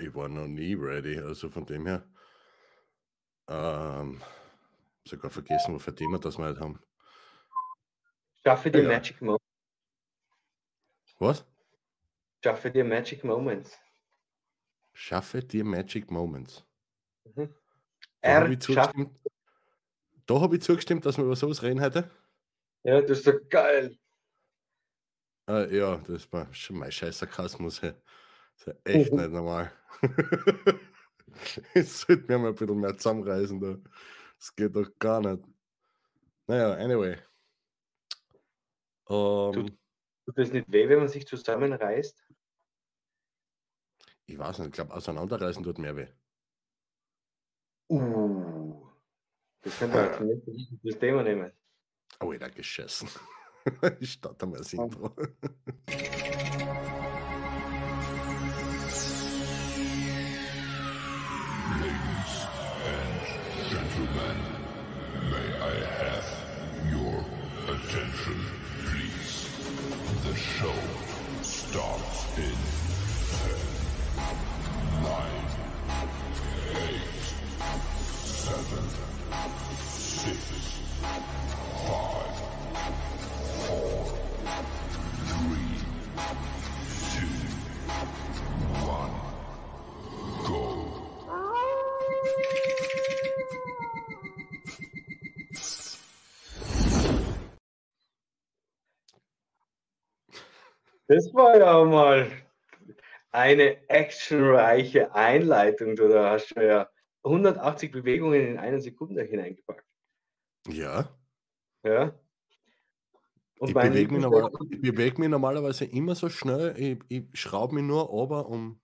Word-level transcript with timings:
Ich 0.00 0.14
war 0.14 0.28
noch 0.28 0.46
nie 0.46 0.74
ready, 0.74 1.18
also 1.18 1.48
von 1.48 1.66
dem 1.66 1.86
her. 1.86 2.04
Ähm, 3.48 4.22
sogar 5.04 5.30
vergessen, 5.30 5.74
wofür 5.74 5.94
Thema 5.94 6.18
das 6.18 6.38
wir 6.38 6.46
heute 6.46 6.60
haben. 6.60 6.80
Schaffe 8.44 8.70
dir 8.70 8.82
ja. 8.82 8.88
Magic 8.88 9.20
Moments. 9.20 9.44
Was? 11.18 11.44
Schaffe 12.42 12.70
dir 12.70 12.84
Magic 12.84 13.22
Moments. 13.22 13.78
Schaffe 14.92 15.42
dir 15.42 15.64
Magic 15.64 16.10
Moments. 16.10 16.64
Mhm. 17.24 17.54
Da 18.20 18.40
habe 18.40 18.52
ich, 18.52 18.60
zugestimmt, 18.60 19.18
da 20.26 20.40
hab 20.40 20.52
ich 20.52 20.62
zugestimmt, 20.62 21.06
dass 21.06 21.16
wir 21.16 21.24
über 21.24 21.36
sowas 21.36 21.62
reden 21.62 21.80
heute. 21.80 22.10
Ja, 22.84 23.00
das 23.00 23.18
ist 23.18 23.26
doch 23.26 23.48
geil. 23.48 23.96
Äh, 25.48 25.76
ja, 25.76 25.96
das 25.98 26.32
war 26.32 26.52
schon 26.52 26.78
mein 26.78 26.92
scheiß 26.92 27.18
Sarkasmus. 27.18 27.82
Hey. 27.82 27.94
Das 28.64 28.74
ist 28.74 28.86
ja 28.86 28.92
echt 28.92 29.12
nicht 29.12 29.30
normal. 29.30 29.72
ich 31.74 31.92
sollte 31.92 32.24
mir 32.28 32.38
mal 32.38 32.48
ein 32.48 32.54
bisschen 32.54 32.80
mehr 32.80 32.96
zusammenreißen. 32.96 33.60
Da. 33.60 33.78
Das 34.38 34.54
geht 34.54 34.76
doch 34.76 34.88
gar 34.98 35.20
nicht. 35.20 35.44
Naja, 36.46 36.74
anyway. 36.74 37.16
Um, 39.04 39.52
tut, 39.52 39.78
tut 40.26 40.38
das 40.38 40.52
nicht 40.52 40.70
weh, 40.70 40.88
wenn 40.88 41.00
man 41.00 41.08
sich 41.08 41.26
zusammenreißt? 41.26 42.24
Ich 44.26 44.38
weiß 44.38 44.58
nicht, 44.60 44.68
ich 44.68 44.74
glaube, 44.74 44.94
auseinanderreißen 44.94 45.62
tut 45.62 45.78
mehr 45.78 45.96
weh. 45.96 46.08
Uh, 47.90 48.86
das 49.60 49.78
können 49.78 49.92
wir 49.92 50.18
als 50.18 50.42
das 50.82 50.98
Thema 50.98 51.22
nehmen. 51.22 51.52
Oh, 52.20 52.32
ich 52.32 52.40
habe 52.40 52.52
geschissen. 52.52 53.08
ich 54.00 54.12
starte 54.12 54.46
mal 54.46 54.58
das 54.58 54.72
Intro. 54.72 55.14
Attention, 67.92 68.40
please? 68.86 69.48
The 70.24 70.34
show 70.34 70.72
starts 71.42 72.38
in 72.38 72.56
10, 73.36 74.32
9, 75.02 75.12
8, 76.72 77.00
7, 78.24 78.88
6, 79.78 80.72
Das 101.12 101.34
war 101.34 101.58
ja 101.58 101.84
mal 101.84 102.32
eine 103.32 103.86
actionreiche 103.90 105.14
Einleitung. 105.14 105.94
Du 105.94 106.08
da 106.08 106.30
hast 106.30 106.56
du 106.56 106.66
ja 106.66 106.88
180 107.24 107.92
Bewegungen 107.92 108.40
in 108.40 108.58
einer 108.58 108.80
Sekunde 108.80 109.22
hineingepackt. 109.22 109.84
Ja. 110.68 111.14
Ja. 111.84 112.18
Und 113.58 113.68
ich 113.68 113.74
bewege 113.74 114.10
mich, 114.10 114.22
normal, 114.22 114.50
beweg 114.80 115.18
mich, 115.18 115.28
normalerweise 115.28 115.84
immer 115.84 116.14
so 116.14 116.30
schnell. 116.30 116.74
Ich, 116.78 116.98
ich 117.08 117.38
schraube 117.38 117.74
mich 117.74 117.84
nur 117.84 118.04
runter, 118.04 118.48
um 118.48 118.80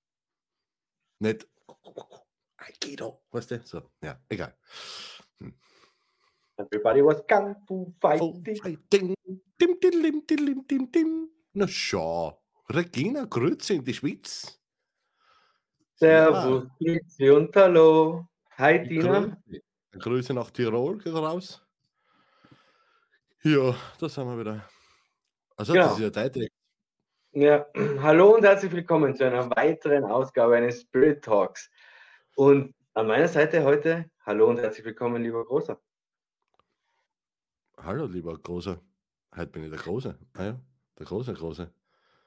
nicht. 1.20 1.48
Aikido, 2.58 3.22
weißt 3.30 3.52
du? 3.52 3.62
So, 3.64 3.90
ja, 4.02 4.20
egal. 4.28 4.54
Hm. 5.38 5.54
Everybody 6.58 7.02
was 7.02 7.26
Kung 7.26 7.56
Fu 7.66 7.94
Fighting. 8.02 8.74
Dim, 8.92 9.14
dim, 9.58 9.80
dim, 9.80 10.26
dim, 10.26 10.66
dim, 10.66 10.92
dim. 10.92 11.37
Na 11.58 11.66
schau. 11.66 12.40
Regina, 12.70 13.24
Grüße 13.24 13.74
in 13.74 13.84
die 13.84 13.92
Schweiz. 13.92 14.60
Servus, 15.96 16.68
Grüße 16.78 17.34
und 17.34 17.56
Hallo. 17.56 18.28
Hi, 18.58 18.86
Tina. 18.86 19.36
Grüße, 19.42 19.62
Grüße 19.98 20.34
nach 20.34 20.52
Tirol, 20.52 20.98
geht 20.98 21.12
raus. 21.12 21.60
Ja, 23.42 23.74
da 23.98 24.08
sind 24.08 24.28
wir 24.28 24.38
wieder. 24.38 24.68
Also, 25.56 25.72
genau. 25.72 25.86
das 25.86 25.94
ist 25.94 26.00
ja 26.00 26.10
deutlich. 26.10 26.52
Ja, 27.32 27.66
hallo 28.02 28.36
und 28.36 28.44
herzlich 28.44 28.70
willkommen 28.70 29.16
zu 29.16 29.24
einer 29.24 29.50
weiteren 29.50 30.04
Ausgabe 30.04 30.58
eines 30.58 30.82
Spirit 30.82 31.24
Talks. 31.24 31.68
Und 32.36 32.72
an 32.94 33.08
meiner 33.08 33.26
Seite 33.26 33.64
heute, 33.64 34.08
hallo 34.24 34.48
und 34.48 34.60
herzlich 34.60 34.86
willkommen, 34.86 35.24
lieber 35.24 35.44
Großer. 35.44 35.76
Hallo, 37.78 38.06
lieber 38.06 38.38
Großer. 38.38 38.80
Heute 39.34 39.50
bin 39.50 39.64
ich 39.64 39.70
der 39.70 39.80
Große. 39.80 40.16
Ah 40.34 40.44
ja. 40.44 40.60
Der 40.98 41.06
große, 41.06 41.34
große. 41.34 41.70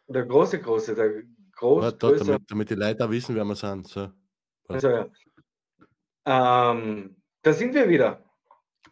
Der 0.07 0.25
große, 0.25 0.61
große, 0.61 0.95
der 0.95 1.23
große. 1.55 1.85
Ja, 1.85 1.91
da, 1.91 2.11
damit, 2.11 2.41
damit, 2.47 2.69
die 2.69 2.75
Leute 2.75 3.05
auch 3.05 3.09
wissen, 3.09 3.35
wer 3.35 3.43
wir 3.43 3.55
sind. 3.55 3.87
So. 3.87 4.09
Also, 4.67 4.89
ja. 4.89 5.07
Ähm, 6.25 7.15
da 7.41 7.53
sind 7.53 7.73
wir 7.73 7.89
wieder. 7.89 8.23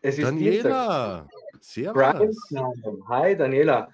Es 0.02 0.18
ist 0.18 0.26
Daniela, 0.26 1.28
Primetime. 1.94 3.08
Hi 3.08 3.36
Daniela. 3.36 3.90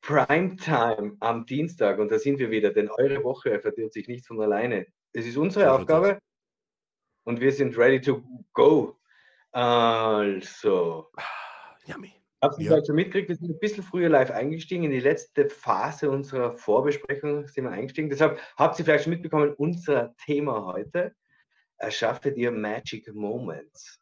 Primetime 0.00 1.16
am 1.20 1.44
Dienstag 1.44 1.98
und 1.98 2.10
da 2.10 2.18
sind 2.18 2.38
wir 2.38 2.50
wieder, 2.50 2.70
denn 2.70 2.88
eure 2.88 3.22
Woche 3.24 3.58
verdirbt 3.60 3.92
sich 3.92 4.06
nicht 4.06 4.26
von 4.26 4.40
alleine. 4.40 4.86
Es 5.12 5.26
ist 5.26 5.36
unsere 5.36 5.66
so 5.66 5.70
Aufgabe 5.72 6.20
und 7.24 7.40
wir 7.40 7.52
sind 7.52 7.76
ready 7.76 8.00
to 8.00 8.22
go. 8.52 8.96
Also. 9.50 11.10
Yummy. 11.86 12.17
Habt 12.40 12.60
ihr 12.60 12.70
ja. 12.70 12.84
schon 12.84 12.94
mitgekriegt, 12.94 13.28
wir 13.28 13.36
sind 13.36 13.50
ein 13.50 13.58
bisschen 13.58 13.82
früher 13.82 14.08
live 14.08 14.30
eingestiegen. 14.30 14.84
In 14.84 14.92
die 14.92 15.00
letzte 15.00 15.48
Phase 15.48 16.08
unserer 16.08 16.56
Vorbesprechung 16.56 17.48
sind 17.48 17.64
wir 17.64 17.72
eingestiegen. 17.72 18.10
Deshalb 18.10 18.40
habt 18.56 18.78
ihr 18.78 18.84
vielleicht 18.84 19.04
schon 19.04 19.12
mitbekommen, 19.12 19.54
unser 19.54 20.14
Thema 20.24 20.64
heute, 20.66 21.14
erschaffe 21.78 22.30
dir 22.30 22.52
Magic 22.52 23.12
Moments. 23.12 24.00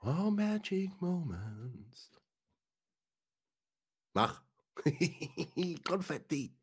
Oh, 0.00 0.30
Magic 0.30 0.90
Moments. 1.00 2.12
Mach. 4.14 4.42
Konfetti. 5.84 6.54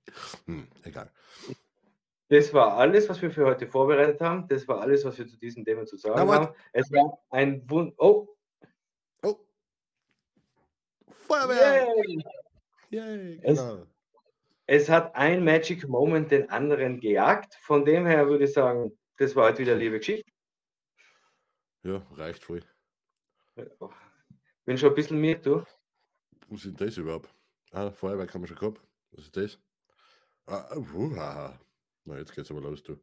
Hm, 0.45 0.67
egal. 0.83 1.11
Das 2.29 2.53
war 2.53 2.77
alles, 2.77 3.09
was 3.09 3.21
wir 3.21 3.29
für 3.29 3.45
heute 3.45 3.67
vorbereitet 3.67 4.21
haben. 4.21 4.47
Das 4.47 4.67
war 4.67 4.79
alles, 4.79 5.03
was 5.03 5.17
wir 5.17 5.27
zu 5.27 5.37
diesem 5.37 5.65
Thema 5.65 5.85
zu 5.85 5.97
sagen 5.97 6.31
haben. 6.31 6.55
Es 6.71 6.89
war 6.91 7.19
ein 7.29 7.69
Wund. 7.69 7.93
Oh, 7.97 8.29
Feuerwehr! 11.27 11.87
Yay! 11.87 12.23
Yay, 12.89 13.37
genau. 13.39 13.87
es, 14.67 14.83
es, 14.83 14.89
hat 14.89 15.15
ein 15.15 15.43
Magic 15.43 15.87
Moment 15.87 16.31
den 16.31 16.49
anderen 16.49 16.99
gejagt. 16.99 17.55
Von 17.61 17.85
dem 17.85 18.05
her 18.05 18.27
würde 18.27 18.45
ich 18.45 18.53
sagen, 18.53 18.97
das 19.17 19.35
war 19.35 19.49
heute 19.49 19.59
wieder 19.59 19.75
liebe 19.75 19.97
Geschichte. 19.97 20.29
Ja, 21.83 22.05
reicht 22.11 22.43
voll. 22.43 22.63
Bin 24.65 24.77
schon 24.77 24.89
ein 24.89 24.95
bisschen 24.95 25.19
mehr, 25.19 25.35
du. 25.35 25.63
Was 26.47 26.65
ist 26.65 26.79
das 26.79 26.97
überhaupt? 26.97 27.33
Ah, 27.71 27.91
Feuerwerk 27.91 28.33
haben 28.33 28.41
wir 28.41 28.47
schon 28.47 28.57
gehabt. 28.57 28.81
Was 29.11 29.25
ist 29.25 29.35
das? 29.35 29.59
Ah, 30.45 30.75
uh, 30.75 31.59
Na, 32.05 32.17
jetzt 32.17 32.33
geht's 32.33 32.51
aber 32.51 32.61
los, 32.61 32.83
du. 32.83 32.99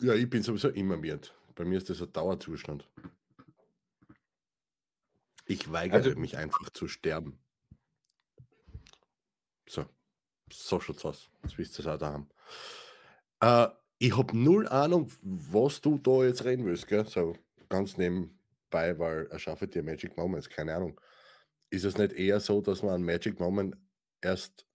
Ja, 0.00 0.14
ich 0.14 0.28
bin 0.28 0.42
sowieso 0.42 0.68
immer 0.68 0.96
miert. 0.96 1.34
Bei 1.54 1.64
mir 1.64 1.78
ist 1.78 1.88
das 1.88 2.02
ein 2.02 2.12
Dauerzustand. 2.12 2.86
Ich 5.46 5.70
weigere 5.72 5.96
also, 5.96 6.18
mich 6.18 6.36
einfach 6.36 6.70
zu 6.70 6.88
sterben. 6.88 7.38
So, 9.68 9.86
so 10.52 10.80
schaut's 10.80 11.04
aus. 11.04 11.30
Jetzt 11.42 11.58
wisst 11.58 11.78
ihr 11.78 11.80
es 11.80 11.86
auch 11.86 11.98
da 11.98 12.12
haben. 12.12 12.28
Äh, 13.40 13.68
ich 13.98 14.16
habe 14.16 14.36
null 14.36 14.68
Ahnung, 14.68 15.10
was 15.22 15.80
du 15.80 15.98
da 15.98 16.24
jetzt 16.24 16.44
reden 16.44 16.66
willst, 16.66 16.88
gell? 16.88 17.06
So 17.06 17.36
ganz 17.68 17.96
nebenbei, 17.96 18.98
weil 18.98 19.26
erschaffe 19.28 19.68
dir 19.68 19.82
Magic 19.82 20.16
Moments, 20.16 20.48
keine 20.48 20.74
Ahnung. 20.74 21.00
Ist 21.70 21.84
es 21.84 21.96
nicht 21.96 22.12
eher 22.12 22.40
so, 22.40 22.60
dass 22.60 22.82
man 22.82 22.94
einen 22.94 23.04
Magic 23.04 23.40
Moment 23.40 23.76
erst 24.20 24.66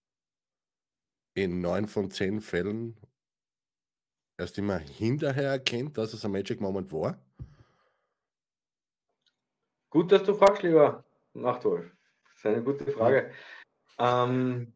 in 1.33 1.61
neun 1.61 1.87
von 1.87 2.11
zehn 2.11 2.41
Fällen 2.41 2.97
erst 4.37 4.57
immer 4.57 4.77
hinterher 4.77 5.49
erkennt, 5.51 5.97
dass 5.97 6.13
es 6.13 6.25
ein 6.25 6.31
Magic 6.31 6.59
Moment 6.59 6.91
war? 6.91 7.19
Gut, 9.91 10.09
dass 10.09 10.23
du 10.23 10.33
fragst, 10.33 10.63
lieber 10.63 11.03
Nachtwolf. 11.33 11.85
Das 12.23 12.37
ist 12.37 12.45
eine 12.45 12.63
gute 12.63 12.89
Frage. 12.89 13.31
Ähm, 13.99 14.73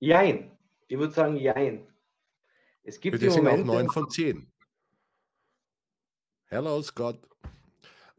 jein. 0.00 0.50
Ich 0.88 0.98
würde 0.98 1.14
sagen, 1.14 1.36
jein. 1.36 1.86
Es 2.82 2.98
gibt 2.98 3.22
die 3.22 3.28
Momente... 3.28 3.62
auch 3.62 3.64
9 3.64 3.88
von 3.88 4.10
10. 4.10 4.52
Hello, 6.46 6.82
Scott. 6.82 7.20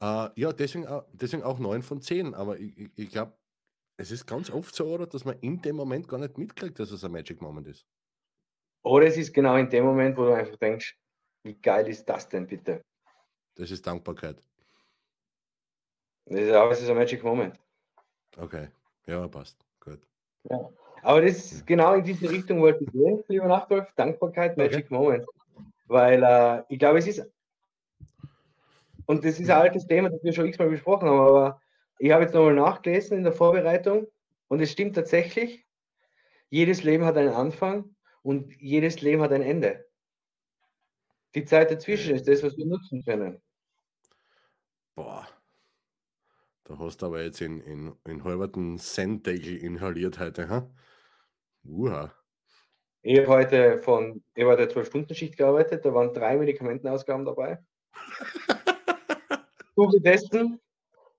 Uh, 0.01 0.29
ja, 0.35 0.53
deswegen, 0.53 0.87
deswegen 1.11 1.43
auch 1.43 1.59
9 1.59 1.83
von 1.83 2.01
10. 2.01 2.33
Aber 2.33 2.57
ich, 2.57 2.77
ich, 2.77 2.91
ich 2.95 3.09
glaube, 3.09 3.33
es 3.97 4.11
ist 4.11 4.25
ganz 4.25 4.49
oft 4.49 4.73
so, 4.73 4.85
oder, 4.85 5.07
dass 5.07 5.25
man 5.25 5.37
in 5.39 5.61
dem 5.61 5.75
Moment 5.75 6.07
gar 6.07 6.19
nicht 6.19 6.37
mitkriegt, 6.37 6.79
dass 6.79 6.91
es 6.91 7.03
ein 7.03 7.11
Magic 7.11 7.41
Moment 7.41 7.67
ist. 7.67 7.85
Oder 8.83 9.07
es 9.07 9.17
ist 9.17 9.33
genau 9.33 9.57
in 9.57 9.69
dem 9.69 9.83
Moment, 9.83 10.17
wo 10.17 10.23
du 10.23 10.33
einfach 10.33 10.55
denkst, 10.55 10.97
wie 11.43 11.55
geil 11.55 11.89
ist 11.89 12.05
das 12.05 12.29
denn 12.29 12.47
bitte? 12.47 12.81
Das 13.55 13.71
ist 13.71 13.85
Dankbarkeit. 13.85 14.41
Das 16.25 16.39
ist, 16.39 16.51
aber 16.51 16.71
es 16.71 16.81
ist 16.81 16.89
ein 16.89 16.97
Magic 16.97 17.23
Moment. 17.23 17.59
Okay, 18.37 18.67
ja, 19.05 19.27
passt. 19.27 19.57
Gut. 19.79 19.99
Ja. 20.49 20.69
Aber 21.01 21.21
das 21.21 21.51
ist 21.51 21.67
genau 21.67 21.95
in 21.95 22.03
diese 22.03 22.29
Richtung 22.29 22.61
wollte 22.61 22.85
ich 22.85 22.91
gehen, 22.91 23.23
lieber 23.27 23.47
Nachwolf. 23.47 23.91
Dankbarkeit, 23.95 24.57
Magic 24.57 24.85
okay. 24.85 24.93
Moment. 24.93 25.25
Weil 25.87 26.23
äh, 26.23 26.63
ich 26.69 26.79
glaube, 26.79 26.99
es 26.99 27.07
ist, 27.07 27.29
und 29.05 29.25
das 29.25 29.39
ist 29.39 29.49
ein 29.49 29.61
altes 29.61 29.85
Thema, 29.85 30.09
das 30.09 30.23
wir 30.23 30.31
schon 30.31 30.47
x-mal 30.47 30.69
besprochen 30.69 31.09
haben, 31.09 31.19
aber 31.19 31.61
ich 31.99 32.11
habe 32.11 32.23
jetzt 32.23 32.33
nochmal 32.33 32.55
nachgelesen 32.55 33.17
in 33.17 33.23
der 33.23 33.33
Vorbereitung 33.33 34.07
und 34.47 34.61
es 34.61 34.71
stimmt 34.71 34.95
tatsächlich, 34.95 35.65
jedes 36.49 36.83
Leben 36.83 37.03
hat 37.03 37.17
einen 37.17 37.33
Anfang 37.33 37.95
und 38.21 38.53
jedes 38.61 39.01
Leben 39.01 39.21
hat 39.21 39.33
ein 39.33 39.41
Ende. 39.41 39.85
Die 41.35 41.45
Zeit 41.45 41.71
dazwischen 41.71 42.15
ist 42.15 42.27
das, 42.27 42.43
was 42.43 42.55
wir 42.57 42.65
nutzen 42.65 43.03
können. 43.03 43.41
Boah. 44.95 45.27
Da 46.65 46.79
hast 46.79 47.01
du 47.01 47.07
aber 47.07 47.21
jetzt 47.21 47.41
in, 47.41 47.59
in, 47.59 47.93
in 48.07 48.23
halberten 48.23 48.77
Sendegel 48.77 49.57
inhaliert 49.57 50.19
heute, 50.19 50.47
ha? 50.47 50.69
Uha. 51.65 52.13
Ich 53.01 53.19
habe 53.19 53.27
heute 53.27 53.77
von, 53.79 54.23
ich 54.33 54.45
habe 54.45 54.55
der 54.55 54.71
12-Stunden-Schicht 54.71 55.35
gearbeitet, 55.35 55.83
da 55.83 55.93
waren 55.93 56.13
drei 56.13 56.37
Medikamentenausgaben 56.37 57.25
dabei. 57.25 57.59
Google 59.75 60.01
testen, 60.01 60.61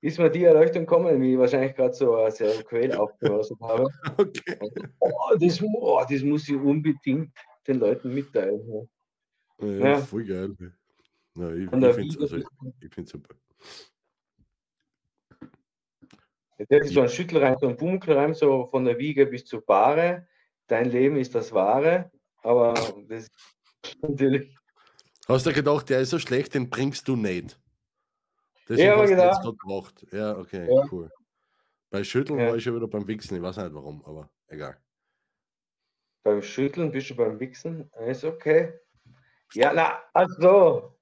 ist 0.01 0.19
mir 0.19 0.31
die 0.31 0.45
Erleuchtung 0.45 0.87
gekommen, 0.87 1.21
wie 1.21 1.33
ich 1.33 1.39
wahrscheinlich 1.39 1.75
gerade 1.75 1.93
so 1.93 2.15
eine 2.15 2.31
Seroquel 2.31 2.95
aufgerostet 2.95 3.59
habe. 3.61 3.89
Okay. 4.17 4.59
Oh, 5.01 5.37
das, 5.39 5.63
oh, 5.63 6.03
das 6.09 6.23
muss 6.23 6.49
ich 6.49 6.57
unbedingt 6.57 7.33
den 7.67 7.79
Leuten 7.79 8.15
mitteilen. 8.15 8.89
Ja, 9.61 9.67
ja. 9.67 9.99
voll 9.99 10.25
geil. 10.25 10.57
Ja, 11.37 11.51
ich, 11.51 11.65
ich 11.65 11.71
finde 11.71 11.89
es 11.89 12.19
also, 12.19 12.39
super. 13.05 13.35
Das 16.59 16.87
ist 16.87 16.95
so 16.95 17.01
ein 17.01 17.09
Schüttelreim, 17.09 17.57
so 17.61 17.69
ein 17.69 17.77
Bumkelreim, 17.77 18.35
so 18.35 18.67
von 18.67 18.85
der 18.85 18.99
Wiege 18.99 19.27
bis 19.27 19.45
zur 19.45 19.65
Bahre. 19.65 20.27
Dein 20.67 20.91
Leben 20.91 21.17
ist 21.17 21.35
das 21.35 21.53
Wahre, 21.53 22.11
aber 22.43 22.75
das 23.09 23.29
natürlich. 24.01 24.57
Hast 25.27 25.47
du 25.47 25.53
gedacht, 25.53 25.89
der 25.89 26.01
ist 26.01 26.11
so 26.11 26.19
schlecht, 26.19 26.55
den 26.55 26.71
bringst 26.71 27.09
du 27.09 27.17
nicht? 27.17 27.59
Deswegen 28.69 28.89
ja, 28.89 28.95
aber 28.95 29.07
genau. 29.07 29.53
gemacht. 29.53 30.07
Ja, 30.13 30.37
okay, 30.39 30.67
ja. 30.73 30.87
cool. 30.91 31.11
Bei 31.91 32.03
Schütteln 32.03 32.39
ja. 32.39 32.49
war 32.49 32.57
ich 32.57 32.65
schon 32.65 32.77
wieder 32.77 32.89
beim 32.89 33.07
Wichsen, 33.07 33.37
ich 33.37 33.43
weiß 33.43 33.57
nicht 33.57 33.75
warum, 33.75 34.05
aber 34.05 34.31
egal. 34.49 34.77
Beim 36.23 36.43
Schütteln 36.43 36.91
bist 36.91 37.11
du 37.11 37.17
beim 37.17 37.39
Wichsen? 37.39 37.91
Ist 38.07 38.25
okay. 38.25 38.73
Ja, 39.53 39.73
na, 39.75 40.03
ach 40.13 40.29
so. 40.39 40.97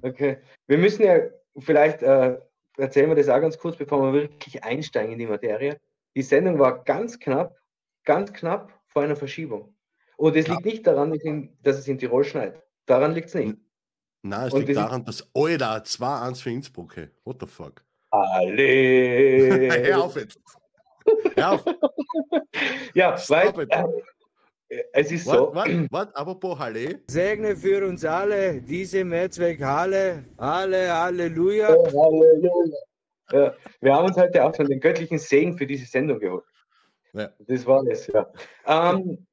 Okay. 0.00 0.38
Wir 0.66 0.78
müssen 0.78 1.02
ja 1.02 1.18
vielleicht, 1.58 2.02
äh, 2.02 2.38
erzählen 2.76 3.08
wir 3.08 3.16
das 3.16 3.28
auch 3.28 3.40
ganz 3.40 3.58
kurz, 3.58 3.76
bevor 3.76 4.02
wir 4.02 4.22
wirklich 4.22 4.62
einsteigen 4.64 5.12
in 5.12 5.18
die 5.18 5.26
Materie. 5.26 5.80
Die 6.14 6.22
Sendung 6.22 6.58
war 6.58 6.84
ganz 6.84 7.18
knapp, 7.18 7.56
ganz 8.04 8.32
knapp 8.32 8.72
vor 8.86 9.02
einer 9.02 9.16
Verschiebung. 9.16 9.74
Und 10.16 10.36
es 10.36 10.46
ja. 10.46 10.54
liegt 10.54 10.66
nicht 10.66 10.86
daran, 10.86 11.18
dass 11.62 11.78
es 11.78 11.88
in 11.88 11.98
Tirol 11.98 12.24
schneit. 12.24 12.62
Daran 12.86 13.12
liegt 13.12 13.28
es 13.28 13.34
nicht. 13.34 13.56
Nein, 14.22 14.48
es 14.48 14.54
liegt 14.54 14.76
daran, 14.76 15.04
dass 15.04 15.28
Alter 15.34 15.82
2-1 15.82 16.42
für 16.42 16.50
Innsbruck. 16.50 16.96
Hey. 16.96 17.08
What 17.24 17.38
the 17.40 17.46
fuck? 17.46 17.82
Alle. 18.10 18.62
Hör 19.84 20.04
auf 20.04 20.16
jetzt. 20.16 20.38
Hör 21.34 21.52
auf. 21.52 21.64
ja, 22.94 23.16
Stop 23.18 23.56
weil 23.56 23.68
es 24.92 25.12
ist 25.12 25.26
what, 25.26 25.36
so. 25.36 25.54
Was? 25.54 25.68
Was? 25.90 26.14
Apropos 26.14 26.58
Halle. 26.58 27.00
Segne 27.08 27.56
für 27.56 27.86
uns 27.86 28.04
alle 28.04 28.60
diese 28.60 29.04
Mehrzweck-Halle. 29.04 30.24
Alle, 30.36 30.92
Halleluja. 30.92 31.74
Oh, 31.74 31.86
Halleluja. 31.86 32.76
Ja, 33.32 33.54
wir 33.80 33.94
haben 33.94 34.06
uns 34.06 34.16
heute 34.16 34.44
auch 34.44 34.54
schon 34.54 34.66
den 34.66 34.80
göttlichen 34.80 35.18
Segen 35.18 35.56
für 35.56 35.66
diese 35.66 35.86
Sendung 35.86 36.18
geholt. 36.18 36.44
Ja. 37.12 37.30
Das 37.40 37.66
war 37.66 37.86
es, 37.86 38.06
ja. 38.06 38.30
Ähm, 38.66 39.26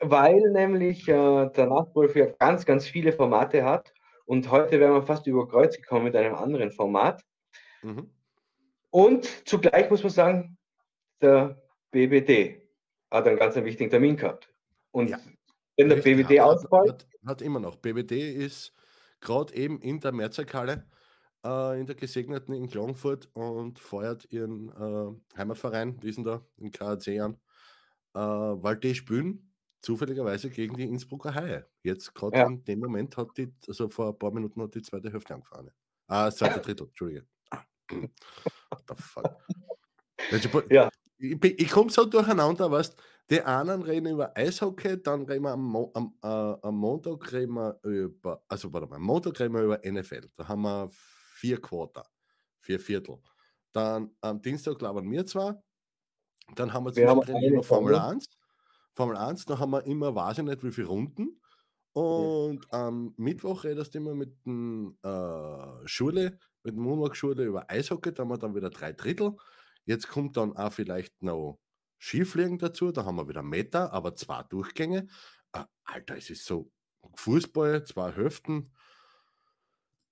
weil 0.00 0.40
nämlich 0.52 1.06
äh, 1.08 1.48
der 1.50 1.66
Nachtwolf 1.66 2.16
ja 2.16 2.26
ganz, 2.38 2.64
ganz 2.64 2.86
viele 2.86 3.12
Formate 3.12 3.64
hat 3.64 3.92
und 4.24 4.50
heute 4.50 4.80
wären 4.80 4.94
wir 4.94 5.02
fast 5.02 5.26
über 5.26 5.48
Kreuz 5.48 5.76
gekommen 5.76 6.04
mit 6.04 6.16
einem 6.16 6.34
anderen 6.34 6.70
Format. 6.70 7.22
Mhm. 7.82 8.10
Und 8.90 9.48
zugleich 9.48 9.90
muss 9.90 10.02
man 10.02 10.12
sagen, 10.12 10.58
der 11.20 11.60
BBD 11.90 12.62
hat 13.10 13.26
einen 13.26 13.38
ganz 13.38 13.56
wichtigen 13.56 13.90
Termin 13.90 14.16
gehabt. 14.16 14.49
Und 14.92 15.08
ja. 15.08 15.18
wenn 15.76 15.88
der 15.88 15.98
Richtig, 15.98 16.16
BBD 16.16 16.40
hat, 16.40 16.48
ausfällt. 16.48 16.90
Hat, 16.90 17.06
hat, 17.26 17.42
immer 17.42 17.60
noch. 17.60 17.76
BBD 17.76 18.32
ist 18.32 18.72
gerade 19.20 19.54
eben 19.54 19.80
in 19.80 20.00
der 20.00 20.12
Mehrzweckhalle 20.12 20.86
äh, 21.44 21.80
in 21.80 21.86
der 21.86 21.94
Gesegneten 21.94 22.54
in 22.54 22.68
Klagenfurt 22.68 23.28
und 23.34 23.78
feuert 23.78 24.26
ihren 24.30 24.68
äh, 24.70 25.38
Heimatverein, 25.38 26.02
wie 26.02 26.12
sind 26.12 26.24
da 26.24 26.44
in 26.56 26.70
KAC 26.70 27.08
an, 27.20 27.34
äh, 28.14 28.20
weil 28.20 28.76
die 28.76 28.94
spielen 28.94 29.52
zufälligerweise 29.80 30.50
gegen 30.50 30.76
die 30.76 30.84
Innsbrucker 30.84 31.34
Haie. 31.34 31.66
Jetzt 31.82 32.14
gerade 32.14 32.38
ja. 32.38 32.46
in 32.46 32.64
dem 32.64 32.80
Moment 32.80 33.16
hat 33.16 33.36
die, 33.36 33.52
also 33.66 33.88
vor 33.88 34.08
ein 34.08 34.18
paar 34.18 34.32
Minuten 34.32 34.60
hat 34.62 34.74
die 34.74 34.82
zweite 34.82 35.10
Hälfte 35.10 35.34
angefahren. 35.34 35.70
Ah, 36.06 36.26
das 36.26 36.36
zweite 36.36 36.60
Drittel, 36.60 36.86
Entschuldige. 36.86 37.26
What 38.70 38.82
the 38.88 38.94
fuck? 38.96 40.70
ja. 40.70 40.90
Ich, 41.18 41.42
ich 41.44 41.70
komme 41.70 41.90
so 41.90 42.06
durcheinander, 42.06 42.70
weißt 42.70 42.96
die 43.30 43.42
einen 43.42 43.82
reden 43.82 44.12
über 44.12 44.36
Eishockey, 44.36 45.02
dann 45.02 45.22
reden 45.22 45.44
wir 45.44 45.52
am, 45.52 45.64
Mo 45.64 45.90
am, 45.94 46.14
äh, 46.22 46.26
am 46.26 46.76
Montag 46.76 47.32
reden 47.32 47.54
wir 47.54 47.78
über, 47.84 48.42
also 48.48 48.72
warte 48.72 48.88
mal, 48.88 48.96
am 48.96 49.02
Montag 49.02 49.38
reden 49.38 49.54
wir 49.54 49.62
über 49.62 49.80
NFL. 49.84 50.30
Da 50.36 50.48
haben 50.48 50.62
wir 50.62 50.90
vier 50.90 51.60
Quarter, 51.60 52.04
vier 52.60 52.80
Viertel. 52.80 53.18
Dann 53.72 54.10
am 54.20 54.42
Dienstag 54.42 54.80
labern 54.80 55.10
wir 55.10 55.24
zwar, 55.26 55.62
dann 56.56 56.72
haben 56.72 56.84
wir 56.84 56.92
zum 56.92 57.04
Beispiel 57.04 57.52
über 57.52 57.62
Formel 57.62 57.94
1 57.94 58.26
Formel 58.94 59.16
1, 59.16 59.46
da 59.46 59.58
haben 59.58 59.70
wir 59.70 59.86
immer, 59.86 60.14
weiß 60.14 60.38
ich 60.38 60.44
nicht, 60.44 60.62
wie 60.64 60.72
viele 60.72 60.88
Runden. 60.88 61.40
Und 61.92 62.66
ja. 62.70 62.86
am 62.86 63.14
Mittwoch 63.16 63.64
redest 63.64 63.94
du 63.94 63.98
immer 63.98 64.14
mit 64.14 64.44
dem 64.44 64.96
äh, 65.02 65.86
Schule, 65.86 66.38
mit 66.62 66.74
dem 66.74 66.82
Moonwalk-Schule 66.82 67.44
über 67.44 67.70
Eishockey, 67.70 68.12
da 68.12 68.22
haben 68.22 68.28
wir 68.28 68.38
dann 68.38 68.54
wieder 68.54 68.70
drei 68.70 68.92
Drittel. 68.92 69.36
Jetzt 69.86 70.08
kommt 70.08 70.36
dann 70.36 70.56
auch 70.56 70.72
vielleicht 70.72 71.22
noch 71.22 71.58
Skifliegen 72.00 72.58
dazu, 72.58 72.92
da 72.92 73.04
haben 73.04 73.16
wir 73.16 73.28
wieder 73.28 73.42
Meter, 73.42 73.92
aber 73.92 74.14
zwei 74.16 74.42
Durchgänge. 74.44 75.06
Äh, 75.52 75.64
Alter, 75.84 76.16
es 76.16 76.30
ist 76.30 76.46
so 76.46 76.72
Fußball, 77.14 77.84
zwei 77.84 78.10
Hälften. 78.12 78.72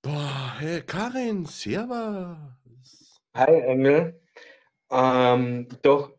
Boah, 0.02 0.56
hey 0.58 0.82
Karin, 0.82 1.46
servus. 1.46 3.18
Hi 3.34 3.60
Engel. 3.62 4.20
Ähm, 4.90 5.68
doch, 5.82 6.12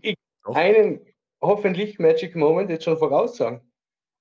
ich, 0.00 0.14
doch, 0.44 0.54
einen 0.54 1.04
hoffentlich 1.40 1.98
Magic 1.98 2.36
Moment 2.36 2.70
jetzt 2.70 2.84
schon 2.84 2.98
voraussagen. 2.98 3.60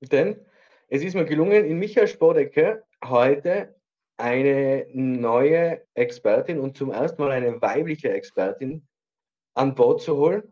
Denn 0.02 0.44
es 0.88 1.04
ist 1.04 1.14
mir 1.14 1.26
gelungen, 1.26 1.66
in 1.66 1.78
Michael 1.78 2.08
Spodecke 2.08 2.84
heute 3.06 3.76
eine 4.18 4.88
neue 4.92 5.86
Expertin 5.94 6.60
und 6.60 6.78
zum 6.78 6.92
ersten 6.92 7.22
Mal 7.22 7.32
eine 7.32 7.62
weibliche 7.62 8.12
Expertin 8.12 8.88
an 9.54 9.76
Bord 9.76 10.02
zu 10.02 10.18
holen. 10.18 10.52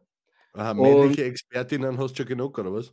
Aha, 0.57 0.73
männliche 0.73 1.23
und 1.23 1.29
Expertinnen 1.29 1.97
hast 1.99 2.13
du 2.13 2.17
schon 2.17 2.25
genug, 2.25 2.57
oder 2.57 2.73
was? 2.73 2.91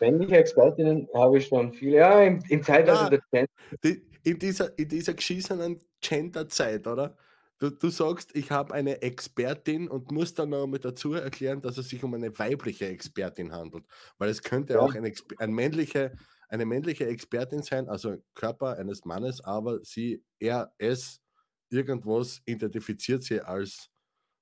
Männliche 0.00 0.38
Expertinnen 0.38 1.08
habe 1.14 1.38
ich 1.38 1.46
schon 1.46 1.72
viele. 1.72 1.98
Ja, 1.98 2.20
im, 2.22 2.42
im 2.48 2.62
Zeitalter 2.64 3.06
ah, 3.06 3.10
der 3.10 3.20
Gender. 3.30 3.52
Die, 3.84 4.02
in, 4.24 4.38
dieser, 4.38 4.76
in 4.76 4.88
dieser 4.88 5.14
geschissenen 5.14 5.78
Gender-Zeit, 6.00 6.88
oder? 6.88 7.16
Du, 7.60 7.70
du 7.70 7.90
sagst, 7.90 8.34
ich 8.34 8.50
habe 8.50 8.74
eine 8.74 9.02
Expertin 9.02 9.86
und 9.88 10.10
musst 10.10 10.38
dann 10.40 10.48
noch 10.48 10.66
mit 10.66 10.84
dazu 10.84 11.14
erklären, 11.14 11.60
dass 11.60 11.78
es 11.78 11.90
sich 11.90 12.02
um 12.02 12.12
eine 12.14 12.36
weibliche 12.36 12.88
Expertin 12.88 13.52
handelt. 13.52 13.84
Weil 14.18 14.30
es 14.30 14.42
könnte 14.42 14.72
ja. 14.74 14.80
auch 14.80 14.94
eine, 14.94 15.12
ein 15.38 15.52
männliche, 15.52 16.12
eine 16.48 16.66
männliche 16.66 17.06
Expertin 17.06 17.62
sein, 17.62 17.88
also 17.88 18.16
Körper 18.34 18.78
eines 18.78 19.04
Mannes, 19.04 19.44
aber 19.44 19.84
sie, 19.84 20.24
er, 20.40 20.72
es, 20.78 21.20
irgendwas 21.68 22.40
identifiziert 22.46 23.22
sie 23.22 23.42
als 23.42 23.90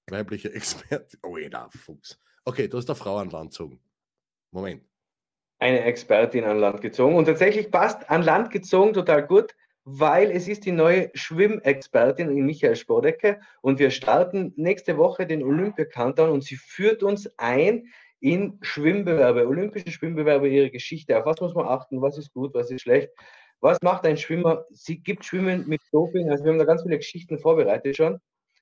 weibliche 0.07 0.50
Expertin. 0.55 1.21
Oh, 1.23 1.37
jeder 1.37 1.69
Fuchs. 1.73 2.19
Okay, 2.49 2.67
du 2.67 2.78
hast 2.78 2.88
eine 2.88 2.97
Frau 2.97 3.19
an 3.19 3.28
Land 3.28 3.50
gezogen. 3.50 3.78
Moment. 4.52 4.83
Eine 5.59 5.85
Expertin 5.85 6.45
an 6.45 6.59
Land 6.59 6.81
gezogen 6.81 7.14
und 7.14 7.26
tatsächlich 7.26 7.71
passt 7.71 8.09
an 8.09 8.23
Land 8.23 8.50
gezogen 8.50 8.95
total 8.95 9.26
gut, 9.26 9.55
weil 9.85 10.31
es 10.31 10.49
ist 10.49 10.64
die 10.64 10.73
neue 10.73 11.11
Schwimmexpertin 11.12 12.31
in 12.31 12.47
Michael 12.47 12.75
Spodecke 12.75 13.38
und 13.61 13.78
wir 13.78 13.90
starten 13.90 14.55
nächste 14.57 14.97
Woche 14.97 15.26
den 15.26 15.43
Olympia-Countdown 15.43 16.31
und 16.31 16.43
sie 16.43 16.57
führt 16.57 17.02
uns 17.02 17.31
ein 17.37 17.88
in 18.19 18.57
Schwimmbewerbe, 18.62 19.47
olympische 19.47 19.90
Schwimmbewerbe, 19.90 20.49
ihre 20.49 20.71
Geschichte. 20.71 21.19
Auf 21.19 21.26
was 21.26 21.43
muss 21.43 21.55
man 21.55 21.67
achten? 21.67 22.00
Was 22.00 22.17
ist 22.17 22.33
gut? 22.33 22.55
Was 22.55 22.71
ist 22.71 22.81
schlecht? 22.81 23.11
Was 23.61 23.83
macht 23.83 24.07
ein 24.07 24.17
Schwimmer? 24.17 24.64
Sie 24.71 25.00
gibt 25.00 25.26
Schwimmen 25.26 25.69
mit 25.69 25.83
Doping. 25.93 26.31
Also 26.31 26.45
wir 26.45 26.52
haben 26.52 26.59
da 26.59 26.64
ganz 26.64 26.83
viele 26.83 26.97
Geschichten 26.97 27.38
vorbereitet 27.38 27.95
schon. 27.95 28.21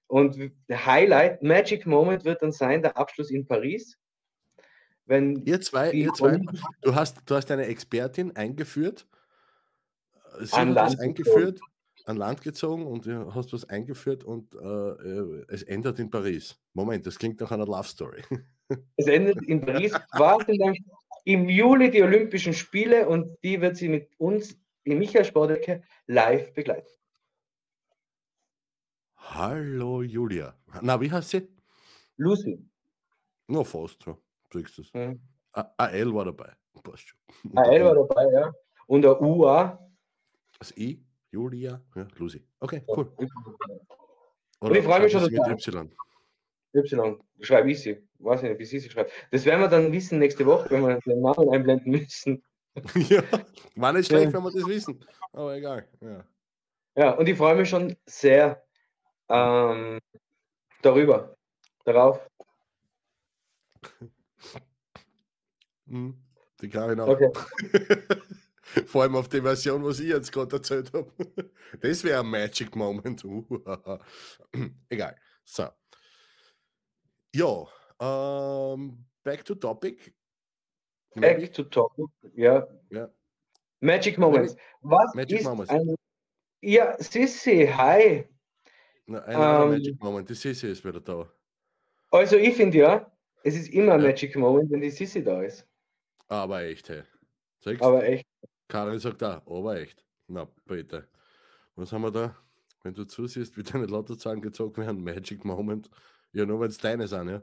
Und 0.09 0.53
der 0.69 0.87
Highlight, 0.87 1.43
Magic 1.43 1.87
Moment 1.87 2.25
wird 2.25 2.43
dann 2.43 2.53
sein, 2.53 2.83
der 2.83 2.97
Abschluss 2.97 3.31
in 3.31 3.47
Paris. 3.47 3.99
wenn 5.07 5.45
Ihr 5.45 5.61
zwei, 5.61 5.91
die 5.91 6.03
ihr 6.03 6.13
zwei, 6.13 6.41
du 6.83 6.95
hast, 6.95 7.19
du 7.27 7.35
hast 7.35 7.51
eine 7.51 7.67
Expertin 7.67 8.35
eingeführt. 8.37 9.07
Sie 10.41 10.53
an 10.53 10.71
hat 10.71 10.77
was 10.77 10.97
Land 10.97 11.17
gezogen. 11.17 11.37
eingeführt, 11.37 11.61
an 12.05 12.17
Land 12.17 12.41
gezogen 12.43 12.87
und 12.87 13.07
du 13.07 13.35
hast 13.35 13.53
was 13.53 13.69
eingeführt 13.69 14.23
und 14.23 14.55
äh, 14.55 15.45
es 15.49 15.63
endet 15.63 15.99
in 15.99 16.11
Paris. 16.11 16.57
Moment, 16.73 17.07
das 17.07 17.19
klingt 17.19 17.41
nach 17.41 17.51
einer 17.51 17.67
Love 17.67 17.89
Story. 17.89 18.23
Es 18.97 19.07
endet 19.07 19.41
in 19.43 19.61
Paris. 19.61 19.93
War 20.11 20.45
sind 20.45 20.61
dann 20.61 20.75
im 21.23 21.49
Juli 21.49 21.89
die 21.89 22.03
Olympischen 22.03 22.53
Spiele 22.53 23.09
und 23.09 23.37
die 23.45 23.61
wird 23.61 23.77
sie 23.77 23.89
mit 23.89 24.09
uns 24.19 24.59
im 24.83 24.99
Michael 24.99 25.25
Sportecke 25.25 25.83
live 26.09 26.53
begleiten. 26.53 26.89
Hallo 29.35 30.03
Julia. 30.03 30.55
Na, 30.83 31.01
wie 31.01 31.11
heißt 31.11 31.31
sie? 31.31 31.49
Lucy. 32.17 32.59
Nur 33.49 33.65
fast, 33.65 34.05
ja. 34.07 34.17
Siehst 34.53 34.79
du's. 34.79 34.93
Mhm. 34.95 35.21
A- 35.53 35.71
AL 35.77 36.15
war 36.15 36.25
dabei. 36.25 36.53
Passt 36.83 37.09
schon. 37.09 37.19
AL 37.57 37.71
der 37.71 37.85
war 37.85 37.95
dabei, 37.95 38.31
ja. 38.33 38.53
Und 38.87 39.03
der 39.03 39.21
UA. 39.21 39.79
Das 40.59 40.77
I, 40.77 41.05
Julia, 41.31 41.81
ja, 41.95 42.07
Lucy. 42.17 42.47
Okay, 42.61 42.83
cool. 42.89 43.11
Und 44.61 44.75
ich 44.75 44.85
freu 44.85 45.01
mich 45.01 45.13
schon 45.13 45.23
mit 45.25 45.33
Y. 45.33 45.91
Y. 46.75 47.19
Schreibe 47.41 47.71
ich 47.71 47.81
sie. 47.83 48.03
Weiß 48.19 48.43
nicht, 48.43 48.59
wie 48.59 48.65
sie 48.65 48.79
sie 48.79 48.89
schreibt. 48.91 49.11
Das 49.31 49.45
werden 49.45 49.61
wir 49.61 49.69
dann 49.69 49.93
wissen 49.93 50.19
nächste 50.19 50.47
Woche, 50.47 50.71
wenn 50.71 50.87
wir 50.87 50.99
den 51.01 51.21
Namen 51.21 51.51
einblenden 51.51 51.91
müssen. 51.93 52.43
ja, 53.11 53.23
war 53.75 53.93
nicht 53.93 54.07
schlecht, 54.07 54.27
Ja. 54.27 54.33
wenn 54.35 54.43
wir 54.45 54.53
das 54.53 54.67
wissen. 54.67 55.05
Aber 55.33 55.55
egal. 55.57 55.87
Ja. 56.01 56.25
Ja, 56.97 57.11
und 57.13 57.29
ich 57.29 57.37
freue 57.37 57.55
mich 57.57 57.69
schon 57.69 57.95
sehr 58.07 58.66
ähm, 59.29 60.01
darüber. 60.83 61.37
Darauf. 61.85 62.29
Mhm. 65.87 66.23
Die 66.61 66.69
Karin 66.69 67.01
auch. 67.01 67.09
Okay. 67.09 67.31
Vor 68.87 69.03
allem 69.03 69.15
auf 69.17 69.29
die 69.29 69.41
Version, 69.41 69.85
was 69.85 70.01
ich 70.01 70.09
jetzt 70.09 70.33
gerade 70.33 70.57
erzählt 70.57 70.93
habe. 70.93 71.13
Das 71.81 72.03
wäre 72.03 72.21
ein 72.21 72.27
Magic 72.27 72.75
Moment. 72.75 73.25
Uh, 73.25 73.99
Egal. 74.89 75.17
So. 75.45 75.69
Ja, 77.35 77.67
ähm, 78.01 79.05
back 79.23 79.45
to 79.45 79.55
topic. 79.55 80.15
Maybe. 81.15 81.41
Back 81.43 81.53
to 81.53 81.65
topic. 81.65 82.07
Ja. 82.35 82.67
Ja. 82.91 83.11
Magic 83.81 84.17
Moments. 84.19 84.57
Was 84.81 85.15
Magic 85.15 85.41
ist 85.41 85.45
Moments. 85.45 85.71
ein. 85.71 85.95
Ja, 86.63 86.97
Sissi, 86.99 87.67
hi. 87.67 88.29
Na, 89.07 89.21
Ein 89.25 89.63
Ähm, 89.65 89.71
Magic 89.79 90.03
Moment. 90.03 90.29
Die 90.29 90.35
Sissi 90.35 90.67
ist 90.69 90.85
wieder 90.85 91.01
da. 91.01 91.29
Also, 92.11 92.37
ich 92.37 92.55
finde 92.55 92.79
ja, 92.79 93.13
es 93.43 93.55
ist 93.57 93.69
immer 93.73 93.95
ein 93.95 94.01
Ja. 94.03 94.09
Magic 94.09 94.37
Moment, 94.37 94.71
wenn 94.71 94.81
die 94.81 94.91
Sissi 94.91 95.23
da 95.23 95.43
ist. 95.43 95.67
Aber 96.29 96.63
echt, 96.63 96.89
hey. 96.89 97.03
Siehst? 97.61 97.83
Aber 97.83 98.03
echt. 98.05 98.27
Karin 98.69 98.99
sagt 98.99 99.23
da, 99.23 99.43
aber 99.47 99.81
echt. 99.81 100.05
Na, 100.27 100.49
bitte. 100.65 101.07
Was 101.77 101.93
haben 101.93 102.03
wir 102.03 102.11
da? 102.11 102.37
Wenn 102.83 102.95
du 102.95 103.05
zusiehst, 103.05 103.57
wie 103.57 103.63
deine 103.63 103.87
Lottozahlen 103.87 104.41
gezogen 104.41 104.77
werden, 104.85 105.03
Magic 105.03 105.45
Moment. 105.45 105.89
Ja, 106.33 106.45
nur 106.45 106.61
wenn 106.61 106.69
es 106.69 106.79
deine 106.79 107.07
sind, 107.07 107.29
ja. 107.29 107.43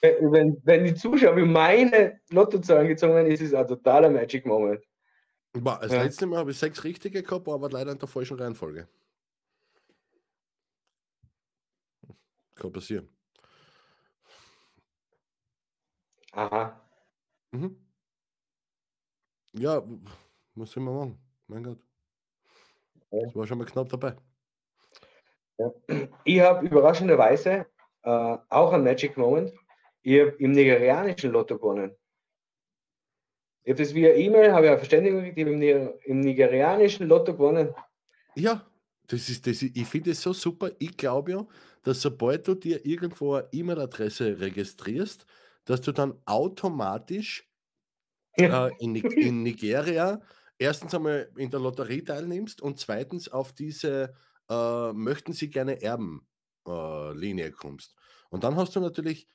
Wenn, 0.00 0.60
wenn 0.64 0.84
die 0.84 0.94
Zuschauer 0.94 1.36
wie 1.36 1.44
meine 1.44 2.20
Lottozahlen 2.30 2.88
gezogen 2.88 3.14
werden, 3.14 3.30
ist 3.30 3.40
es 3.40 3.54
ein 3.54 3.66
totaler 3.68 4.10
Magic 4.10 4.44
Moment. 4.46 4.82
Boah, 5.52 5.78
das 5.80 5.92
Ja. 5.92 6.02
letzte 6.02 6.26
Mal 6.26 6.38
habe 6.38 6.50
ich 6.50 6.58
sechs 6.58 6.82
richtige 6.84 7.22
gehabt, 7.22 7.46
aber 7.48 7.68
leider 7.70 7.92
in 7.92 7.98
der 7.98 8.08
falschen 8.08 8.38
Reihenfolge. 8.38 8.88
Kann 12.62 12.72
passieren. 12.72 13.08
Aha. 16.30 16.80
Mhm. 17.50 17.76
Ja, 19.54 19.82
was 20.54 20.70
soll 20.70 20.84
man 20.84 20.94
machen? 20.94 21.18
Mein 21.48 21.64
Gott. 21.64 21.80
Das 23.10 23.34
war 23.34 23.48
schon 23.48 23.58
mal 23.58 23.64
knapp 23.64 23.88
dabei. 23.88 24.14
Ich 26.22 26.40
habe 26.40 26.64
überraschenderweise 26.64 27.66
äh, 28.04 28.38
auch 28.48 28.72
einen 28.72 28.84
Magic 28.84 29.16
Moment. 29.16 29.52
Ich 30.02 30.20
habe 30.20 30.30
im 30.38 30.52
nigerianischen 30.52 31.32
Lotto 31.32 31.58
gewonnen. 31.58 31.96
Ich 33.64 33.72
habe 33.72 33.82
das 33.82 33.92
via 33.92 34.14
E-Mail, 34.14 34.52
habe 34.52 34.66
ich 34.66 34.70
eine 34.70 34.78
Verständigung 34.78 35.24
gekriegt, 35.24 35.38
ich 35.38 35.44
habe 35.44 35.52
im, 35.54 35.58
Ni- 35.58 36.00
im 36.04 36.20
nigerianischen 36.20 37.08
Lotto 37.08 37.32
gewonnen. 37.32 37.74
Ja, 38.36 38.64
das 39.08 39.28
ist, 39.28 39.46
das 39.46 39.62
ich 39.62 39.86
finde 39.86 40.12
es 40.12 40.22
so 40.22 40.32
super. 40.32 40.70
Ich 40.78 40.96
glaube 40.96 41.32
ja, 41.32 41.46
dass 41.82 42.02
sobald 42.02 42.46
du 42.48 42.54
dir 42.54 42.84
irgendwo 42.86 43.34
eine 43.34 43.48
E-Mail-Adresse 43.52 44.40
registrierst, 44.40 45.26
dass 45.64 45.80
du 45.82 45.92
dann 45.92 46.20
automatisch 46.26 47.48
Ja. 48.38 48.48
äh, 48.48 48.70
in, 48.78 48.96
in 49.18 49.42
Nigeria 49.42 50.20
erstens 50.58 50.94
einmal 50.94 51.30
in 51.36 51.50
der 51.50 51.60
Lotterie 51.60 52.02
teilnimmst 52.04 52.60
und 52.62 52.78
zweitens 52.78 53.28
auf 53.28 53.52
diese 53.52 54.14
äh, 54.48 54.92
möchten 54.92 55.32
sie 55.32 55.50
gerne 55.50 55.82
erben 55.82 56.28
äh, 56.66 57.12
Linie 57.14 57.50
kommst. 57.52 57.96
Und 58.30 58.44
dann 58.44 58.56
hast 58.56 58.76
du 58.76 58.80
natürlich 58.80 59.28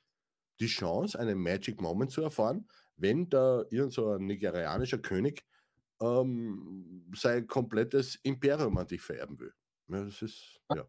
die 0.60 0.66
Chance, 0.66 1.18
einen 1.18 1.40
Magic 1.40 1.80
Moment 1.80 2.10
zu 2.10 2.22
erfahren, 2.22 2.68
wenn 2.96 3.28
da 3.30 3.64
irgend 3.70 3.92
so 3.92 4.12
ein 4.14 4.26
nigerianischer 4.26 4.98
König 4.98 5.44
ähm, 6.02 7.10
sein 7.16 7.46
komplettes 7.46 8.16
Imperium 8.22 8.78
an 8.78 8.86
dich 8.88 9.02
vererben 9.02 9.38
will. 9.40 9.54
Ja, 9.88 10.04
das 10.04 10.22
ist, 10.22 10.60
ja, 10.72 10.88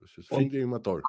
das 0.00 0.16
ist, 0.18 0.28
finde 0.28 0.56
ich 0.56 0.62
immer 0.62 0.82
toll. 0.82 1.02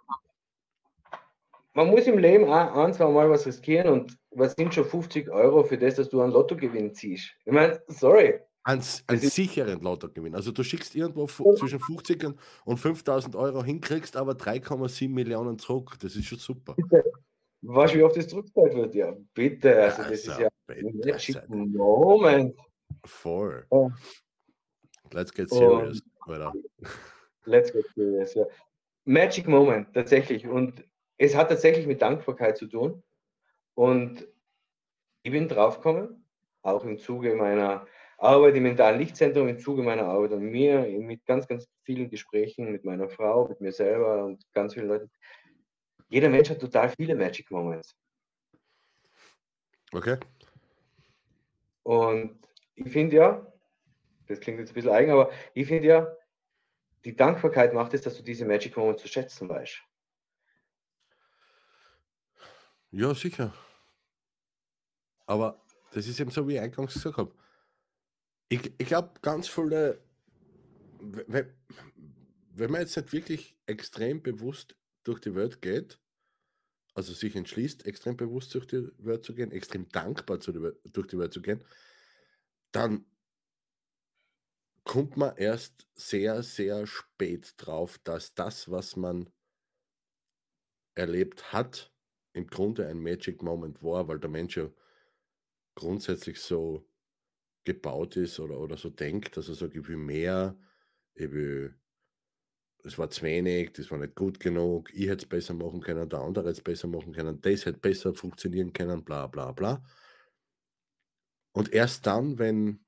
Man 1.74 1.88
muss 1.89 2.07
im 2.07 2.17
Leben 2.17 2.45
auch 2.45 2.74
ein, 2.75 2.93
zwei 2.93 3.10
Mal 3.10 3.29
was 3.29 3.45
riskieren 3.45 3.89
und 3.89 4.17
was 4.31 4.53
sind 4.53 4.74
schon 4.74 4.86
50 4.86 5.29
Euro 5.29 5.63
für 5.63 5.77
das, 5.77 5.95
dass 5.95 6.10
du 6.10 6.22
einen 6.22 6.31
Lottogewinn 6.31 6.93
ziehst? 6.93 7.31
Ich 7.43 7.51
meine, 7.51 7.81
sorry. 7.88 8.39
Das 8.63 9.03
ist- 9.12 9.36
sicheren 9.36 9.81
Lottogewinn. 9.81 10.34
Also 10.36 10.51
du 10.51 10.63
schickst 10.63 10.95
irgendwo 10.95 11.27
zwischen 11.27 11.79
50 11.79 12.24
und- 12.25 12.39
und 12.63 12.77
5000 12.77 13.36
Euro 13.36 13.63
hin, 13.63 13.79
kriegst 13.81 14.15
aber 14.15 14.34
3,7 14.36 15.13
Millionen 15.13 15.60
zurück. 15.60 15.95
Das 16.00 16.15
ist 16.15 16.25
schon 16.25 16.39
super. 16.39 16.75
Weißt 17.62 17.93
du, 17.93 17.98
wie 18.00 18.03
oft 18.03 18.15
das 18.17 18.27
zurückgezahlt 18.27 18.74
wird? 18.74 18.95
Ja, 18.95 19.13
bitte. 19.34 19.84
Also, 19.84 20.03
das 20.03 20.12
ist 20.12 20.29
Also, 20.29 20.41
ja 20.43 20.50
bitte, 20.67 20.88
ein 20.88 21.13
also, 21.13 21.39
Moment. 21.50 22.55
Voll. 23.03 23.65
Ja. 23.72 23.88
Let's 25.12 25.34
get 25.34 25.50
serious. 25.50 26.01
Alter. 26.22 26.53
Let's 27.45 27.71
get 27.71 27.85
serious, 27.95 28.33
ja. 28.33 28.45
Magic 29.05 29.47
Moment, 29.47 29.93
tatsächlich. 29.93 30.47
Und 30.47 30.83
es 31.17 31.35
hat 31.35 31.49
tatsächlich 31.49 31.85
mit 31.87 32.01
Dankbarkeit 32.01 32.57
zu 32.57 32.67
tun. 32.67 33.03
Und 33.75 34.27
ich 35.23 35.31
bin 35.31 35.47
draufgekommen, 35.47 36.25
auch 36.61 36.83
im 36.83 36.97
Zuge 36.97 37.35
meiner 37.35 37.85
Arbeit 38.17 38.55
im 38.55 38.63
mentalen 38.63 38.99
Lichtzentrum, 38.99 39.47
im 39.47 39.59
Zuge 39.59 39.83
meiner 39.83 40.05
Arbeit 40.05 40.33
an 40.33 40.43
mir, 40.43 40.81
mit 40.81 41.25
ganz, 41.25 41.47
ganz 41.47 41.67
vielen 41.83 42.09
Gesprächen 42.09 42.71
mit 42.71 42.85
meiner 42.85 43.09
Frau, 43.09 43.47
mit 43.47 43.61
mir 43.61 43.71
selber 43.71 44.25
und 44.25 44.43
ganz 44.53 44.73
vielen 44.73 44.87
Leuten. 44.87 45.11
Jeder 46.09 46.29
Mensch 46.29 46.49
hat 46.49 46.59
total 46.59 46.89
viele 46.89 47.15
Magic 47.15 47.51
Moments. 47.51 47.95
Okay. 49.91 50.17
Und 51.83 52.39
ich 52.75 52.91
finde 52.91 53.15
ja, 53.17 53.53
das 54.27 54.39
klingt 54.39 54.59
jetzt 54.59 54.71
ein 54.71 54.75
bisschen 54.75 54.91
eigen, 54.91 55.11
aber 55.11 55.31
ich 55.53 55.67
finde 55.67 55.87
ja, 55.87 56.17
die 57.05 57.15
Dankbarkeit 57.15 57.74
macht 57.74 57.93
es, 57.93 58.01
dass 58.01 58.17
du 58.17 58.24
diese 58.24 58.45
Magic 58.45 58.75
Moments 58.75 59.03
zu 59.03 59.07
schätzen 59.07 59.47
weißt. 59.47 59.79
Ja, 62.91 63.13
sicher. 63.13 63.53
Aber 65.27 65.63
das 65.91 66.07
ist 66.07 66.19
eben 66.19 66.31
so, 66.31 66.47
wie 66.47 66.55
ich 66.55 66.59
eingangs 66.59 66.93
gesagt 66.93 67.17
habe. 67.17 67.33
Ich, 68.50 68.74
ich 68.77 68.88
glaube, 68.88 69.19
ganz 69.21 69.47
viele, 69.47 70.01
wenn, 71.00 71.53
wenn 72.51 72.71
man 72.71 72.81
jetzt 72.81 72.95
nicht 72.95 73.13
wirklich 73.13 73.55
extrem 73.65 74.21
bewusst 74.21 74.75
durch 75.03 75.19
die 75.19 75.35
Welt 75.35 75.62
geht, 75.62 76.00
also 76.95 77.13
sich 77.13 77.35
entschließt, 77.35 77.85
extrem 77.85 78.17
bewusst 78.17 78.55
durch 78.55 78.65
die 78.65 78.89
Welt 78.97 79.25
zu 79.25 79.35
gehen, 79.35 79.51
extrem 79.51 79.89
dankbar 79.89 80.38
die, 80.38 80.71
durch 80.91 81.07
die 81.07 81.19
Welt 81.19 81.33
zu 81.33 81.41
gehen, 81.41 81.63
dann 82.71 83.05
kommt 84.85 85.17
man 85.17 85.35
erst 85.35 85.87
sehr, 85.95 86.43
sehr 86.43 86.87
spät 86.87 87.55
drauf, 87.57 87.97
dass 88.03 88.33
das, 88.35 88.71
was 88.71 88.95
man 88.95 89.29
erlebt 90.95 91.51
hat, 91.51 91.91
im 92.33 92.47
Grunde 92.47 92.87
ein 92.87 92.99
Magic 92.99 93.41
Moment 93.41 93.81
war, 93.83 94.07
weil 94.07 94.19
der 94.19 94.29
Mensch 94.29 94.55
ja 94.55 94.69
grundsätzlich 95.75 96.39
so 96.39 96.87
gebaut 97.65 98.15
ist 98.15 98.39
oder, 98.39 98.59
oder 98.59 98.77
so 98.77 98.89
denkt, 98.89 99.35
dass 99.35 99.49
er 99.49 99.55
sagt, 99.55 99.75
ich 99.75 99.87
will 99.87 99.97
mehr, 99.97 100.57
ich 101.15 101.31
will, 101.31 101.75
es 102.83 102.97
war 102.99 103.09
zu 103.09 103.23
wenig, 103.23 103.73
das 103.73 103.89
war 103.89 103.97
nicht 103.97 104.15
gut 104.15 104.39
genug, 104.39 104.93
ich 104.93 105.07
hätte 105.07 105.23
es 105.23 105.29
besser 105.29 105.55
machen 105.55 105.81
können, 105.81 106.07
der 106.07 106.19
andere 106.19 106.45
hätte 106.45 106.59
es 106.59 106.63
besser 106.63 106.87
machen 106.87 107.13
können, 107.13 107.41
das 107.41 107.65
hätte 107.65 107.79
besser 107.79 108.13
funktionieren 108.13 108.71
können, 108.71 109.03
bla 109.03 109.27
bla 109.27 109.51
bla. 109.51 109.83
Und 111.53 111.73
erst 111.73 112.05
dann, 112.05 112.37
wenn 112.37 112.84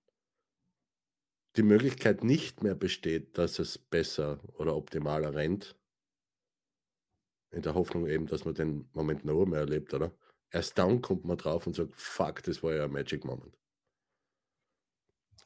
die 1.58 1.64
Möglichkeit 1.64 2.24
nicht 2.24 2.64
mehr 2.64 2.76
besteht, 2.76 3.38
dass 3.38 3.60
es 3.60 3.78
besser 3.78 4.40
oder 4.54 4.76
optimaler 4.76 5.34
rennt, 5.36 5.76
in 7.52 7.62
der 7.62 7.74
Hoffnung 7.74 8.08
eben, 8.08 8.28
dass 8.28 8.46
man 8.46 8.54
den 8.54 8.90
Moment 8.94 9.26
noch 9.26 9.46
mehr 9.46 9.62
erlebt, 9.62 9.94
oder? 9.94 10.12
erst 10.52 10.78
dann 10.78 11.02
kommt 11.02 11.26
man 11.26 11.38
drauf 11.38 11.68
und 11.68 11.76
sagt, 11.76 11.94
fuck, 11.96 12.44
das 12.44 12.64
war 12.64 12.74
ja 12.74 12.86
ein 12.86 12.92
Magic 12.92 13.26
Moment. 13.26 13.58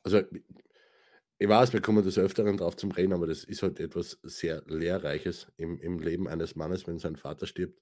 Also, 0.03 0.21
ich 1.37 1.47
weiß, 1.47 1.73
wir 1.73 1.81
kommen 1.81 2.03
des 2.03 2.17
Öfteren 2.17 2.57
drauf 2.57 2.75
zum 2.75 2.91
Reden, 2.91 3.13
aber 3.13 3.27
das 3.27 3.43
ist 3.43 3.63
halt 3.63 3.79
etwas 3.79 4.19
sehr 4.23 4.63
Lehrreiches 4.67 5.51
im, 5.57 5.79
im 5.79 5.99
Leben 5.99 6.27
eines 6.27 6.55
Mannes, 6.55 6.87
wenn 6.87 6.99
sein 6.99 7.15
Vater 7.15 7.47
stirbt. 7.47 7.81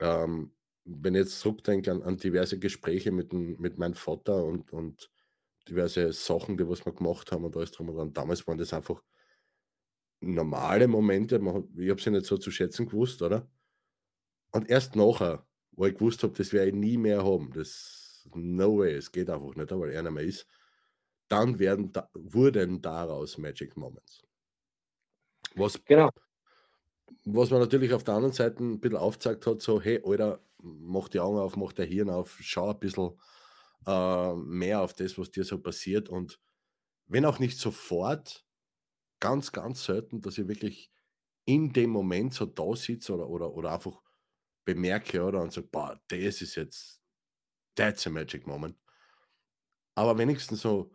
Ähm, 0.00 0.54
wenn 0.84 1.14
ich 1.14 1.20
jetzt 1.20 1.40
zurückdenke 1.40 1.90
an, 1.90 2.02
an 2.02 2.16
diverse 2.16 2.58
Gespräche 2.58 3.12
mit, 3.12 3.32
mit 3.32 3.78
meinem 3.78 3.94
Vater 3.94 4.44
und, 4.44 4.72
und 4.72 5.10
diverse 5.68 6.12
Sachen, 6.12 6.56
die 6.56 6.68
was 6.68 6.84
wir 6.84 6.92
gemacht 6.92 7.32
haben 7.32 7.44
und 7.44 7.56
alles 7.56 7.72
drum 7.72 7.88
und 7.88 7.96
dran, 7.96 8.12
damals 8.12 8.46
waren 8.46 8.58
das 8.58 8.72
einfach 8.72 9.02
normale 10.20 10.88
Momente. 10.88 11.36
ich 11.76 11.90
habe 11.90 12.00
sie 12.00 12.10
nicht 12.10 12.26
so 12.26 12.38
zu 12.38 12.50
schätzen 12.50 12.86
gewusst, 12.86 13.22
oder? 13.22 13.48
Und 14.52 14.68
erst 14.70 14.96
nachher, 14.96 15.46
wo 15.72 15.86
ich 15.86 15.94
gewusst 15.94 16.22
habe, 16.22 16.34
das 16.34 16.52
werde 16.52 16.68
ich 16.68 16.74
nie 16.74 16.96
mehr 16.96 17.24
haben, 17.24 17.50
das 17.52 18.28
no 18.34 18.78
way, 18.78 18.94
es 18.94 19.10
geht 19.10 19.30
einfach 19.30 19.54
nicht, 19.54 19.70
weil 19.70 19.90
er 19.90 20.02
nicht 20.02 20.12
mehr 20.12 20.24
ist 20.24 20.46
dann 21.32 21.58
werden 21.58 21.90
da, 21.92 22.10
wurden 22.12 22.82
daraus 22.82 23.38
Magic 23.38 23.74
Moments. 23.74 24.22
Was, 25.54 25.82
genau. 25.82 26.10
was 27.24 27.50
man 27.50 27.60
natürlich 27.60 27.94
auf 27.94 28.04
der 28.04 28.14
anderen 28.14 28.34
Seite 28.34 28.62
ein 28.62 28.80
bisschen 28.80 28.98
aufgezeigt 28.98 29.46
hat, 29.46 29.62
so, 29.62 29.80
hey, 29.80 30.02
Alter, 30.04 30.40
mach 30.58 31.08
die 31.08 31.20
Augen 31.20 31.38
auf, 31.38 31.56
mach 31.56 31.72
der 31.72 31.86
Hirn 31.86 32.10
auf, 32.10 32.36
schau 32.42 32.70
ein 32.70 32.78
bisschen 32.78 33.18
äh, 33.86 34.34
mehr 34.34 34.82
auf 34.82 34.94
das, 34.94 35.18
was 35.18 35.30
dir 35.30 35.44
so 35.44 35.60
passiert 35.60 36.08
und 36.08 36.40
wenn 37.06 37.24
auch 37.26 37.38
nicht 37.38 37.58
sofort, 37.58 38.46
ganz, 39.20 39.52
ganz 39.52 39.84
selten, 39.84 40.20
dass 40.20 40.38
ich 40.38 40.48
wirklich 40.48 40.90
in 41.44 41.72
dem 41.72 41.90
Moment 41.90 42.34
so 42.34 42.46
da 42.46 42.74
sitze 42.76 43.14
oder, 43.14 43.28
oder, 43.28 43.54
oder 43.54 43.72
einfach 43.72 44.02
bemerke 44.64 45.22
oder 45.24 45.42
und 45.42 45.52
sage, 45.52 45.68
das 46.08 46.42
ist 46.42 46.56
jetzt, 46.56 47.02
that's 47.76 48.06
a 48.06 48.10
magic 48.10 48.46
moment. 48.46 48.76
Aber 49.94 50.16
wenigstens 50.18 50.60
so 50.62 50.92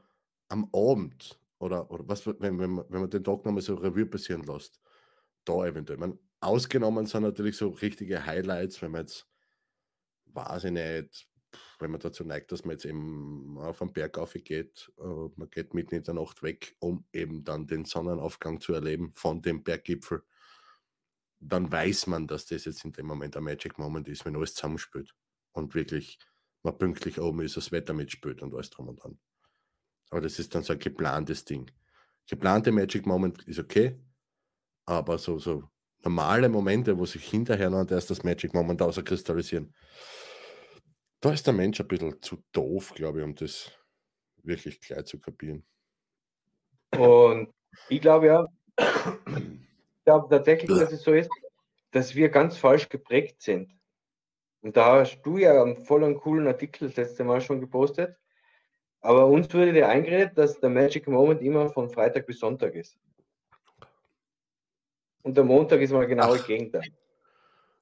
am 0.50 0.70
Abend 0.74 1.40
oder, 1.60 1.90
oder 1.92 2.08
was, 2.08 2.26
wenn, 2.28 2.60
wenn, 2.60 2.72
man, 2.72 2.86
wenn 2.90 3.02
man 3.02 3.10
den 3.10 3.24
Tag 3.24 3.46
nochmal 3.46 3.62
so 3.62 3.76
Revue 3.76 4.06
passieren 4.06 4.44
lässt, 4.44 4.82
da 5.46 5.66
eventuell. 5.66 6.00
Man, 6.00 6.20
ausgenommen 6.40 7.06
sind 7.06 7.24
natürlich 7.24 7.58
so 7.58 7.70
richtige 7.70 8.26
Highlights, 8.26 8.82
wenn 8.82 8.92
man 8.92 9.02
jetzt, 9.02 9.28
weiß 10.26 10.66
ich 10.66 10.72
nicht, 10.72 11.27
wenn 11.80 11.92
man 11.92 12.00
dazu 12.00 12.24
neigt, 12.24 12.52
dass 12.52 12.66
man 12.66 12.74
jetzt 12.74 12.86
eben 12.86 13.58
auf 13.58 13.80
den 13.80 13.94
Berg 13.94 14.20
geht, 14.44 14.92
uh, 14.98 15.32
man 15.36 15.50
geht 15.50 15.74
mitten 15.74 15.96
in 15.96 16.04
der 16.04 16.16
Nacht 16.16 16.42
weg, 16.44 16.76
um 16.80 17.06
eben 17.14 17.44
dann 17.44 17.68
den 17.68 17.86
Sonnenaufgang 17.86 18.60
zu 18.60 18.74
erleben 18.74 19.12
von 19.14 19.42
dem 19.42 19.64
Berggipfel, 19.64 20.24
dann 21.40 21.72
weiß 21.72 22.08
man, 22.08 22.28
dass 22.28 22.46
das 22.46 22.66
jetzt 22.66 22.84
in 22.84 22.94
dem 22.94 23.06
Moment 23.06 23.38
ein 23.38 23.44
Magic 23.44 23.78
Moment 23.78 24.08
ist, 24.08 24.26
wenn 24.26 24.36
alles 24.36 24.56
zusammenspielt 24.56 25.14
und 25.52 25.76
wirklich 25.76 26.18
man 26.64 26.78
pünktlich 26.78 27.20
oben 27.20 27.42
ist, 27.42 27.58
das 27.58 27.72
Wetter 27.72 27.94
mitspielt 27.94 28.42
und 28.42 28.54
alles 28.54 28.70
drum 28.70 28.90
und 28.90 29.04
dran. 29.04 29.20
Aber 30.10 30.22
das 30.22 30.40
ist 30.40 30.56
dann 30.56 30.64
so 30.64 30.74
ein 30.74 30.80
geplantes 30.80 31.46
Ding. 31.46 31.70
Geplante 32.28 32.72
Magic 32.72 33.06
Moment 33.06 33.44
ist 33.48 33.60
okay, 33.60 34.00
aber 34.86 35.18
so, 35.18 35.38
so 35.38 35.70
normale 36.04 36.50
Momente, 36.50 36.98
wo 36.98 37.06
sich 37.06 37.24
hinterher 37.24 37.70
noch 37.70 37.90
erst 37.90 38.10
das 38.10 38.24
Magic 38.24 38.54
Moment 38.54 38.82
außerkristallisieren, 38.82 39.74
da 41.20 41.34
ist 41.34 41.46
der 41.48 41.54
Mensch 41.54 41.80
ein 41.80 41.88
bisschen 41.88 42.22
zu 42.22 42.44
doof, 42.52 42.94
glaube 42.96 43.20
ich, 43.20 43.26
um 43.26 43.36
das 43.36 43.72
wirklich 44.44 44.80
gleich 44.80 45.06
zu 45.06 45.20
kapieren. 45.20 45.66
Und 46.92 47.54
ich 47.90 48.02
glaube 48.02 48.28
ja, 48.28 48.48
ich 48.78 50.04
glaube 50.06 50.28
tatsächlich, 50.30 50.70
dass 50.70 50.92
es 50.92 51.04
so 51.04 51.14
ist, 51.14 51.30
dass 51.92 52.16
wir 52.16 52.30
ganz 52.30 52.58
falsch 52.58 52.90
geprägt 52.90 53.42
sind. 53.42 53.72
Und 54.62 54.76
da 54.78 55.00
hast 55.00 55.22
du 55.22 55.38
ja 55.38 55.62
einen 55.62 55.78
voll 55.78 56.04
einen 56.04 56.18
coolen 56.18 56.48
Artikel 56.48 56.88
das 56.88 56.98
letzte 56.98 57.24
Mal 57.24 57.42
schon 57.42 57.62
gepostet, 57.62 58.16
aber 59.02 59.28
uns 59.28 59.54
wurde 59.54 59.74
dir 59.74 59.88
eingeredet, 59.88 60.38
dass 60.38 60.60
der 60.60 60.70
Magic 60.70 61.08
Moment 61.08 61.42
immer 61.42 61.70
von 61.70 61.90
Freitag 61.90 62.26
bis 62.26 62.40
Sonntag 62.40 62.76
ist. 62.76 62.98
Und 65.22 65.36
der 65.36 65.44
Montag 65.44 65.82
ist 65.82 65.92
mal 65.92 66.08
genau 66.08 66.34
das 66.34 66.48
Gegenteil. 66.48 66.84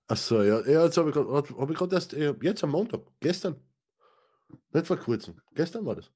Achso, 0.07 0.43
ja, 0.43 0.61
ja, 0.67 0.85
jetzt 0.85 0.97
habe 0.97 1.09
ich 1.09 1.15
gerade 1.15 1.31
hab 1.31 1.91
erst, 1.93 2.13
jetzt 2.13 2.63
am 2.63 2.71
Montag, 2.71 3.01
gestern, 3.19 3.59
nicht 4.71 4.85
vor 4.85 4.97
kurzem, 4.97 5.41
gestern 5.53 5.85
war 5.85 5.95
das. 5.95 6.11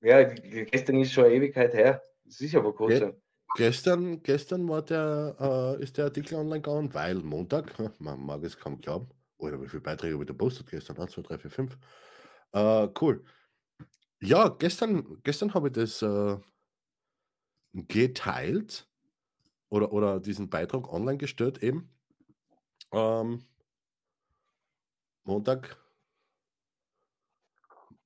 Ja, 0.00 0.22
gestern 0.22 1.00
ist 1.00 1.12
schon 1.12 1.24
eine 1.24 1.34
Ewigkeit 1.34 1.74
her, 1.74 2.02
ja 2.24 2.62
vor 2.62 2.74
kurzem. 2.74 3.10
Ge 3.10 3.20
gestern, 3.56 4.22
gestern 4.22 4.68
war 4.68 4.82
der, 4.82 5.36
äh, 5.78 5.82
ist 5.82 5.98
der 5.98 6.06
Artikel 6.06 6.36
online 6.36 6.60
gegangen, 6.60 6.94
weil 6.94 7.16
Montag, 7.16 7.74
man 8.00 8.20
mag 8.20 8.44
es 8.44 8.56
kaum 8.56 8.80
glauben, 8.80 9.08
oder 9.38 9.60
wie 9.60 9.68
viele 9.68 9.82
Beiträge 9.82 10.14
habe 10.14 10.24
ich 10.24 10.28
da 10.28 10.34
postet 10.34 10.70
gestern? 10.70 10.98
1, 10.98 11.12
2, 11.12 11.22
3, 11.22 11.38
4, 11.38 11.50
5. 11.50 11.78
Äh, 12.52 12.88
cool. 13.00 13.24
Ja, 14.20 14.48
gestern, 14.48 15.20
gestern 15.22 15.54
habe 15.54 15.68
ich 15.68 15.72
das 15.72 16.02
äh, 16.02 16.36
geteilt 17.72 18.86
oder, 19.68 19.92
oder 19.92 20.20
diesen 20.20 20.50
Beitrag 20.50 20.92
online 20.92 21.18
gestellt 21.18 21.62
eben. 21.62 21.90
Ähm, 22.92 23.44
Montag, 25.24 25.76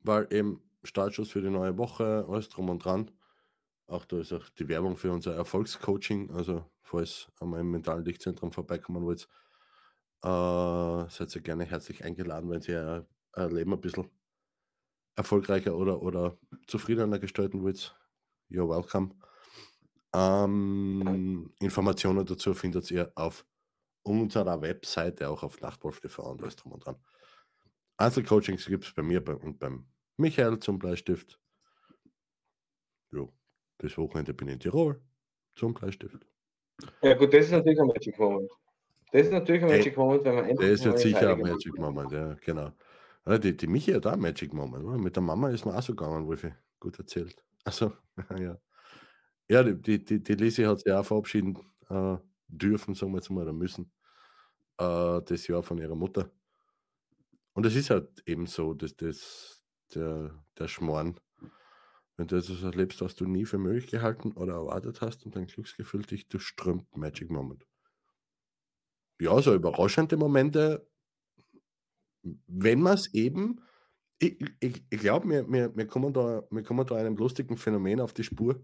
weil 0.01 0.27
eben 0.33 0.63
Startschuss 0.83 1.31
für 1.31 1.41
die 1.41 1.51
neue 1.51 1.79
Woche, 1.79 2.27
alles 2.29 2.49
drum 2.49 2.69
und 2.69 2.85
dran. 2.85 3.11
Auch 3.87 4.05
da 4.05 4.19
ist 4.21 4.33
auch 4.33 4.49
die 4.51 4.69
Werbung 4.69 4.97
für 4.97 5.13
unser 5.13 5.35
Erfolgscoaching. 5.35 6.31
Also, 6.31 6.71
falls 6.83 7.31
einmal 7.41 7.61
im 7.61 7.71
mentalen 7.71 8.05
Lichtzentrum 8.05 8.53
vorbeikommen 8.53 9.05
wollt, 9.05 9.29
äh, 10.23 11.11
seid 11.11 11.35
ihr 11.35 11.43
gerne 11.43 11.65
herzlich 11.65 12.05
eingeladen, 12.05 12.51
wenn 12.51 12.63
ihr 12.63 13.07
euer 13.35 13.51
Leben 13.51 13.73
ein 13.73 13.81
bisschen 13.81 14.11
erfolgreicher 15.17 15.77
oder, 15.77 16.03
oder 16.03 16.39
zufriedener 16.67 17.19
gestalten 17.19 17.63
wollt, 17.63 17.97
you're 18.51 18.69
welcome. 18.69 19.11
Ähm, 20.15 21.53
Informationen 21.61 22.25
dazu 22.25 22.55
findet 22.55 22.91
ihr 22.91 23.13
auf 23.15 23.45
unserer 24.05 24.61
Webseite, 24.63 25.29
auch 25.29 25.43
auf 25.43 25.61
Nachtwolf 25.61 26.01
TV 26.01 26.31
und 26.31 26.43
alles 26.43 26.57
drum 26.57 26.73
und 26.73 26.85
dran. 26.85 26.97
Einzelcoachings 27.97 28.67
gibt 28.67 28.85
es 28.85 28.93
bei 28.93 29.03
mir 29.03 29.23
und 29.43 29.59
beim 29.59 29.87
Michael 30.17 30.59
zum 30.59 30.79
Bleistift. 30.79 31.41
Jo, 33.11 33.33
das 33.79 33.97
Wochenende 33.99 34.35
bin 34.35 34.49
ich 34.49 34.55
in 34.55 34.61
Tirol 34.61 35.01
zum 35.57 35.75
Bleistift. 35.75 36.27
Ja 37.03 37.15
gut, 37.15 37.33
das 37.33 37.47
ist 37.47 37.53
natürlich 37.53 37.81
ein 37.81 37.87
Magic 37.87 38.19
Moment. 38.19 38.51
Das 39.13 39.23
ist 39.23 39.33
natürlich 39.33 39.63
ein 39.63 39.69
Magic 39.69 39.97
Moment, 39.97 40.25
wenn 40.25 40.35
man 40.35 40.45
endlich. 40.45 40.71
Das 40.71 40.81
ist 40.81 40.85
jetzt 40.85 41.03
sicher 41.03 41.33
ein 41.33 41.41
Magic 41.41 41.79
Moment, 41.79 42.13
ja, 42.13 42.35
genau. 42.35 42.73
Die, 43.39 43.57
die 43.57 43.67
Michi 43.67 43.93
hat 43.93 44.07
auch 44.07 44.17
Magic 44.17 44.53
Moment. 44.53 44.85
Oder? 44.85 44.99
Mit 44.99 45.17
der 45.17 45.23
Mama 45.23 45.51
ist 45.51 45.65
mir 45.65 45.75
auch 45.75 45.83
so 45.83 45.95
gegangen, 45.95 46.27
Wolfi. 46.27 46.53
Gut 46.79 46.99
erzählt. 46.99 47.43
Also, 47.65 47.93
ja. 48.39 48.59
Ja, 49.49 49.63
die, 49.63 50.05
die, 50.05 50.23
die 50.23 50.35
Lisi 50.35 50.63
hat 50.65 50.81
sich 50.81 50.93
auch 50.93 51.05
verabschieden 51.05 51.59
äh, 51.89 52.17
dürfen, 52.49 52.95
sagen 52.95 53.13
wir 53.13 53.19
jetzt 53.19 53.31
mal, 53.31 53.43
oder 53.43 53.53
müssen, 53.53 53.93
äh, 54.79 55.21
das 55.23 55.47
Jahr 55.47 55.63
von 55.63 55.79
ihrer 55.79 55.97
Mutter. 55.97 56.31
Und 57.53 57.67
es 57.67 57.77
ist 57.77 57.91
halt 57.91 58.23
eben 58.27 58.47
so, 58.47 58.75
dass 58.75 58.97
das 58.97 59.63
der, 59.95 60.43
der 60.59 60.69
Schmoren, 60.69 61.21
wenn 62.17 62.27
du 62.27 62.37
etwas 62.37 62.63
erlebst, 62.63 63.01
was 63.01 63.15
du 63.15 63.27
nie 63.27 63.45
für 63.45 63.59
möglich 63.59 63.91
gehalten 63.91 64.33
oder 64.33 64.55
erwartet 64.55 65.01
hast 65.01 65.25
und 65.25 65.37
dein 65.37 65.47
Glücksgefühl 65.47 66.03
dich 66.03 66.29
durchströmt, 66.29 66.97
Magic 66.97 67.31
Moment. 67.31 67.67
Ja, 69.21 69.41
so 69.41 69.55
überraschende 69.55 70.17
Momente 70.17 70.87
wenn 72.47 72.81
man 72.81 72.95
es 72.95 73.13
eben, 73.15 73.61
ich, 74.19 74.41
ich, 74.61 74.85
ich 74.89 75.01
glaube, 75.01 75.29
wir, 75.29 75.49
wir, 75.49 75.77
wir, 75.77 75.87
wir 76.51 76.63
kommen 76.63 76.87
da 76.87 76.97
einem 76.97 77.17
lustigen 77.17 77.57
Phänomen 77.57 78.01
auf 78.01 78.13
die 78.13 78.25
Spur, 78.25 78.63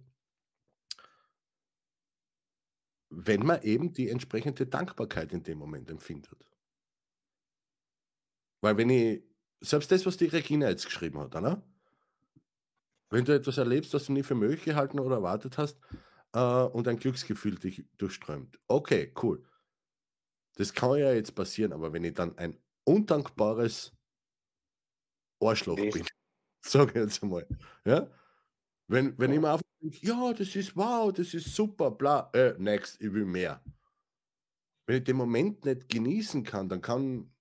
wenn 3.10 3.44
man 3.44 3.62
eben 3.62 3.92
die 3.92 4.08
entsprechende 4.08 4.66
Dankbarkeit 4.66 5.32
in 5.32 5.42
dem 5.42 5.58
Moment 5.58 5.90
empfindet. 5.90 6.46
Weil 8.60 8.76
wenn 8.76 8.90
ich, 8.90 9.22
selbst 9.60 9.90
das, 9.90 10.06
was 10.06 10.16
die 10.16 10.26
Regina 10.26 10.68
jetzt 10.68 10.86
geschrieben 10.86 11.18
hat, 11.18 11.34
oder? 11.34 11.62
wenn 13.10 13.24
du 13.24 13.34
etwas 13.34 13.58
erlebst, 13.58 13.92
das 13.92 14.06
du 14.06 14.12
nie 14.12 14.22
für 14.22 14.34
möglich 14.34 14.64
gehalten 14.64 15.00
oder 15.00 15.16
erwartet 15.16 15.58
hast 15.58 15.78
äh, 16.32 16.40
und 16.40 16.88
ein 16.88 16.96
Glücksgefühl 16.96 17.56
dich 17.56 17.84
durchströmt. 17.98 18.58
Okay, 18.68 19.12
cool. 19.22 19.44
Das 20.54 20.72
kann 20.72 20.98
ja 20.98 21.12
jetzt 21.12 21.34
passieren, 21.34 21.72
aber 21.72 21.92
wenn 21.92 22.04
ich 22.04 22.14
dann 22.14 22.38
ein 22.38 22.56
undankbares 22.84 23.92
Arschloch 25.40 25.78
Echt? 25.78 25.92
bin. 25.92 26.06
Sag 26.64 26.90
ich 26.90 26.96
jetzt 26.96 27.22
einmal. 27.22 27.46
Ja? 27.84 28.08
Wenn, 28.90 29.16
wenn 29.18 29.32
ich 29.32 29.38
mir 29.38 29.52
einfach 29.52 29.62
denke, 29.80 30.04
ja, 30.04 30.32
das 30.32 30.56
ist 30.56 30.76
wow, 30.76 31.12
das 31.12 31.32
ist 31.32 31.54
super, 31.54 31.92
bla, 31.92 32.28
äh, 32.32 32.56
next, 32.58 33.00
ich 33.00 33.12
will 33.12 33.24
mehr. 33.24 33.62
Wenn 34.84 34.96
ich 34.96 35.04
den 35.04 35.16
Moment 35.16 35.64
nicht 35.64 35.88
genießen 35.88 36.42
kann, 36.42 36.68
dann 36.68 36.82
kann 36.82 37.32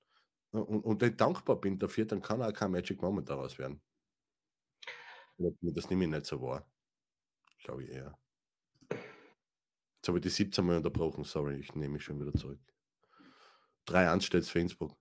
und, 0.51 0.81
und 0.85 1.01
nicht 1.01 1.19
dankbar 1.19 1.59
bin 1.59 1.79
dafür, 1.79 2.05
dann 2.05 2.21
kann 2.21 2.43
auch 2.43 2.53
kein 2.53 2.69
Magic 2.69 3.01
Moment 3.01 3.29
daraus 3.29 3.57
werden. 3.57 3.81
Das 5.39 5.89
nehme 5.89 6.03
ich 6.03 6.12
nicht 6.12 6.27
so 6.27 6.39
wahr. 6.39 6.69
Glaube 7.63 7.83
ich 7.83 7.89
eher. 7.89 8.15
Jetzt 8.91 10.07
habe 10.07 10.19
ich 10.19 10.21
die 10.21 10.29
17 10.29 10.63
Mal 10.63 10.77
unterbrochen, 10.77 11.23
sorry, 11.23 11.55
ich 11.55 11.73
nehme 11.73 11.93
mich 11.93 12.03
schon 12.03 12.21
wieder 12.21 12.33
zurück. 12.33 12.59
3-1 13.88 14.21
steht 14.21 14.45
für 14.45 14.59
Innsbruck. 14.59 14.95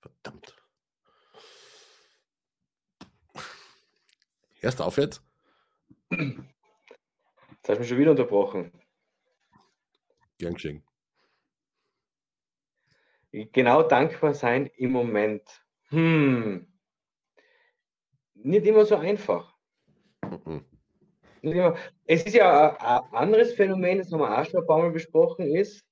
Verdammt. 0.00 0.56
Erst 4.62 4.80
auf 4.80 4.96
jetzt? 4.96 5.22
Jetzt 6.12 7.68
hast 7.68 7.76
du 7.76 7.80
mich 7.80 7.88
schon 7.88 7.98
wieder 7.98 8.10
unterbrochen. 8.10 8.72
Gern 10.38 10.54
geschehen. 10.54 10.82
Genau 13.30 13.82
dankbar 13.82 14.34
sein 14.34 14.70
im 14.76 14.92
Moment. 14.92 15.42
Hm. 15.88 16.66
Nicht 18.34 18.66
immer 18.66 18.84
so 18.84 18.96
einfach. 18.96 19.54
Mhm. 20.22 20.64
Immer. 21.40 21.76
Es 22.06 22.24
ist 22.24 22.34
ja 22.34 22.76
ein, 22.76 23.14
anderes 23.14 23.54
Phänomen, 23.54 23.98
das 23.98 24.12
haben 24.12 24.20
wir 24.20 24.38
auch 24.38 24.44
schon 24.44 24.60
ein 24.60 24.66
paar 24.66 24.78
Mal 24.78 24.90
besprochen, 24.90 25.54
ist, 25.54 25.84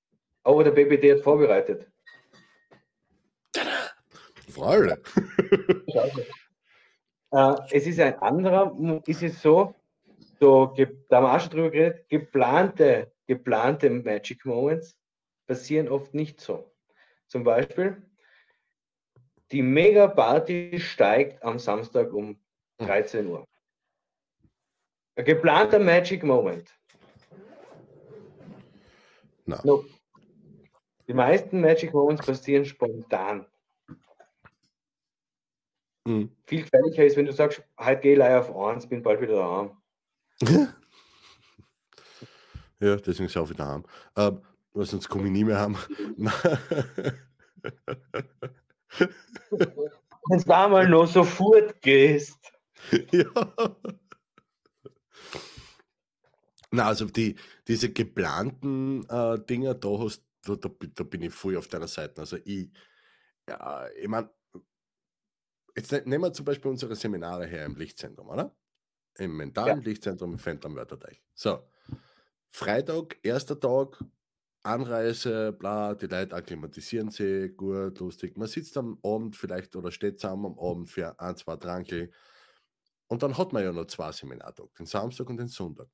aber 0.42 0.64
der 0.64 0.72
BBD 0.72 1.12
hat 1.12 1.20
vorbereitet. 1.20 1.90
Freude. 4.50 5.00
Äh, 7.32 7.54
es 7.70 7.86
ist 7.86 8.00
ein 8.00 8.18
anderer, 8.18 8.76
ist 9.06 9.22
es 9.22 9.40
so, 9.40 9.74
so 10.40 10.74
da 11.08 11.16
haben 11.16 11.24
wir 11.24 11.34
auch 11.34 11.40
schon 11.40 11.50
drüber 11.50 11.70
geredet, 11.70 12.08
geplante, 12.08 13.12
geplante 13.26 13.90
Magic 13.90 14.44
Moments 14.46 14.96
passieren 15.46 15.88
oft 15.88 16.14
nicht 16.14 16.40
so. 16.40 16.72
Zum 17.26 17.44
Beispiel, 17.44 18.02
die 19.52 19.62
Mega 19.62 20.06
Party 20.08 20.80
steigt 20.80 21.42
am 21.42 21.58
Samstag 21.58 22.12
um 22.12 22.40
13 22.78 23.26
Uhr. 23.26 23.46
Ein 25.16 25.24
geplanter 25.24 25.78
Magic 25.78 26.22
Moment. 26.22 26.70
Na. 29.44 29.60
No. 29.64 29.84
Die 31.06 31.14
meisten 31.14 31.60
Magic 31.60 31.92
Moments 31.92 32.24
passieren 32.24 32.64
spontan. 32.64 33.44
Mhm. 36.06 36.34
Viel 36.46 36.62
gefährlicher 36.62 37.04
ist, 37.04 37.16
wenn 37.16 37.26
du 37.26 37.32
sagst, 37.32 37.62
heute 37.78 38.00
gehe 38.00 38.12
ich 38.12 38.18
live 38.18 38.48
auf 38.48 38.56
1, 38.56 38.88
bin 38.88 39.02
bald 39.02 39.20
wieder 39.20 39.34
daheim. 39.34 39.79
Ja, 42.82 42.96
deswegen 42.96 43.26
ist 43.26 43.36
er 43.36 43.42
auch 43.42 43.50
wieder 43.50 43.66
heim. 43.66 43.84
Ähm, 44.16 44.40
weil 44.72 44.86
sonst 44.86 45.06
komme 45.06 45.26
ich 45.26 45.32
nie 45.32 45.44
mehr 45.44 45.60
heim. 45.60 45.76
Wenn 50.28 50.40
du 50.40 50.56
einmal 50.56 50.88
noch 50.88 51.06
so 51.06 51.24
fort 51.24 51.80
gehst. 51.82 52.38
ja. 53.12 53.24
Na, 56.72 56.86
also 56.86 57.06
die, 57.06 57.36
diese 57.66 57.92
geplanten 57.92 59.04
äh, 59.08 59.38
Dinger, 59.44 59.74
da, 59.74 59.88
hast, 59.98 60.24
da, 60.42 60.54
da, 60.54 60.70
da 60.94 61.04
bin 61.04 61.22
ich 61.22 61.34
voll 61.34 61.56
auf 61.56 61.66
deiner 61.68 61.88
Seite. 61.88 62.20
Also 62.20 62.36
ich, 62.44 62.70
ja, 63.48 63.88
ich 63.90 64.08
meine, 64.08 64.30
jetzt 65.76 65.90
ne- 65.90 66.02
nehmen 66.06 66.24
wir 66.24 66.32
zum 66.32 66.44
Beispiel 66.44 66.70
unsere 66.70 66.94
Seminare 66.94 67.46
her 67.46 67.66
im 67.66 67.74
Lichtzentrum, 67.74 68.28
oder? 68.28 68.54
Im 69.18 69.36
mentalen 69.36 69.82
Lichtzentrum 69.82 70.32
im 70.32 70.38
Phantom 70.38 70.76
Wörterteich. 70.76 71.22
So, 71.34 71.66
Freitag, 72.48 73.18
erster 73.22 73.58
Tag, 73.58 74.02
Anreise, 74.62 75.52
bla, 75.52 75.94
die 75.94 76.06
Leute 76.06 76.36
akklimatisieren 76.36 77.10
sich, 77.10 77.56
gut, 77.56 77.98
lustig. 77.98 78.36
Man 78.36 78.48
sitzt 78.48 78.76
am 78.76 78.98
Abend 79.02 79.36
vielleicht 79.36 79.74
oder 79.74 79.90
steht 79.90 80.20
zusammen 80.20 80.46
am 80.46 80.58
Abend 80.58 80.90
für 80.90 81.18
ein, 81.18 81.36
zwei 81.36 81.56
Trankel. 81.56 82.10
Und 83.06 83.22
dann 83.22 83.38
hat 83.38 83.52
man 83.52 83.62
ja 83.62 83.72
noch 83.72 83.86
zwei 83.86 84.12
Seminartage, 84.12 84.70
den 84.78 84.86
Samstag 84.86 85.28
und 85.30 85.38
den 85.38 85.48
Sonntag. 85.48 85.88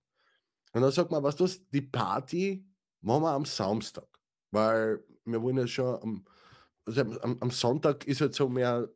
Und 0.72 0.83
dann 0.83 0.90
sagt 0.90 1.11
man, 1.11 1.22
was 1.22 1.37
du, 1.37 1.48
die 1.72 1.83
Party 1.83 2.66
machen 3.00 3.22
wir 3.22 3.31
am 3.31 3.44
Samstag. 3.44 4.09
Weil 4.50 5.02
wir 5.24 5.40
wollen 5.42 5.59
ja 5.59 5.66
schon 5.66 6.02
am, 6.02 6.24
also 6.85 7.02
am, 7.02 7.37
am 7.40 7.50
Sonntag 7.50 8.07
ist 8.07 8.20
halt 8.20 8.35
so 8.35 8.48
mehr, 8.48 8.88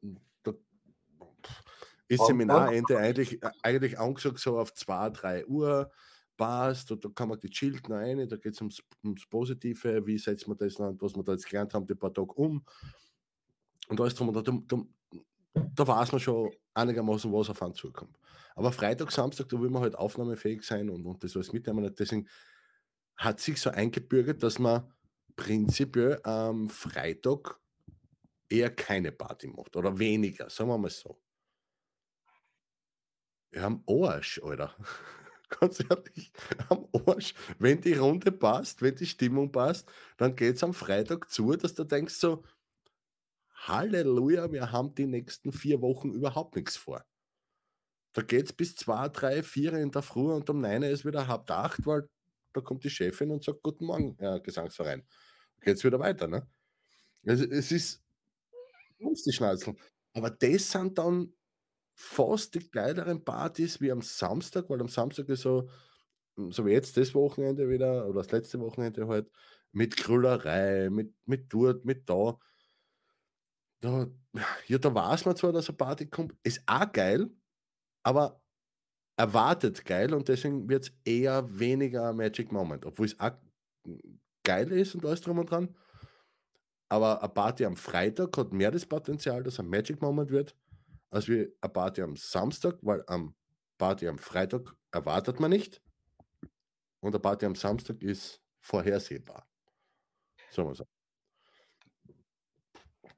ist 2.11 2.27
Seminarende 2.27 2.99
eigentlich, 2.99 3.39
eigentlich 3.63 3.99
angesagt 3.99 4.41
so 4.41 4.59
auf 4.59 4.75
2, 4.75 5.11
3 5.11 5.47
Uhr 5.47 5.91
passt, 6.37 6.91
und 6.91 7.05
da 7.05 7.09
kann 7.15 7.29
man 7.29 7.39
gechillt 7.39 7.89
noch 7.89 7.97
rein, 7.97 8.29
da 8.29 8.37
geht 8.37 8.55
es 8.55 8.61
ums, 8.61 8.83
ums 9.05 9.27
Positive, 9.27 10.05
wie 10.07 10.19
setzt 10.19 10.49
man 10.49 10.57
das 10.57 10.75
dann, 10.75 11.01
was 11.01 11.15
wir 11.15 11.23
da 11.23 11.33
jetzt 11.33 11.47
gelernt 11.49 11.73
haben, 11.73 11.87
die 11.87 11.95
paar 11.95 12.13
Tage 12.13 12.33
um. 12.33 12.65
Und 13.89 14.01
alles 14.01 14.15
drum 14.15 14.29
und 14.29 14.35
dran, 14.35 14.65
da, 14.67 14.77
da, 14.77 15.63
da 15.75 15.87
weiß 15.87 16.13
man 16.13 16.21
schon 16.21 16.51
einigermaßen, 16.75 17.33
was 17.33 17.51
auf 17.51 17.63
einen 17.63 17.75
zukommt. 17.75 18.19
Aber 18.57 18.73
Freitag, 18.73 19.13
Samstag, 19.13 19.49
da 19.49 19.61
will 19.61 19.71
man 19.71 19.83
halt 19.83 19.95
aufnahmefähig 19.95 20.63
sein 20.63 20.91
und, 20.91 21.07
und 21.07 21.23
das 21.23 21.37
alles 21.37 21.53
mitnehmen. 21.53 21.85
Und 21.85 21.99
deswegen 21.99 22.27
hat 23.17 23.39
sich 23.39 23.61
so 23.61 23.71
eingebürgert, 23.71 24.43
dass 24.43 24.59
man 24.59 24.93
prinzipiell 25.37 26.21
am 26.25 26.69
Freitag 26.69 27.61
eher 28.49 28.71
keine 28.75 29.13
Party 29.13 29.47
macht 29.47 29.77
oder 29.77 29.97
weniger, 29.99 30.51
sagen 30.51 30.71
wir 30.71 30.79
mal 30.79 30.91
so. 30.91 31.21
Haben 33.57 33.83
Arsch, 33.87 34.41
Alter. 34.43 34.75
Ganz 35.61 35.81
ehrlich, 35.81 36.33
am 36.69 36.87
Arsch. 37.07 37.35
Wenn 37.59 37.81
die 37.81 37.95
Runde 37.95 38.31
passt, 38.31 38.83
wenn 38.83 38.95
die 38.95 39.07
Stimmung 39.07 39.51
passt, 39.51 39.91
dann 40.17 40.37
geht 40.37 40.57
es 40.57 40.63
am 40.63 40.75
Freitag 40.75 41.29
zu, 41.31 41.57
dass 41.57 41.75
du 41.75 41.85
denkst 41.85 42.15
so, 42.15 42.45
Halleluja, 43.55 44.51
wir 44.53 44.73
haben 44.73 44.95
die 44.95 45.07
nächsten 45.07 45.53
vier 45.53 45.81
Wochen 45.83 46.13
überhaupt 46.13 46.57
nichts 46.57 46.77
vor. 46.77 47.05
Da 48.13 48.23
geht 48.23 48.47
es 48.47 48.53
bis 48.53 48.75
zwei, 48.75 49.09
drei, 49.09 49.43
vier 49.43 49.75
in 49.75 49.91
der 49.91 50.03
Früh 50.03 50.33
und 50.33 50.49
um 50.51 50.61
neun 50.61 50.83
ist 50.83 51.05
wieder 51.05 51.27
halb 51.29 51.51
acht, 51.51 51.85
weil 51.87 52.09
da 52.53 52.61
kommt 52.61 52.85
die 52.85 52.91
Chefin 52.91 53.31
und 53.31 53.45
sagt, 53.45 53.63
guten 53.63 53.85
Morgen, 53.87 54.17
Herr 54.19 54.41
Gesangsverein. 54.41 55.07
Geht 55.61 55.77
es 55.77 55.85
wieder 55.85 56.01
weiter, 56.01 56.27
ne? 56.27 56.49
Also 57.27 57.45
es 57.45 57.71
ist, 57.71 58.03
muss 58.99 59.23
die 59.23 59.33
Schnalzeln. 59.33 59.79
Aber 60.15 60.31
das 60.31 60.71
sind 60.71 60.99
dann 60.99 61.33
fast 62.01 62.55
die 62.55 62.71
geileren 62.71 63.23
Partys 63.23 63.81
wie 63.81 63.93
am 63.93 64.01
Samstag, 64.01 64.71
weil 64.71 64.81
am 64.81 64.89
Samstag 64.89 65.29
ist 65.29 65.43
so, 65.43 65.69
so 66.49 66.65
wie 66.65 66.71
jetzt 66.71 66.97
das 66.97 67.15
Wochenende 67.15 67.69
wieder, 67.69 68.07
oder 68.07 68.23
das 68.23 68.33
letzte 68.33 68.59
Wochenende 68.59 69.07
halt, 69.07 69.31
mit 69.73 69.97
Krüllerei, 69.97 70.89
mit, 70.89 71.15
mit 71.27 71.53
dort, 71.53 71.85
mit 71.85 72.09
da. 72.09 72.39
da. 73.81 74.07
Ja, 74.67 74.79
da 74.79 74.95
weiß 74.95 75.27
man 75.27 75.37
zwar, 75.37 75.53
dass 75.53 75.69
eine 75.69 75.77
Party 75.77 76.07
kommt, 76.07 76.35
ist 76.43 76.63
auch 76.67 76.91
geil, 76.91 77.29
aber 78.03 78.41
erwartet 79.17 79.85
geil 79.85 80.15
und 80.15 80.27
deswegen 80.29 80.69
wird 80.71 80.85
es 80.85 80.93
eher 81.05 81.47
weniger 81.59 82.09
ein 82.09 82.17
Magic 82.17 82.51
Moment, 82.51 82.87
obwohl 82.87 83.07
es 83.07 83.21
auch 83.21 83.33
geil 84.43 84.73
ist 84.73 84.95
und 84.95 85.05
alles 85.05 85.21
drum 85.21 85.39
und 85.39 85.51
dran. 85.51 85.77
Aber 86.89 87.23
eine 87.23 87.29
Party 87.29 87.67
am 87.67 87.77
Freitag 87.77 88.37
hat 88.39 88.53
mehr 88.53 88.71
das 88.71 88.87
Potenzial, 88.87 89.43
dass 89.43 89.61
ein 89.61 89.69
Magic 89.69 90.01
Moment 90.01 90.31
wird, 90.31 90.57
als 91.11 91.29
wie 91.29 91.53
eine 91.61 91.73
Party 91.73 92.03
am 92.03 92.17
Samstag, 92.17 92.79
weil 92.83 93.03
am 93.07 93.35
Party 93.79 94.09
am 94.09 94.19
Freitag 94.19 94.75
erwartet 94.93 95.41
man 95.41 95.51
nicht 95.51 95.83
und 97.01 97.15
eine 97.15 97.21
Party 97.21 97.47
am 97.47 97.55
Samstag 97.55 98.03
ist 98.03 98.41
vorhersehbar. 98.61 99.47
So 100.51 100.65
mal 100.65 100.75
so. 100.75 100.85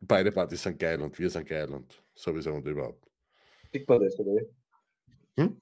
Beide 0.01 0.33
Partys 0.33 0.63
sind 0.63 0.79
geil 0.79 1.01
und 1.01 1.17
wir 1.19 1.31
sind 1.31 1.49
geil 1.49 1.73
und 1.73 2.03
sowieso 2.15 2.53
und 2.55 2.67
überhaupt. 2.67 3.09
Sieht 3.73 3.89
man 3.89 4.01
das, 4.01 4.19
oder? 4.19 4.43
Hm? 5.37 5.61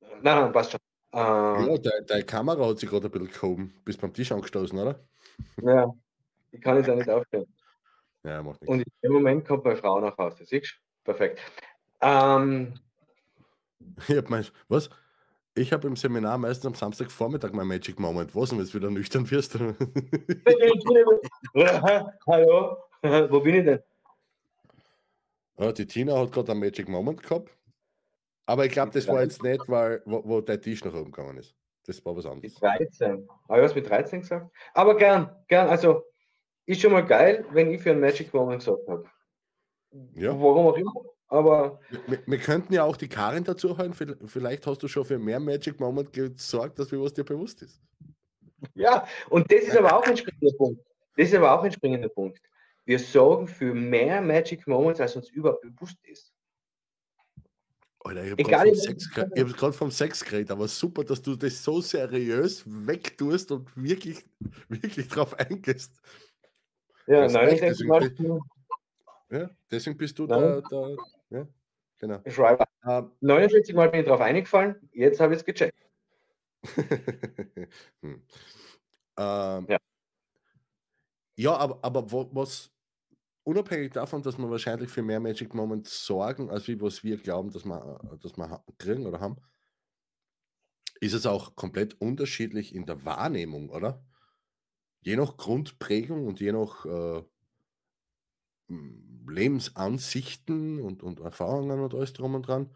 Nein, 0.00 0.20
nein, 0.22 0.52
passt 0.52 0.72
schon. 0.72 0.80
Ähm, 1.12 1.68
Ja, 1.70 1.78
de 1.78 2.04
deine 2.06 2.24
Kamera 2.24 2.68
hat 2.68 2.78
sich 2.78 2.88
gerade 2.88 3.06
ein 3.06 3.10
bisschen 3.10 3.30
gehoben. 3.30 3.74
Bist 3.84 4.00
beim 4.00 4.12
Tisch 4.12 4.32
angestoßen, 4.32 4.78
oder? 4.78 5.06
ja. 5.62 5.92
Ich 6.50 6.60
kann 6.60 6.76
jetzt 6.76 6.90
auch 6.90 6.96
nicht 6.96 7.08
aufstellen. 7.08 7.46
Ja, 8.24 8.42
macht 8.42 8.60
nichts. 8.62 8.68
Und 8.68 8.84
im 9.02 9.12
Moment 9.12 9.46
kommt 9.46 9.64
meine 9.64 9.76
Frau 9.76 10.00
nach 10.00 10.16
Hause. 10.18 10.44
Siehst 10.44 10.72
du? 10.72 10.87
Perfekt. 11.08 11.40
Ähm, 12.02 12.74
Ich 14.06 14.14
hab 14.14 14.28
mein, 14.28 14.44
was? 14.68 14.90
Ich 15.54 15.72
habe 15.72 15.88
im 15.88 15.96
Seminar 15.96 16.36
meistens 16.36 16.66
am 16.66 16.74
Samstagvormittag 16.74 17.52
mein 17.52 17.66
Magic 17.66 17.98
Moment. 17.98 18.36
Was, 18.36 18.50
wenn 18.50 18.58
du 18.58 18.64
jetzt 18.64 18.74
wieder 18.74 18.90
nüchtern 18.90 19.28
wirst? 19.30 19.54
Hallo? 22.26 22.76
Wo 23.30 23.40
bin 23.40 23.54
ich 23.54 23.64
denn? 23.64 23.80
ja, 25.58 25.72
die 25.72 25.86
Tina 25.86 26.18
hat 26.18 26.30
gerade 26.30 26.52
einen 26.52 26.60
Magic 26.60 26.90
Moment 26.90 27.22
gehabt. 27.22 27.56
Aber 28.44 28.66
ich 28.66 28.72
glaube, 28.72 28.92
das 28.92 29.08
war 29.08 29.22
jetzt 29.22 29.42
nicht, 29.42 29.66
weil, 29.66 30.02
wo, 30.04 30.22
wo 30.26 30.42
der 30.42 30.60
Tisch 30.60 30.84
nach 30.84 30.92
oben 30.92 31.10
gegangen 31.10 31.38
ist. 31.38 31.54
Das 31.86 32.04
war 32.04 32.14
was 32.14 32.24
Mit 32.24 32.32
anderes. 32.34 32.54
13. 32.98 33.26
Habe 33.48 33.60
ich 33.60 33.64
was 33.64 33.74
mit 33.74 33.88
13 33.88 34.20
gesagt? 34.20 34.54
Aber 34.74 34.94
gern, 34.94 35.34
gern. 35.48 35.68
Also, 35.68 36.04
ist 36.66 36.82
schon 36.82 36.92
mal 36.92 37.06
geil, 37.06 37.46
wenn 37.52 37.70
ich 37.70 37.80
für 37.80 37.92
einen 37.92 38.00
Magic 38.00 38.34
Moment 38.34 38.60
gesagt 38.60 38.86
habe. 38.86 39.08
Ja. 40.14 40.32
Warum 40.32 40.66
auch 40.66 40.76
immer. 40.76 40.92
Aber 41.28 41.80
Wir, 42.06 42.20
wir 42.26 42.38
könnten 42.38 42.72
ja 42.72 42.84
auch 42.84 42.96
die 42.96 43.08
Karin 43.08 43.44
dazu 43.44 43.76
hören. 43.76 43.92
Vielleicht 43.92 44.66
hast 44.66 44.82
du 44.82 44.88
schon 44.88 45.04
für 45.04 45.18
mehr 45.18 45.40
Magic 45.40 45.78
Moment 45.78 46.12
gesorgt, 46.12 46.78
dass 46.78 46.90
mir 46.90 47.00
was 47.00 47.12
dir 47.12 47.24
bewusst 47.24 47.62
ist. 47.62 47.80
ja, 48.74 49.06
und 49.28 49.50
das 49.52 49.62
ist 49.64 49.76
aber 49.76 49.96
auch 49.96 50.04
ein 50.04 50.16
springender 50.16 50.56
Punkt. 50.56 50.82
Das 51.16 51.28
ist 51.28 51.34
aber 51.34 51.52
auch 51.52 51.62
ein 51.62 51.72
springender 51.72 52.08
Punkt. 52.08 52.40
Wir 52.86 52.98
sorgen 52.98 53.46
für 53.46 53.74
mehr 53.74 54.22
Magic 54.22 54.66
Moments, 54.66 55.00
als 55.00 55.14
uns 55.16 55.28
überhaupt 55.30 55.60
bewusst 55.60 55.98
ist. 56.06 56.32
Alter, 58.00 58.24
ich 58.24 58.30
habe 58.30 58.42
gerade 59.52 59.72
vom, 59.72 59.90
Sex 59.90 60.20
vom 60.20 60.28
geredet, 60.28 60.50
aber 60.50 60.68
super, 60.68 61.04
dass 61.04 61.20
du 61.20 61.36
das 61.36 61.62
so 61.62 61.80
seriös 61.82 62.64
wegtust 62.66 63.52
und 63.52 63.68
wirklich, 63.76 64.24
wirklich 64.68 65.08
drauf 65.08 65.38
eingehst. 65.38 65.92
Ja, 67.06 67.22
Das 67.22 67.32
nein, 67.32 67.54
ich 67.54 67.60
denke 67.60 68.40
Ja, 69.30 69.50
deswegen 69.70 69.96
bist 69.96 70.18
du 70.18 70.26
da, 70.26 70.60
da 70.62 70.96
ja, 71.30 71.46
genau. 71.98 72.20
Schreiber. 72.26 72.66
Ähm, 72.84 73.12
49 73.20 73.74
Mal 73.74 73.90
bin 73.90 74.00
ich 74.00 74.06
drauf 74.06 74.20
eingefallen, 74.20 74.88
jetzt 74.92 75.20
habe 75.20 75.34
ich 75.34 75.40
es 75.40 75.44
gecheckt. 75.44 75.78
hm. 78.02 78.22
ähm, 79.16 79.66
ja. 79.68 79.78
ja, 81.36 81.56
aber, 81.56 81.78
aber 81.82 82.10
was 82.10 82.70
unabhängig 83.44 83.92
davon, 83.92 84.22
dass 84.22 84.38
wir 84.38 84.50
wahrscheinlich 84.50 84.90
für 84.90 85.02
mehr 85.02 85.20
Magic 85.20 85.54
Moments 85.54 86.04
sorgen, 86.04 86.50
als 86.50 86.68
wie 86.68 86.80
was 86.80 87.04
wir 87.04 87.16
glauben, 87.16 87.50
dass 87.50 87.64
wir, 87.64 87.98
dass 88.20 88.36
wir 88.36 88.62
kriegen 88.78 89.06
oder 89.06 89.20
haben, 89.20 89.36
ist 91.00 91.14
es 91.14 91.26
auch 91.26 91.54
komplett 91.54 92.00
unterschiedlich 92.00 92.74
in 92.74 92.86
der 92.86 93.04
Wahrnehmung, 93.04 93.70
oder? 93.70 94.04
Je 95.00 95.16
nach 95.16 95.36
Grundprägung 95.36 96.26
und 96.26 96.40
je 96.40 96.52
nach 96.52 96.84
äh, 96.84 97.22
Lebensansichten 99.28 100.80
und, 100.80 101.02
und 101.02 101.20
Erfahrungen 101.20 101.80
und 101.80 101.94
alles 101.94 102.12
drum 102.12 102.34
und 102.34 102.42
dran, 102.46 102.70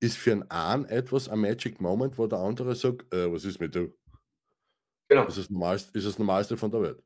ist 0.00 0.16
für 0.16 0.32
einen 0.32 0.50
einen 0.50 0.84
etwas 0.86 1.28
ein 1.28 1.40
Magic 1.40 1.80
Moment, 1.80 2.18
wo 2.18 2.26
der 2.26 2.38
andere 2.38 2.74
sagt, 2.74 3.12
äh, 3.12 3.32
was 3.32 3.44
ist 3.44 3.60
mit 3.60 3.74
du? 3.74 3.94
Genau. 5.08 5.24
Das 5.24 5.36
ist 5.36 5.44
das 5.44 5.50
Normalste, 5.50 5.98
ist 5.98 6.06
das 6.06 6.18
Normalste 6.18 6.56
von 6.56 6.70
der 6.70 6.82
Welt. 6.82 7.02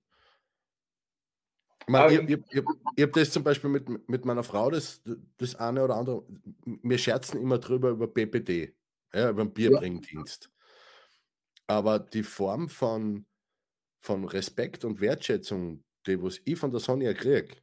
Ich, 1.82 1.88
meine, 1.88 2.12
ich, 2.12 2.20
ich, 2.20 2.38
ich, 2.50 2.62
ich 2.96 3.02
habe 3.02 3.12
das 3.12 3.30
zum 3.30 3.42
Beispiel 3.42 3.70
mit, 3.70 4.08
mit 4.08 4.24
meiner 4.24 4.42
Frau, 4.44 4.70
das, 4.70 5.02
das 5.38 5.54
eine 5.56 5.82
oder 5.84 5.96
andere, 5.96 6.24
wir 6.64 6.98
scherzen 6.98 7.40
immer 7.40 7.58
drüber 7.58 7.90
über 7.90 8.06
BPD, 8.06 8.74
ja, 9.12 9.30
über 9.30 9.44
den 9.44 9.52
Bierbringdienst. 9.52 10.44
Ja. 10.44 10.50
Aber 11.78 11.98
die 11.98 12.22
Form 12.22 12.68
von, 12.68 13.26
von 14.00 14.24
Respekt 14.24 14.84
und 14.84 15.00
Wertschätzung, 15.00 15.84
die 16.06 16.22
was 16.22 16.40
ich 16.44 16.58
von 16.58 16.70
der 16.70 16.80
Sonja 16.80 17.12
kriege. 17.14 17.56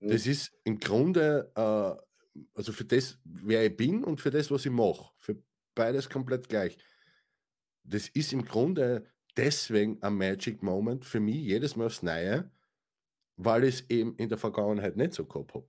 Das 0.00 0.26
ist 0.26 0.52
im 0.64 0.78
Grunde, 0.78 1.52
äh, 1.54 2.40
also 2.54 2.72
für 2.72 2.84
das, 2.84 3.18
wer 3.24 3.66
ich 3.66 3.76
bin 3.76 4.04
und 4.04 4.20
für 4.20 4.30
das, 4.30 4.50
was 4.50 4.64
ich 4.64 4.72
mache, 4.72 5.10
für 5.18 5.42
beides 5.74 6.08
komplett 6.08 6.48
gleich. 6.48 6.78
Das 7.84 8.08
ist 8.08 8.32
im 8.32 8.44
Grunde 8.44 9.06
deswegen 9.36 10.02
ein 10.02 10.14
Magic 10.14 10.62
Moment 10.62 11.04
für 11.04 11.20
mich 11.20 11.36
jedes 11.36 11.76
Mal 11.76 11.86
aufs 11.86 12.02
Neue, 12.02 12.50
weil 13.36 13.64
ich 13.64 13.76
es 13.76 13.90
eben 13.90 14.14
in 14.16 14.28
der 14.28 14.38
Vergangenheit 14.38 14.96
nicht 14.96 15.14
so 15.14 15.24
gehabt 15.24 15.54
habe. 15.54 15.68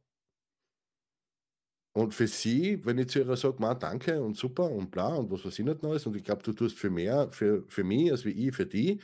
Und 1.93 2.13
für 2.13 2.27
sie, 2.27 2.83
wenn 2.85 2.97
ich 2.97 3.09
zu 3.09 3.19
ihrer 3.19 3.35
sage, 3.35 3.57
danke 3.79 4.21
und 4.21 4.37
super 4.37 4.71
und 4.71 4.91
bla 4.91 5.15
und 5.15 5.31
was 5.31 5.43
weiß 5.43 5.57
ich 5.59 5.65
nicht 5.65 5.81
Neues 5.83 6.05
und 6.05 6.15
ich 6.15 6.23
glaube, 6.23 6.43
du 6.43 6.53
tust 6.53 6.77
für 6.77 6.89
mehr 6.89 7.31
für, 7.31 7.65
für 7.67 7.83
mich 7.83 8.11
als 8.11 8.25
wie 8.25 8.47
ich 8.47 8.55
für 8.55 8.65
die, 8.65 9.01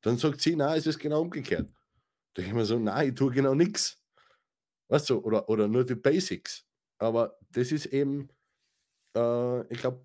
dann 0.00 0.16
sagt 0.16 0.40
sie, 0.40 0.56
na, 0.56 0.74
es 0.74 0.86
ist 0.86 0.98
genau 0.98 1.20
umgekehrt. 1.20 1.68
Da 2.34 2.42
denke 2.42 2.50
ich 2.50 2.54
mir 2.54 2.64
so, 2.64 2.78
nein, 2.78 3.10
ich 3.10 3.14
tue 3.14 3.30
genau 3.32 3.54
nichts. 3.54 4.03
Weißt 4.88 5.10
du, 5.10 5.20
oder, 5.20 5.48
oder 5.48 5.68
nur 5.68 5.84
die 5.84 5.94
Basics. 5.94 6.66
Aber 6.98 7.38
das 7.50 7.72
ist 7.72 7.86
eben, 7.86 8.28
äh, 9.16 9.66
ich 9.72 9.78
glaube, 9.80 10.04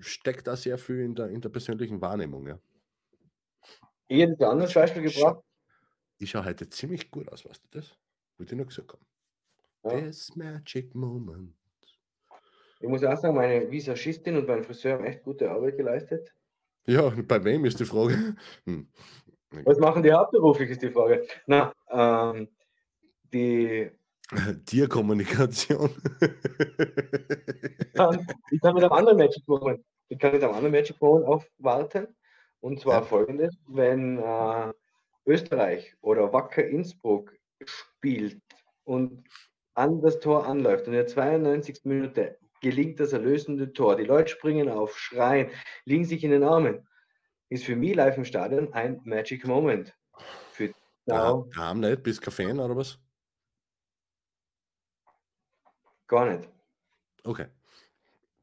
steckt 0.00 0.46
da 0.46 0.56
sehr 0.56 0.78
viel 0.78 1.00
in 1.00 1.14
der, 1.14 1.28
in 1.28 1.40
der 1.40 1.48
persönlichen 1.48 2.00
Wahrnehmung. 2.00 2.46
Ja. 2.46 2.58
Ich 4.08 4.20
hätte 4.20 4.44
ein 4.44 4.52
anderes 4.52 4.74
Beispiel 4.74 5.02
gebracht. 5.02 5.42
Ich 6.18 6.30
schaue 6.30 6.44
heute 6.44 6.68
ziemlich 6.68 7.10
gut 7.10 7.30
aus, 7.30 7.44
weißt 7.44 7.64
du 7.64 7.78
das? 7.78 7.96
Würde 8.36 8.52
ich 8.52 8.58
noch 8.58 8.66
gesagt 8.66 8.92
haben. 8.92 9.06
Ja. 9.84 10.00
This 10.00 10.34
magic 10.36 10.94
moment. 10.94 11.54
Ich 12.80 12.88
muss 12.88 13.04
auch 13.04 13.16
sagen, 13.16 13.36
meine 13.36 13.70
Visagistin 13.70 14.36
und 14.36 14.48
mein 14.48 14.64
Friseur 14.64 14.94
haben 14.94 15.04
echt 15.04 15.22
gute 15.22 15.50
Arbeit 15.50 15.76
geleistet. 15.76 16.34
Ja, 16.86 17.10
bei 17.10 17.42
wem 17.44 17.64
ist 17.64 17.78
die 17.78 17.84
Frage? 17.84 18.34
Hm. 18.64 18.88
Was 19.64 19.78
machen 19.78 20.02
die 20.02 20.12
hauptberuflich, 20.12 20.70
ist 20.70 20.82
die 20.82 20.90
Frage. 20.90 21.26
Na, 21.46 21.72
ähm, 21.90 22.48
die 23.32 23.90
Tierkommunikation. 24.66 25.90
ich, 28.50 28.60
kann, 28.60 28.74
mit 28.74 28.84
einem 28.84 28.92
anderen 28.92 29.18
Magic 29.18 29.46
Moment, 29.46 29.84
ich 30.08 30.18
kann 30.18 30.32
mit 30.32 30.42
einem 30.42 30.54
anderen 30.54 30.72
Magic 30.72 31.00
Moment 31.00 31.26
aufwarten. 31.26 32.08
Und 32.60 32.80
zwar 32.80 33.00
ja. 33.00 33.02
folgendes: 33.02 33.54
Wenn 33.66 34.18
äh, 34.18 34.72
Österreich 35.26 35.94
oder 36.00 36.32
Wacker 36.32 36.64
Innsbruck 36.64 37.36
spielt 37.64 38.40
und 38.84 39.24
an 39.74 40.00
das 40.00 40.20
Tor 40.20 40.46
anläuft 40.46 40.86
und 40.86 40.92
in 40.92 40.98
der 40.98 41.06
92. 41.06 41.84
Minute 41.84 42.38
gelingt 42.60 43.00
das 43.00 43.12
erlösende 43.12 43.72
Tor, 43.72 43.96
die 43.96 44.04
Leute 44.04 44.30
springen 44.30 44.68
auf, 44.68 44.96
schreien, 44.98 45.50
liegen 45.84 46.04
sich 46.04 46.22
in 46.24 46.30
den 46.30 46.44
Armen, 46.44 46.86
ist 47.48 47.64
für 47.64 47.76
mich 47.76 47.94
live 47.94 48.16
im 48.16 48.24
Stadion 48.24 48.72
ein 48.72 49.00
Magic 49.04 49.46
Moment. 49.46 49.94
Für 50.52 50.72
ja, 51.06 51.44
haben 51.56 51.80
nicht, 51.80 52.02
bist 52.02 52.22
kein 52.22 52.32
Fan 52.32 52.60
oder 52.60 52.76
was? 52.76 53.01
Gar 56.12 56.36
nicht. 56.36 56.46
Okay. 57.24 57.46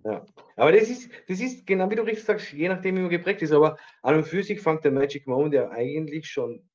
Ja. 0.04 0.26
Aber 0.56 0.72
das 0.72 0.90
ist, 0.90 1.12
das 1.28 1.40
ist 1.40 1.68
genau 1.68 1.88
wie 1.92 1.96
du 1.96 2.02
richtig 2.02 2.26
sagst, 2.26 2.52
je 2.52 2.68
nachdem, 2.68 2.96
wie 2.96 3.02
man 3.02 3.12
geprägt 3.12 3.44
ist. 3.44 3.52
Aber 3.52 3.78
an 4.02 4.16
und 4.16 4.24
für 4.24 4.42
sich 4.42 4.60
fängt 4.60 4.84
der 4.84 4.92
Magic 4.92 5.28
Moment 5.28 5.54
ja 5.54 5.70
eigentlich 5.70 6.28
schon 6.28 6.68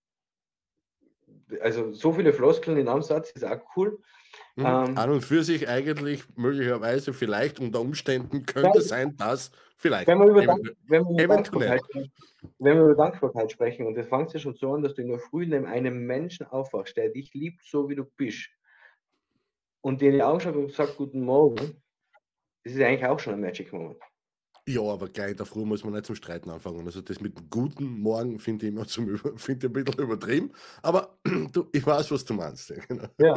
also 1.60 1.92
so 1.92 2.12
viele 2.12 2.32
Floskeln 2.32 2.76
in 2.78 2.88
einem 2.88 3.02
Satz 3.02 3.32
ist 3.32 3.44
auch 3.44 3.60
cool. 3.76 3.98
Mhm. 4.54 4.66
Ähm, 4.66 4.98
An 4.98 5.10
und 5.10 5.24
für 5.24 5.42
sich 5.42 5.68
eigentlich 5.68 6.22
möglicherweise 6.36 7.12
vielleicht 7.12 7.58
unter 7.58 7.80
Umständen 7.80 8.46
könnte 8.46 8.78
es 8.78 8.88
sein, 8.88 9.16
dass 9.16 9.50
vielleicht. 9.76 10.06
Wenn 10.06 10.20
wir, 10.20 10.26
über, 10.26 10.46
Dank, 10.46 10.76
wenn, 10.86 11.04
wir 11.04 11.24
über 11.24 11.34
Dankbarkeit, 11.34 11.82
wenn 12.60 12.76
wir 12.76 12.84
über 12.84 12.94
Dankbarkeit 12.94 13.50
sprechen, 13.50 13.86
und 13.86 13.96
das 13.96 14.06
fängt 14.06 14.32
ja 14.32 14.38
schon 14.38 14.54
so 14.54 14.74
an, 14.74 14.82
dass 14.82 14.94
du 14.94 15.02
in 15.02 15.08
der 15.08 15.18
Früh 15.18 15.44
neben 15.44 15.66
einem 15.66 16.06
Menschen 16.06 16.46
aufwachst, 16.46 16.96
der 16.96 17.08
dich 17.08 17.34
liebt, 17.34 17.64
so 17.64 17.88
wie 17.88 17.96
du 17.96 18.04
bist, 18.04 18.48
und 19.84 20.00
dir 20.00 20.08
in 20.08 20.14
die 20.14 20.22
Augen 20.22 20.40
schaut 20.40 20.56
und 20.56 20.72
sagt 20.72 20.96
Guten 20.96 21.20
Morgen, 21.20 21.82
das 22.64 22.72
ist 22.72 22.80
eigentlich 22.80 23.04
auch 23.04 23.20
schon 23.20 23.34
ein 23.34 23.40
Magic 23.40 23.70
Moment. 23.72 24.00
Ja, 24.66 24.80
aber 24.80 25.08
gleich 25.08 25.32
in 25.32 25.36
der 25.36 25.44
Früh 25.44 25.66
muss 25.66 25.84
man 25.84 25.92
nicht 25.92 26.06
zum 26.06 26.16
Streiten 26.16 26.48
anfangen. 26.48 26.86
Also 26.86 27.02
das 27.02 27.20
mit 27.20 27.50
guten 27.50 28.00
Morgen 28.00 28.38
finde 28.38 28.64
ich 28.64 28.72
immer 28.72 28.86
zum 28.86 29.18
find 29.36 29.62
ich 29.62 29.68
ein 29.68 29.72
bisschen 29.74 30.00
übertrieben. 30.00 30.52
Aber 30.82 31.18
du, 31.52 31.68
ich 31.70 31.86
weiß, 31.86 32.10
was 32.10 32.24
du 32.24 32.32
meinst. 32.32 32.70
Ja, 32.70 32.76
genau. 32.88 33.08
ja. 33.18 33.34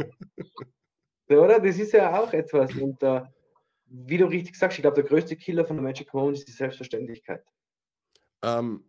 Oder? 1.29 1.59
Das 1.59 1.77
ist 1.77 1.91
ja 1.91 2.17
auch 2.17 2.31
etwas. 2.31 2.73
Und 2.75 3.03
uh, 3.03 3.23
wie 3.87 4.17
du 4.17 4.27
richtig 4.27 4.55
sagst, 4.55 4.77
ich 4.77 4.83
glaube, 4.83 4.95
der 4.95 5.03
größte 5.03 5.35
Killer 5.35 5.65
von 5.65 5.75
der 5.75 5.83
Magic 5.83 6.13
Moment 6.13 6.37
ist 6.37 6.47
die 6.47 6.53
Selbstverständlichkeit. 6.53 7.43
Ähm, 8.41 8.85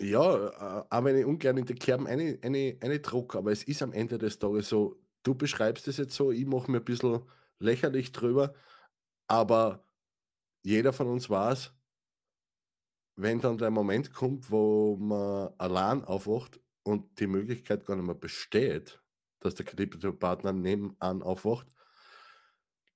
ja, 0.00 0.48
äh, 0.48 0.84
auch 0.90 1.04
wenn 1.04 1.16
ich 1.16 1.24
ungern 1.24 1.58
in 1.58 1.64
die 1.64 1.76
Kerben 1.76 2.08
eine, 2.08 2.40
eine, 2.42 2.76
eine 2.80 2.98
druck, 2.98 3.36
aber 3.36 3.52
es 3.52 3.62
ist 3.62 3.82
am 3.82 3.92
Ende 3.92 4.18
des 4.18 4.36
Tages 4.36 4.68
so, 4.68 5.01
du 5.22 5.34
beschreibst 5.34 5.88
es 5.88 5.96
jetzt 5.96 6.14
so, 6.14 6.30
ich 6.30 6.46
mache 6.46 6.70
mir 6.70 6.78
ein 6.78 6.84
bisschen 6.84 7.22
lächerlich 7.58 8.12
drüber, 8.12 8.54
aber 9.26 9.86
jeder 10.62 10.92
von 10.92 11.08
uns 11.08 11.28
weiß, 11.30 11.72
wenn 13.16 13.40
dann 13.40 13.58
der 13.58 13.70
Moment 13.70 14.12
kommt, 14.12 14.50
wo 14.50 14.96
man 14.96 15.52
allein 15.58 16.04
aufwacht 16.04 16.60
und 16.82 17.20
die 17.20 17.26
Möglichkeit 17.26 17.84
gar 17.84 17.96
nicht 17.96 18.06
mehr 18.06 18.14
besteht, 18.14 19.00
dass 19.40 19.54
der 19.54 19.66
Kreditpartner 19.66 20.52
nebenan 20.52 21.22
aufwacht, 21.22 21.68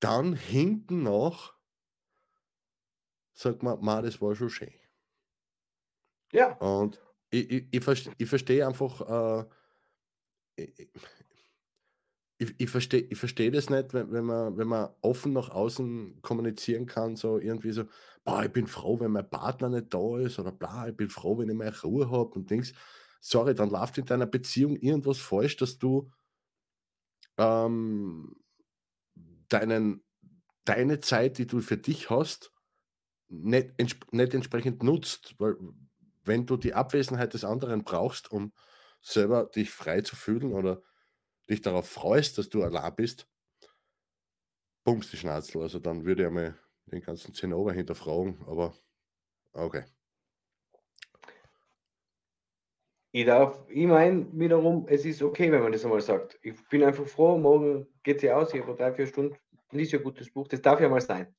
dann 0.01 0.35
hinten 0.35 1.03
noch 1.03 1.57
sagt 3.33 3.63
man, 3.63 3.79
ma, 3.81 4.01
das 4.01 4.21
war 4.21 4.35
schon 4.35 4.51
schön. 4.51 4.73
Ja. 6.33 6.55
Und 6.57 7.01
ich, 7.31 7.51
ich, 7.51 7.89
ich, 7.89 8.11
ich 8.17 8.29
verstehe 8.29 8.67
einfach, 8.67 9.01
äh, 9.01 9.45
ich, 10.57 10.91
ich 12.39 12.71
verstehe 12.71 13.01
ich 13.01 13.19
versteh 13.19 13.51
das 13.51 13.71
nicht, 13.71 13.95
wenn, 13.95 14.13
wenn, 14.13 14.25
man, 14.25 14.57
wenn 14.59 14.69
man 14.69 14.91
offen 15.01 15.33
nach 15.33 15.49
außen 15.51 16.21
kommunizieren 16.21 16.87
kann, 16.87 17.17
so 17.17 17.39
irgendwie 17.39 17.73
so, 17.73 17.85
boah, 18.25 18.45
ich 18.45 18.53
bin 18.53 18.67
froh, 18.67 19.01
wenn 19.01 19.13
mein 19.13 19.29
Partner 19.29 19.71
nicht 19.71 19.95
da 19.95 20.19
ist 20.19 20.39
oder 20.39 20.53
bla, 20.53 20.89
ich 20.89 20.97
bin 20.97 21.09
froh, 21.09 21.39
wenn 21.39 21.49
ich 21.49 21.57
meine 21.57 21.79
Ruhe 21.81 22.11
habe 22.11 22.31
und 22.31 22.51
Dings. 22.51 22.75
Sorry, 23.21 23.55
dann 23.55 23.71
läuft 23.71 23.99
in 23.99 24.05
deiner 24.05 24.27
Beziehung 24.27 24.77
irgendwas 24.77 25.19
falsch, 25.19 25.57
dass 25.57 25.79
du 25.79 26.11
ähm, 27.39 28.37
deinen, 29.49 30.05
deine 30.65 31.01
Zeit, 31.01 31.39
die 31.39 31.47
du 31.47 31.61
für 31.61 31.77
dich 31.79 32.11
hast, 32.11 32.53
nicht, 33.29 33.71
entsp 33.79 34.13
nicht 34.13 34.35
entsprechend 34.35 34.83
nutzt. 34.83 35.35
Weil 35.39 35.57
wenn 36.25 36.47
du 36.47 36.57
die 36.57 36.75
Abwesenheit 36.75 37.35
des 37.35 37.45
anderen 37.45 37.85
brauchst, 37.85 38.31
um 38.31 38.53
selber 39.01 39.47
dich 39.47 39.71
frei 39.71 40.03
zu 40.03 40.17
fühlen 40.17 40.53
oder 40.53 40.83
dich 41.49 41.61
darauf 41.61 41.89
freust, 41.89 42.39
dass 42.39 42.49
du 42.49 42.63
allein 42.63 42.95
bist, 42.95 43.29
bummst 44.85 45.13
die 45.13 45.17
Schnauzel. 45.17 45.63
Also 45.63 45.79
dann 45.79 46.05
würde 46.05 46.23
ich 46.23 46.29
einmal 46.29 46.59
den 46.87 47.03
ganzen 47.03 47.35
Zinnober 47.35 47.73
hinterfragen, 47.73 48.39
aber 48.47 48.75
okay. 49.53 49.85
Ich 53.13 53.25
darf, 53.25 53.65
ich 53.69 53.87
meine 53.87 54.27
wiederum, 54.33 54.87
es 54.89 55.07
ist 55.07 55.23
okay, 55.23 55.51
wenn 55.51 55.63
man 55.63 55.73
das 55.73 55.85
einmal 55.85 56.03
sagt. 56.03 56.39
Ich 56.43 56.55
bin 56.69 56.85
einfach 56.85 57.07
froh, 57.07 57.39
morgen 57.39 57.87
geht 58.03 58.21
sie 58.21 58.31
aus, 58.31 58.53
ich 58.53 58.61
habe 58.61 58.77
drei, 58.77 58.93
vier 58.93 59.07
Stunden, 59.07 59.37
liest 59.71 59.95
ein 59.95 60.03
gutes 60.03 60.31
Buch, 60.31 60.47
das 60.49 60.61
darf 60.61 60.81
ja 60.81 60.89
mal 60.89 61.01
sein. 61.01 61.35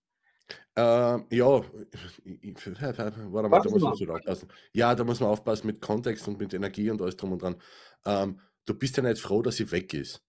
Ähm, 0.76 1.26
ja, 1.30 1.46
warte 1.46 3.50
mal, 3.50 3.62
da 3.62 3.70
muss 3.70 3.82
man 3.82 3.96
so 3.96 4.06
aufpassen. 4.06 4.48
Ja, 4.74 4.96
da 4.96 5.04
muss 5.04 5.20
man 5.20 5.30
aufpassen 5.30 5.68
mit 5.68 5.82
Kontext 5.82 6.28
und 6.28 6.40
mit 6.40 6.54
Energie 6.54 6.90
und 6.90 7.02
alles 7.02 7.18
drum 7.18 7.34
und 7.34 7.42
dran. 7.42 7.62
Ähm, 8.06 8.40
du 8.68 8.74
bist 8.76 8.96
ja 8.98 9.04
nicht 9.04 9.20
froh, 9.20 9.42
dass 9.42 9.56
sie 9.56 9.72
weg 9.72 9.94
ist. 9.96 10.22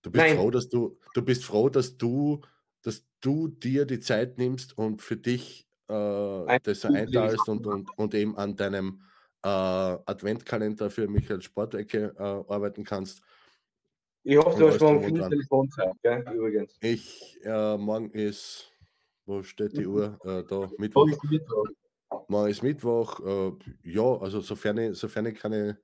Du 0.00 0.10
bist 0.10 0.24
Nein. 0.24 0.36
froh, 0.36 0.50
dass 0.50 0.68
du, 0.68 0.98
du 1.14 1.22
bist 1.22 1.44
froh, 1.44 1.68
dass 1.68 1.96
du, 1.98 2.40
dass 2.82 3.04
du 3.20 3.48
dir 3.48 3.84
die 3.84 4.00
Zeit 4.00 4.38
nimmst 4.38 4.76
und 4.78 5.02
für 5.02 5.16
dich 5.16 5.68
äh, 5.88 6.60
das 6.62 6.84
einteilst 6.84 7.48
und, 7.48 7.66
und, 7.66 7.90
und 7.98 8.14
eben 8.14 8.36
an 8.36 8.56
deinem 8.56 9.02
äh, 9.44 9.48
Adventkalender 9.48 10.90
für 10.90 11.08
Michael 11.08 11.42
Sportecke 11.42 12.14
äh, 12.16 12.22
arbeiten 12.22 12.84
kannst. 12.84 13.20
Ich 14.24 14.36
hoffe, 14.36 14.58
du 14.58 14.68
hast 14.68 14.80
morgen 14.80 15.04
viel 15.04 15.28
Telefonzeit, 15.28 15.94
gell? 16.02 16.24
übrigens. 16.32 16.76
Ich, 16.80 17.38
äh, 17.42 17.76
morgen 17.76 18.10
ist, 18.10 18.72
wo 19.26 19.42
steht 19.42 19.76
die. 19.76 19.86
Uhr? 19.86 20.18
Äh, 20.24 20.44
da, 20.44 20.70
Mittwoch. 20.78 21.06
Morgen 21.06 21.12
ist 21.12 21.30
Mittwoch. 21.30 21.66
Morgen 22.28 22.50
ist 22.50 22.62
Mittwoch. 22.62 23.20
Äh, 23.20 23.52
ja, 23.82 24.16
also 24.20 24.40
sofern 24.40 24.78
ich, 24.78 24.98
sofern 24.98 25.26
ich 25.26 25.34
keine, 25.34 25.78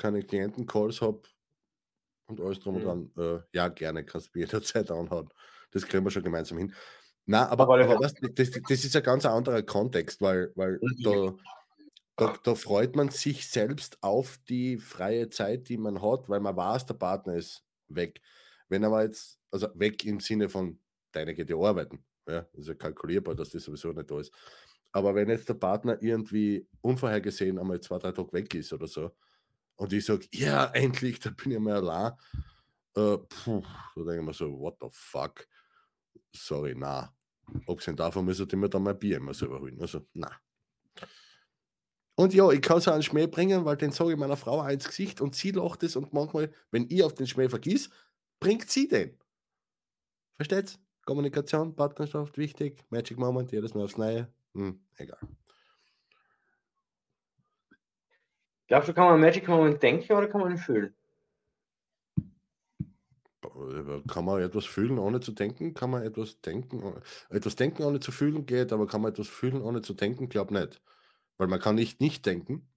keine 0.00 0.22
Klienten-Calls 0.22 1.00
habe 1.00 1.22
und 2.26 2.40
alles 2.40 2.58
drum 2.60 2.80
mhm. 2.80 2.86
und 2.86 3.14
dran, 3.16 3.42
äh, 3.42 3.56
ja, 3.56 3.68
gerne, 3.68 4.04
kannst 4.04 4.28
du 4.28 4.38
mir 4.38 4.46
jederzeit 4.46 4.90
anhauen. 4.90 5.28
Das 5.70 5.86
kriegen 5.86 6.04
wir 6.04 6.10
schon 6.10 6.24
gemeinsam 6.24 6.58
hin. 6.58 6.74
Na, 7.26 7.48
aber, 7.48 7.64
aber, 7.64 7.84
aber 7.84 8.00
was, 8.00 8.14
das, 8.14 8.50
das, 8.50 8.84
ist 8.84 8.96
ein 8.96 9.02
ganz 9.02 9.24
anderer 9.24 9.62
Kontext, 9.62 10.20
weil, 10.20 10.50
weil 10.56 10.80
da, 11.04 11.34
da, 12.16 12.36
da, 12.42 12.54
freut 12.54 12.96
man 12.96 13.10
sich 13.10 13.48
selbst 13.48 14.02
auf 14.02 14.38
die 14.48 14.78
freie 14.78 15.28
Zeit, 15.28 15.68
die 15.68 15.76
man 15.76 16.02
hat, 16.02 16.28
weil 16.28 16.40
man 16.40 16.56
weiß, 16.56 16.86
der 16.86 16.94
Partner 16.94 17.34
ist 17.34 17.62
weg. 17.88 18.20
Wenn 18.68 18.82
er 18.82 19.02
jetzt, 19.02 19.38
also 19.50 19.68
weg 19.74 20.04
im 20.04 20.18
Sinne 20.18 20.48
von, 20.48 20.80
deine 21.12 21.34
geht 21.34 21.50
ja 21.50 21.56
arbeiten, 21.56 22.04
ja, 22.26 22.46
ist 22.54 22.68
ja 22.68 22.74
kalkulierbar, 22.74 23.34
dass 23.34 23.50
das 23.50 23.64
sowieso 23.64 23.92
nicht 23.92 24.10
da 24.10 24.18
ist. 24.18 24.32
Aber 24.92 25.14
wenn 25.14 25.28
jetzt 25.28 25.48
der 25.48 25.54
Partner 25.54 25.98
irgendwie 26.00 26.66
unvorhergesehen 26.80 27.58
einmal 27.58 27.80
zwei, 27.80 27.98
drei 27.98 28.12
Tage 28.12 28.32
weg 28.32 28.54
ist 28.54 28.72
oder 28.72 28.88
so, 28.88 29.12
und 29.80 29.94
ich 29.94 30.04
sage, 30.04 30.26
ja, 30.32 30.66
endlich, 30.66 31.20
da 31.20 31.30
bin 31.30 31.52
ich 31.52 31.58
mal 31.58 31.76
allein, 31.76 32.12
äh, 32.96 33.16
puh, 33.16 33.62
da 33.96 34.02
denke 34.02 34.18
ich 34.18 34.26
mir 34.26 34.34
so, 34.34 34.60
what 34.60 34.76
the 34.78 34.88
fuck? 34.90 35.46
Sorry, 36.36 36.74
na. 36.76 37.14
Abgesehen 37.66 37.96
davon 37.96 38.26
müsste 38.26 38.44
ich 38.44 38.52
mir 38.52 38.68
dann 38.68 38.82
mal 38.82 38.94
Bier 38.94 39.16
immer 39.16 39.32
selber 39.32 39.58
holen. 39.58 39.80
Also, 39.80 40.06
na. 40.12 40.30
Und 42.14 42.34
ja, 42.34 42.50
ich 42.50 42.60
kann 42.60 42.76
es 42.76 42.88
auch 42.88 42.92
einen 42.92 43.02
Schmäh 43.02 43.26
bringen, 43.26 43.64
weil 43.64 43.78
den 43.78 43.90
sage 43.90 44.12
ich 44.12 44.18
meiner 44.18 44.36
Frau 44.36 44.62
ins 44.66 44.86
Gesicht 44.86 45.22
und 45.22 45.34
sie 45.34 45.52
lacht 45.52 45.82
es 45.82 45.96
und 45.96 46.12
manchmal, 46.12 46.52
wenn 46.70 46.86
ich 46.90 47.02
auf 47.02 47.14
den 47.14 47.26
Schmäh 47.26 47.48
vergiss, 47.48 47.88
bringt 48.38 48.68
sie 48.68 48.86
den. 48.86 49.18
Versteht's? 50.36 50.78
Kommunikation, 51.06 51.74
Partnerschaft, 51.74 52.36
wichtig. 52.36 52.84
Magic 52.90 53.16
Moment, 53.16 53.50
jedes 53.50 53.72
Mal 53.72 53.84
aufs 53.84 53.96
Neue. 53.96 54.30
Hm, 54.52 54.78
egal. 54.98 55.20
Glaubst 58.70 58.88
du, 58.88 58.94
kann 58.94 59.08
man 59.08 59.20
Magic 59.20 59.48
Moment 59.48 59.82
denken 59.82 60.12
oder 60.12 60.28
kann 60.28 60.42
man 60.42 60.52
ihn 60.52 60.58
fühlen? 60.58 60.94
Kann 64.06 64.24
man 64.24 64.40
etwas 64.40 64.64
fühlen, 64.64 64.96
ohne 65.00 65.18
zu 65.18 65.32
denken? 65.32 65.74
Kann 65.74 65.90
man 65.90 66.04
etwas 66.04 66.40
denken? 66.40 67.02
Etwas 67.30 67.56
denken, 67.56 67.82
ohne 67.82 67.98
zu 67.98 68.12
fühlen 68.12 68.46
geht, 68.46 68.72
aber 68.72 68.86
kann 68.86 69.00
man 69.02 69.10
etwas 69.10 69.26
fühlen, 69.26 69.60
ohne 69.60 69.82
zu 69.82 69.92
denken? 69.92 70.28
Glaub 70.28 70.52
nicht. 70.52 70.80
Weil 71.36 71.48
man 71.48 71.58
kann 71.58 71.74
nicht 71.74 72.00
nicht 72.00 72.24
denken. 72.24 72.70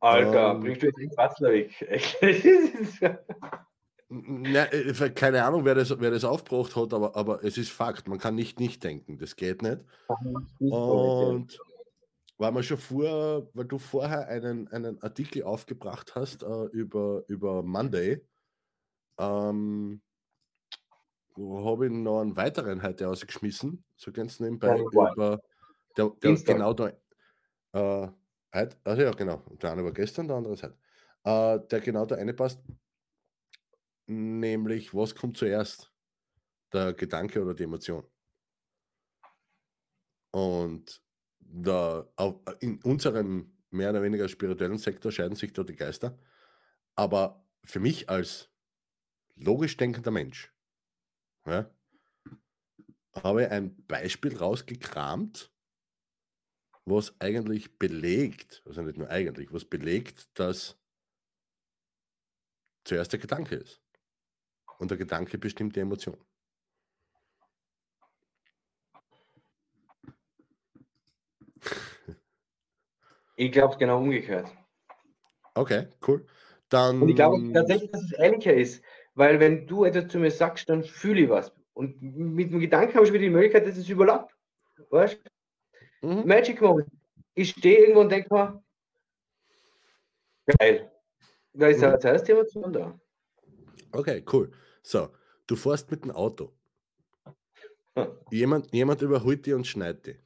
Alter, 0.00 0.50
ähm, 0.50 0.60
bringst 0.62 0.82
du 0.82 0.86
jetzt 0.86 0.98
den 0.98 1.10
Quatzler 1.10 1.52
weg? 1.52 1.70
Na, 4.08 4.64
äh, 4.72 5.10
keine 5.10 5.44
Ahnung, 5.44 5.64
wer 5.64 5.76
das, 5.76 6.00
wer 6.00 6.10
das 6.10 6.24
aufgebracht 6.24 6.74
hat, 6.74 6.92
aber, 6.92 7.14
aber 7.14 7.44
es 7.44 7.56
ist 7.56 7.70
Fakt. 7.70 8.08
Man 8.08 8.18
kann 8.18 8.34
nicht 8.34 8.58
nicht 8.58 8.82
denken. 8.82 9.16
Das 9.18 9.36
geht 9.36 9.62
nicht. 9.62 9.78
Und 10.58 11.56
weil 12.42 12.50
man 12.50 12.64
schon 12.64 12.76
vor, 12.76 13.48
weil 13.54 13.66
du 13.66 13.78
vorher 13.78 14.26
einen, 14.26 14.66
einen 14.68 15.00
Artikel 15.00 15.44
aufgebracht 15.44 16.16
hast 16.16 16.42
äh, 16.42 16.64
über, 16.72 17.22
über 17.28 17.62
Monday, 17.62 18.20
ähm, 19.16 20.02
habe 21.36 21.86
ich 21.86 21.92
noch 21.92 22.20
einen 22.20 22.34
weiteren 22.34 22.82
heute 22.82 23.08
ausgeschmissen, 23.08 23.84
so 23.96 24.10
ganz 24.10 24.40
nebenbei, 24.40 24.76
ja, 24.76 24.82
über 24.82 25.40
der, 25.96 26.10
der 26.20 26.34
genau 26.34 26.74
da, 26.74 26.88
äh, 26.88 28.08
heute, 28.52 28.76
also 28.82 29.02
ja, 29.02 29.12
genau, 29.12 29.36
der 29.62 29.70
eine 29.70 29.84
war 29.84 29.92
gestern, 29.92 30.26
der 30.26 30.38
andere 30.38 30.54
ist 30.54 30.64
heute, 30.64 30.76
äh, 31.22 31.60
der 31.68 31.80
genau 31.80 32.06
da 32.06 32.16
eine 32.16 32.34
passt, 32.34 32.60
nämlich 34.06 34.92
was 34.92 35.14
kommt 35.14 35.36
zuerst, 35.36 35.92
der 36.72 36.92
Gedanke 36.92 37.40
oder 37.40 37.54
die 37.54 37.62
Emotion? 37.62 38.04
Und 40.32 41.00
da, 41.52 42.08
in 42.60 42.80
unserem 42.82 43.52
mehr 43.70 43.90
oder 43.90 44.02
weniger 44.02 44.28
spirituellen 44.28 44.78
Sektor 44.78 45.12
scheiden 45.12 45.36
sich 45.36 45.52
da 45.52 45.62
die 45.62 45.76
Geister, 45.76 46.18
aber 46.94 47.46
für 47.64 47.80
mich 47.80 48.08
als 48.08 48.50
logisch 49.36 49.76
denkender 49.76 50.10
Mensch, 50.10 50.52
ja, 51.46 51.70
habe 53.14 53.50
ein 53.50 53.84
Beispiel 53.86 54.36
rausgekramt, 54.36 55.52
was 56.84 57.14
eigentlich 57.20 57.78
belegt, 57.78 58.62
also 58.64 58.82
nicht 58.82 58.98
nur 58.98 59.08
eigentlich, 59.10 59.52
was 59.52 59.64
belegt, 59.64 60.28
dass 60.38 60.78
zuerst 62.84 63.12
der 63.12 63.20
Gedanke 63.20 63.56
ist. 63.56 63.80
Und 64.78 64.90
der 64.90 64.98
Gedanke 64.98 65.38
bestimmt 65.38 65.76
die 65.76 65.80
Emotion. 65.80 66.18
Ich 73.36 73.52
glaube 73.52 73.76
genau 73.78 73.98
umgekehrt. 73.98 74.46
Okay, 75.54 75.88
cool. 76.06 76.26
Dann. 76.68 77.02
Und 77.02 77.08
ich 77.08 77.16
glaube 77.16 77.52
tatsächlich, 77.52 77.90
dass 77.90 78.02
es 78.02 78.12
ehrlicher 78.12 78.54
ist. 78.54 78.82
Weil 79.14 79.40
wenn 79.40 79.66
du 79.66 79.84
etwas 79.84 80.08
zu 80.08 80.18
mir 80.18 80.30
sagst, 80.30 80.68
dann 80.68 80.82
fühle 80.82 81.22
ich 81.22 81.28
was. 81.28 81.52
Und 81.74 82.00
mit 82.00 82.50
dem 82.50 82.60
Gedanken 82.60 82.94
habe 82.94 83.06
ich 83.06 83.12
wieder 83.12 83.24
die 83.24 83.30
Möglichkeit, 83.30 83.66
dass 83.66 83.76
es 83.76 83.88
überlappt. 83.88 84.34
Weißt 84.90 85.20
mhm. 86.02 86.26
Magic 86.26 86.60
Moment. 86.60 86.88
Ich 87.34 87.50
stehe 87.50 87.78
irgendwo 87.78 88.00
und 88.00 88.10
denke 88.10 88.32
mir, 88.32 88.62
geil. 90.58 90.90
Da 91.54 91.66
ist 91.68 91.78
mhm. 91.78 91.82
ja 91.84 91.98
zuerst 91.98 92.28
Emotion 92.28 92.72
da. 92.72 92.98
Okay, 93.92 94.24
cool. 94.32 94.50
So, 94.82 95.08
du 95.46 95.56
fährst 95.56 95.90
mit 95.90 96.04
dem 96.04 96.10
Auto. 96.10 96.52
Hm. 97.96 98.08
Jemand, 98.30 98.72
jemand 98.72 99.02
überholt 99.02 99.44
dich 99.44 99.54
und 99.54 99.66
schneidet 99.66 100.06
dich. 100.06 100.18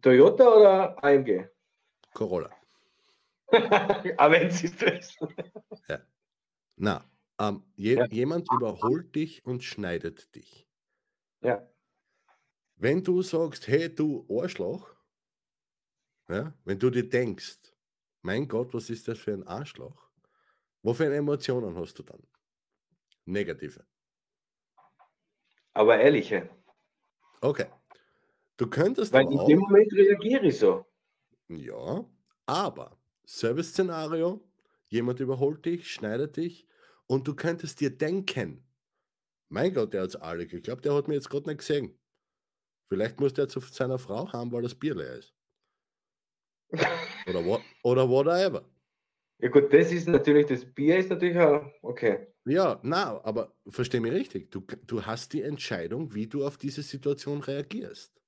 Toyota 0.00 0.48
oder 0.54 1.04
AMG? 1.04 1.48
Corolla. 2.18 2.50
Aber 4.18 4.32
wenn 4.32 4.50
sie 4.50 4.66
es 4.66 5.16
Ja. 5.88 6.00
Na, 6.76 7.04
ähm, 7.38 7.62
je, 7.76 7.94
ja. 7.94 8.06
Jemand 8.06 8.50
überholt 8.52 9.14
dich 9.14 9.46
und 9.46 9.62
schneidet 9.62 10.34
dich. 10.34 10.66
Ja. 11.42 11.64
Wenn 12.74 13.04
du 13.04 13.22
sagst, 13.22 13.68
hey 13.68 13.94
du 13.94 14.26
Arschloch, 14.28 14.96
ja, 16.28 16.52
wenn 16.64 16.80
du 16.80 16.90
dir 16.90 17.08
denkst, 17.08 17.58
mein 18.22 18.48
Gott, 18.48 18.74
was 18.74 18.90
ist 18.90 19.06
das 19.06 19.18
für 19.18 19.32
ein 19.32 19.46
Arschloch? 19.46 20.10
Wofür 20.82 21.12
Emotionen 21.14 21.76
hast 21.76 21.98
du 22.00 22.02
dann? 22.02 22.26
Negative. 23.26 23.86
Aber 25.72 25.98
ehrliche. 26.00 26.50
Okay. 27.40 27.66
Du 28.56 28.68
könntest 28.68 29.12
Weil 29.12 29.30
in 29.30 29.46
dem 29.46 29.60
Moment 29.60 29.92
reagiere 29.92 30.46
ich 30.46 30.58
so. 30.58 30.87
Ja, 31.48 32.08
aber 32.46 32.98
Service-Szenario, 33.26 34.46
jemand 34.88 35.20
überholt 35.20 35.64
dich, 35.64 35.90
schneidet 35.90 36.36
dich, 36.36 36.66
und 37.06 37.26
du 37.26 37.34
könntest 37.34 37.80
dir 37.80 37.90
denken, 37.96 38.66
mein 39.48 39.72
Gott, 39.72 39.94
der 39.94 40.02
hat 40.02 40.10
es 40.10 40.16
alle 40.16 40.46
geglaubt, 40.46 40.84
der 40.84 40.94
hat 40.94 41.08
mir 41.08 41.14
jetzt 41.14 41.30
gerade 41.30 41.48
nicht 41.48 41.58
gesehen. 41.58 41.98
Vielleicht 42.88 43.18
muss 43.18 43.32
der 43.32 43.48
zu 43.48 43.60
seiner 43.60 43.98
Frau 43.98 44.30
haben, 44.32 44.52
weil 44.52 44.62
das 44.62 44.74
Bier 44.74 44.94
leer 44.94 45.16
ist. 45.16 45.34
Oder, 47.26 47.44
what, 47.44 47.62
oder 47.82 48.08
whatever. 48.08 48.68
Ja 49.38 49.48
gut, 49.48 49.72
das 49.72 49.92
ist 49.92 50.08
natürlich, 50.08 50.46
das 50.46 50.64
Bier 50.64 50.98
ist 50.98 51.10
natürlich 51.10 51.38
auch, 51.38 51.64
okay. 51.82 52.26
Ja, 52.44 52.80
na, 52.82 53.22
aber 53.24 53.54
versteh 53.68 54.00
mich 54.00 54.12
richtig. 54.12 54.50
Du, 54.50 54.60
du 54.60 55.04
hast 55.04 55.32
die 55.32 55.42
Entscheidung, 55.42 56.14
wie 56.14 56.26
du 56.26 56.46
auf 56.46 56.58
diese 56.58 56.82
Situation 56.82 57.40
reagierst. 57.40 58.20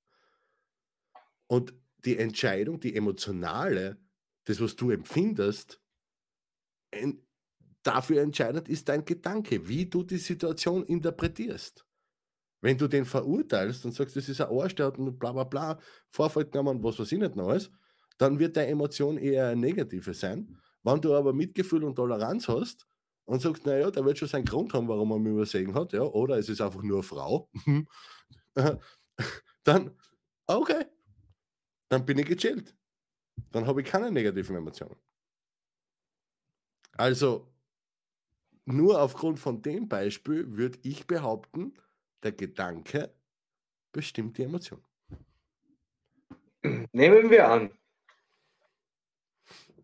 Und 1.47 1.73
die 2.05 2.17
Entscheidung, 2.17 2.79
die 2.79 2.95
emotionale, 2.95 3.97
das, 4.45 4.59
was 4.61 4.75
du 4.75 4.91
empfindest, 4.91 5.81
dafür 7.83 8.21
entscheidend 8.21 8.69
ist 8.69 8.89
dein 8.89 9.05
Gedanke, 9.05 9.67
wie 9.67 9.85
du 9.85 10.03
die 10.03 10.17
Situation 10.17 10.83
interpretierst. 10.83 11.85
Wenn 12.61 12.77
du 12.77 12.87
den 12.87 13.05
verurteilst 13.05 13.85
und 13.85 13.93
sagst, 13.93 14.15
das 14.15 14.29
ist 14.29 14.39
ein 14.39 14.49
Arsch, 14.49 14.75
der 14.75 14.87
hat 14.87 14.99
und 14.99 15.17
bla 15.17 15.31
bla 15.31 15.43
bla, 15.43 15.79
Vorfall 16.11 16.45
genommen, 16.45 16.83
was 16.83 16.99
weiß 16.99 17.11
ich 17.11 17.19
nicht 17.19 17.35
noch 17.35 17.57
dann 18.17 18.37
wird 18.37 18.55
deine 18.55 18.67
Emotion 18.67 19.17
eher 19.17 19.47
eine 19.47 19.59
negative 19.59 20.13
sein. 20.13 20.55
Wenn 20.83 21.01
du 21.01 21.15
aber 21.15 21.33
Mitgefühl 21.33 21.83
und 21.83 21.95
Toleranz 21.95 22.47
hast 22.47 22.85
und 23.25 23.41
sagst, 23.41 23.65
naja, 23.65 23.89
der 23.89 24.05
wird 24.05 24.19
schon 24.19 24.27
seinen 24.27 24.45
Grund 24.45 24.73
haben, 24.73 24.87
warum 24.87 25.11
er 25.11 25.17
mich 25.17 25.33
übersehen 25.33 25.73
hat, 25.73 25.93
ja, 25.93 26.03
oder 26.03 26.37
es 26.37 26.47
ist 26.47 26.61
einfach 26.61 26.83
nur 26.83 26.97
eine 26.97 27.03
Frau, 27.03 27.49
dann, 29.63 29.97
okay, 30.45 30.85
dann 31.91 32.05
bin 32.05 32.17
ich 32.17 32.25
gechillt. 32.25 32.73
Dann 33.51 33.67
habe 33.67 33.81
ich 33.81 33.87
keine 33.87 34.11
negativen 34.11 34.55
Emotionen. 34.55 34.95
Also, 36.93 37.51
nur 38.65 39.01
aufgrund 39.01 39.39
von 39.39 39.61
dem 39.61 39.89
Beispiel 39.89 40.55
würde 40.55 40.79
ich 40.83 41.05
behaupten, 41.05 41.73
der 42.23 42.31
Gedanke 42.31 43.13
bestimmt 43.91 44.37
die 44.37 44.43
Emotion. 44.43 44.81
Nehmen 46.93 47.29
wir 47.29 47.49
an, 47.49 47.71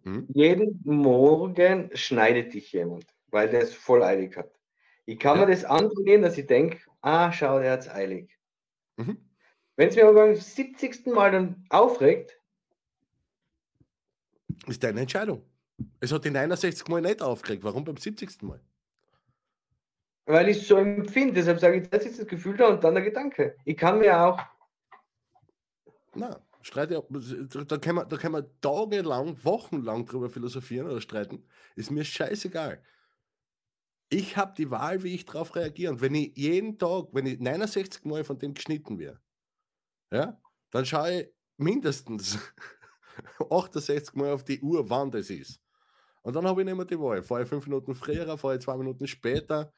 hm? 0.04 0.28
jeden 0.34 0.80
Morgen 0.86 1.90
schneidet 1.94 2.54
dich 2.54 2.72
jemand, 2.72 3.06
weil 3.28 3.50
der 3.50 3.64
es 3.64 3.74
voll 3.74 4.04
eilig 4.04 4.38
hat. 4.38 4.58
Ich 5.06 5.20
kann 5.20 5.40
ja. 5.40 5.46
mir 5.46 5.52
das 5.52 5.66
annehmen, 5.66 6.24
dass 6.24 6.38
ich 6.38 6.48
denke, 6.48 6.80
ah, 7.02 7.34
schau, 7.34 7.60
der 7.60 7.74
hat 7.74 7.82
es 7.82 7.90
eilig. 7.90 8.38
Mhm. 8.96 9.27
Wenn 9.78 9.90
es 9.90 9.96
mir 9.96 10.08
aber 10.08 10.26
beim 10.26 10.36
70. 10.36 11.06
Mal 11.06 11.32
dann 11.32 11.66
aufregt, 11.70 12.38
ist 14.66 14.84
deine 14.84 15.02
Entscheidung. 15.02 15.44
Es 16.00 16.12
hat 16.12 16.26
die 16.26 16.32
69 16.32 16.88
Mal 16.88 17.02
nicht 17.02 17.22
aufgeregt. 17.22 17.64
Warum 17.64 17.86
beim 17.86 17.98
70. 17.98 18.42
Mal? 18.42 18.60
Weil 20.26 20.50
ich 20.50 20.58
es 20.58 20.68
so 20.68 20.78
empfinde. 20.78 21.36
Deshalb 21.36 21.60
sage 21.60 21.78
ich, 21.78 21.90
das 21.90 22.06
ist 22.06 22.20
das 22.20 22.28
Gefühl 22.28 22.58
da 22.58 22.68
und 22.70 22.84
dann 22.84 22.96
der 22.96 23.04
Gedanke. 23.04 23.56
Ich 23.64 23.78
kann 23.78 24.00
mir 24.00 24.20
auch. 24.20 24.42
Na, 26.16 26.42
streite, 26.62 27.06
da 27.10 27.78
können, 27.78 27.98
wir, 27.98 28.06
da 28.06 28.18
können 28.18 28.34
wir 28.34 28.60
tagelang, 28.60 29.38
wochenlang 29.44 30.08
drüber 30.08 30.32
philosophieren 30.32 30.88
oder 30.88 31.02
streiten. 31.02 31.48
Ist 31.76 31.92
mir 31.92 32.04
scheißegal. 32.04 32.84
Ich 34.10 34.38
habe 34.38 34.56
die 34.58 34.72
Wahl, 34.72 35.04
wie 35.04 35.14
ich 35.14 35.26
darauf 35.26 35.56
reagiere. 35.56 35.94
Und 35.94 36.02
wenn 36.02 36.16
ich 36.16 36.36
jeden 36.36 36.80
Tag, 36.80 37.10
wenn 37.12 37.28
ich 37.28 37.40
69 37.40 38.06
Mal 38.06 38.24
von 38.24 38.40
dem 38.40 38.56
geschnitten 38.56 38.98
wäre, 38.98 39.20
ja, 40.12 40.40
dann 40.72 40.86
schaue 40.86 41.22
ich 41.22 41.28
mindestens 41.58 42.38
68 43.50 44.16
Mal 44.16 44.32
auf 44.34 44.44
die 44.44 44.62
Uhr, 44.62 44.90
wann 44.90 45.12
das 45.12 45.30
ist. 45.30 45.60
Und 46.22 46.36
dann 46.36 46.46
habe 46.46 46.62
ich 46.62 46.66
nicht 46.66 46.76
mehr 46.76 46.86
die 46.86 47.00
Wahl. 47.00 47.24
Fahre 47.24 47.44
ich 47.44 47.50
fünf 47.50 47.66
Minuten 47.68 47.96
früher, 47.96 48.38
fahre 48.38 48.56
ich 48.56 48.62
zwei 48.62 48.78
Minuten 48.78 49.08
später, 49.08 49.74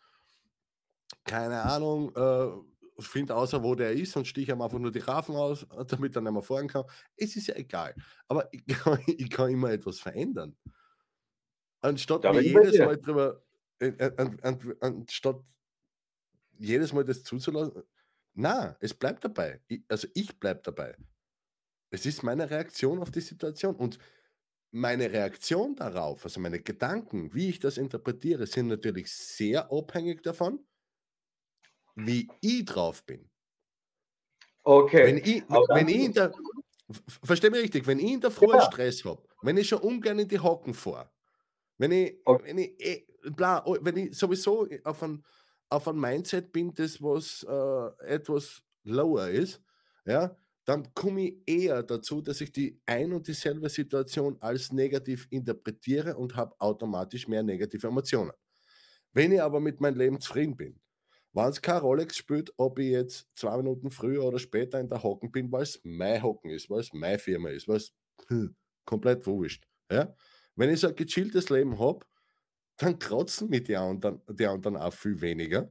keine 1.23 1.61
Ahnung, 1.61 2.15
äh, 2.15 3.01
finde 3.01 3.35
außer, 3.35 3.63
wo 3.63 3.75
der 3.75 3.93
ist 3.93 4.15
und 4.17 4.27
stiche 4.27 4.51
ihm 4.51 4.61
einfach 4.61 4.79
nur 4.79 4.91
die 4.91 4.99
Rafen 4.99 5.35
aus, 5.35 5.65
damit 5.87 6.15
er 6.15 6.21
nicht 6.21 6.31
mehr 6.31 6.41
fahren 6.41 6.67
kann. 6.67 6.85
Es 7.15 7.35
ist 7.35 7.47
ja 7.47 7.55
egal. 7.55 7.95
Aber 8.27 8.49
ich 8.51 8.65
kann, 8.67 8.99
ich 9.05 9.29
kann 9.29 9.51
immer 9.51 9.71
etwas 9.71 9.99
verändern. 9.99 10.55
Anstatt 11.81 12.23
mir 12.23 12.41
jedes 12.41 12.77
Mal 12.79 12.97
drüber, 12.97 13.41
äh, 13.79 13.87
äh, 13.87 14.13
an, 14.17 14.39
an, 14.41 14.75
anstatt 14.81 15.41
jedes 16.57 16.91
Mal 16.91 17.05
das 17.05 17.23
zuzulassen, 17.23 17.83
na, 18.39 18.77
es 18.79 18.93
bleibt 18.93 19.25
dabei. 19.25 19.59
Ich, 19.67 19.83
also 19.89 20.07
ich 20.13 20.39
bleibe 20.39 20.61
dabei. 20.63 20.95
Es 21.91 22.05
ist 22.05 22.23
meine 22.23 22.49
Reaktion 22.49 22.99
auf 23.01 23.11
die 23.11 23.19
Situation. 23.19 23.75
Und 23.75 23.99
meine 24.71 25.11
Reaktion 25.11 25.75
darauf, 25.75 26.23
also 26.23 26.39
meine 26.39 26.61
Gedanken, 26.61 27.33
wie 27.33 27.49
ich 27.49 27.59
das 27.59 27.77
interpretiere, 27.77 28.47
sind 28.47 28.67
natürlich 28.67 29.11
sehr 29.11 29.69
abhängig 29.69 30.23
davon, 30.23 30.65
wie 31.95 32.29
ich 32.39 32.63
drauf 32.63 33.03
bin. 33.03 33.29
Okay. 34.63 35.07
Wenn 35.07 35.17
ich, 35.17 35.43
wenn 35.49 35.87
ich 35.89 36.05
in 36.05 36.13
der, 36.13 36.31
verstehe 37.21 37.49
mich 37.49 37.63
richtig, 37.63 37.87
wenn 37.87 37.99
ich 37.99 38.11
in 38.13 38.21
der 38.21 38.31
Früh 38.31 38.53
ja. 38.53 38.61
Stress 38.61 39.03
habe, 39.03 39.21
wenn 39.41 39.57
ich 39.57 39.67
schon 39.67 39.81
ungern 39.81 40.17
in 40.17 40.27
die 40.29 40.39
Hocken 40.39 40.73
fahre, 40.73 41.11
wenn 41.77 41.91
ich, 41.91 42.21
okay. 42.23 42.45
wenn 42.45 42.57
ich, 42.57 42.79
eh, 42.79 43.05
bla, 43.31 43.65
oh, 43.65 43.77
wenn 43.81 43.97
ich 43.97 44.17
sowieso 44.17 44.65
auf 44.85 45.03
ein, 45.03 45.25
auf 45.69 45.87
ein 45.87 45.99
Mindset 45.99 46.51
bin, 46.51 46.73
das 46.73 47.01
was 47.01 47.45
äh, 47.47 48.05
etwas 48.07 48.61
lower 48.83 49.29
ist, 49.29 49.61
ja, 50.05 50.35
dann 50.65 50.93
komme 50.93 51.29
ich 51.29 51.37
eher 51.45 51.81
dazu, 51.83 52.21
dass 52.21 52.41
ich 52.41 52.51
die 52.51 52.79
ein 52.85 53.11
und 53.13 53.27
dieselbe 53.27 53.69
Situation 53.69 54.37
als 54.39 54.71
negativ 54.71 55.27
interpretiere 55.31 56.15
und 56.15 56.35
habe 56.35 56.55
automatisch 56.59 57.27
mehr 57.27 57.43
negative 57.43 57.87
Emotionen. 57.87 58.31
Wenn 59.13 59.31
ich 59.31 59.41
aber 59.41 59.59
mit 59.59 59.81
meinem 59.81 59.97
Leben 59.97 60.19
zufrieden 60.19 60.55
bin, 60.55 60.79
wenn 61.33 61.45
es 61.45 61.61
keine 61.61 61.81
Rolex 61.81 62.17
spielt, 62.17 62.51
ob 62.57 62.79
ich 62.79 62.91
jetzt 62.91 63.27
zwei 63.35 63.57
Minuten 63.57 63.91
früher 63.91 64.23
oder 64.23 64.39
später 64.39 64.79
in 64.79 64.89
der 64.89 65.01
Hocken 65.01 65.31
bin, 65.31 65.51
weil 65.51 65.63
es 65.63 65.79
mein 65.83 66.21
Hocken 66.21 66.51
ist, 66.51 66.69
weil 66.69 66.81
es 66.81 66.93
meine 66.93 67.19
Firma 67.19 67.49
ist, 67.49 67.67
weil 67.67 67.77
es 67.77 67.93
hm, 68.27 68.55
komplett 68.85 69.25
wurscht. 69.25 69.67
Ja? 69.91 70.15
Wenn 70.55 70.71
ich 70.71 70.79
so 70.79 70.87
ein 70.87 70.95
gechilltes 70.95 71.49
Leben 71.49 71.79
habe, 71.79 72.05
dann 72.79 72.97
kratzen 72.97 73.49
mit 73.49 73.67
der 73.67 73.81
anderen, 73.81 74.21
der 74.27 74.51
anderen 74.51 74.77
auch 74.77 74.93
viel 74.93 75.19
weniger. 75.21 75.69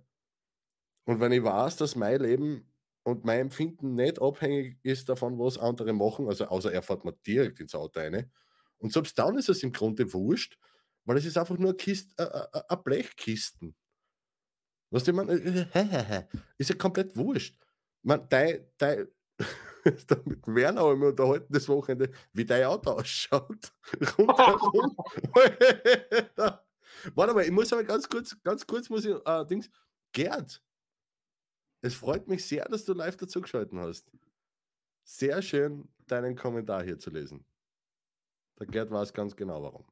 Und 1.05 1.21
wenn 1.21 1.33
ich 1.33 1.43
weiß, 1.43 1.77
dass 1.77 1.97
mein 1.97 2.21
Leben 2.21 2.71
und 3.03 3.25
mein 3.25 3.41
Empfinden 3.41 3.95
nicht 3.95 4.21
abhängig 4.21 4.79
ist 4.83 5.09
davon, 5.09 5.39
was 5.39 5.57
andere 5.59 5.93
machen, 5.95 6.29
also 6.29 6.45
außer 6.47 6.73
er 6.73 6.83
fährt 6.83 7.05
mir 7.05 7.15
direkt 7.27 7.61
ins 7.61 7.75
Auto 7.75 7.99
rein. 7.99 8.31
Und 8.77 8.93
selbst 8.93 9.19
dann 9.19 9.39
ist 9.39 9.49
es 9.49 9.63
im 9.63 9.73
Grunde 9.73 10.13
wurscht, 10.13 10.59
weil 11.05 11.17
es 11.17 11.25
ist 11.25 11.39
einfach 11.39 11.57
nur 11.57 11.75
eine, 11.81 12.05
äh, 12.19 12.23
äh, 12.23 12.63
eine 12.69 12.83
Blechkisten. 12.83 13.75
Was 14.91 15.05
du, 15.05 15.13
man, 15.15 15.29
ist 16.59 16.71
ja 16.71 16.77
komplett 16.77 17.17
wurscht. 17.17 17.59
Man, 18.03 18.29
dein, 18.29 18.67
dein, 18.77 19.09
mit 20.25 20.47
Werner 20.47 20.83
habe 20.83 20.93
ich 20.95 20.99
mich 20.99 21.09
unterhalten 21.09 21.53
das 21.53 21.69
Wochenende, 21.69 22.11
wie 22.33 22.45
dein 22.45 22.65
Auto 22.65 22.91
ausschaut. 22.91 23.73
Rundherum. 24.19 24.97
Warte 27.15 27.35
mal, 27.35 27.45
ich 27.45 27.51
muss 27.51 27.73
aber 27.73 27.85
ganz 27.85 28.09
kurz, 28.09 28.37
ganz 28.43 28.67
kurz 28.67 28.89
muss 28.89 29.05
ich, 29.05 29.15
äh, 29.27 29.47
Dings, 29.47 29.71
Gerd, 30.13 30.63
es 31.81 31.95
freut 31.95 32.27
mich 32.29 32.45
sehr, 32.45 32.65
dass 32.65 32.85
du 32.85 32.93
live 32.93 33.17
dazugeschaltet 33.17 33.73
hast. 33.79 34.11
Sehr 35.05 35.41
schön, 35.43 35.89
deinen 36.07 36.37
Kommentar 36.37 36.83
hier 36.83 36.99
zu 36.99 37.11
lesen. 37.11 37.45
Der 38.59 38.67
Gerd 38.67 38.91
weiß 38.91 39.13
ganz 39.13 39.37
genau 39.37 39.63
warum. 39.63 39.87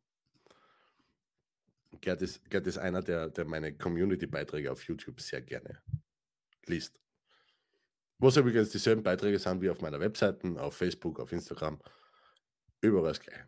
Gerd 2.01 2.23
ist, 2.23 2.51
Gerd 2.51 2.67
ist 2.67 2.79
einer, 2.79 3.03
der, 3.03 3.31
der 3.31 3.45
meine 3.45 3.77
Community-Beiträge 3.77 4.71
auf 4.71 4.83
YouTube 4.83 5.21
sehr 5.21 5.41
gerne 5.41 5.81
liest. 6.67 7.01
Was 8.19 8.37
übrigens 8.37 8.71
dieselben 8.71 9.03
Beiträge 9.03 9.39
sind 9.39 9.61
wie 9.63 9.71
auf 9.71 9.81
meiner 9.81 10.01
Webseite, 10.01 10.61
auf 10.61 10.77
Facebook, 10.77 11.21
auf 11.21 11.33
Instagram. 11.33 11.81
Überall 12.81 13.09
das 13.09 13.21
gleiche. 13.21 13.47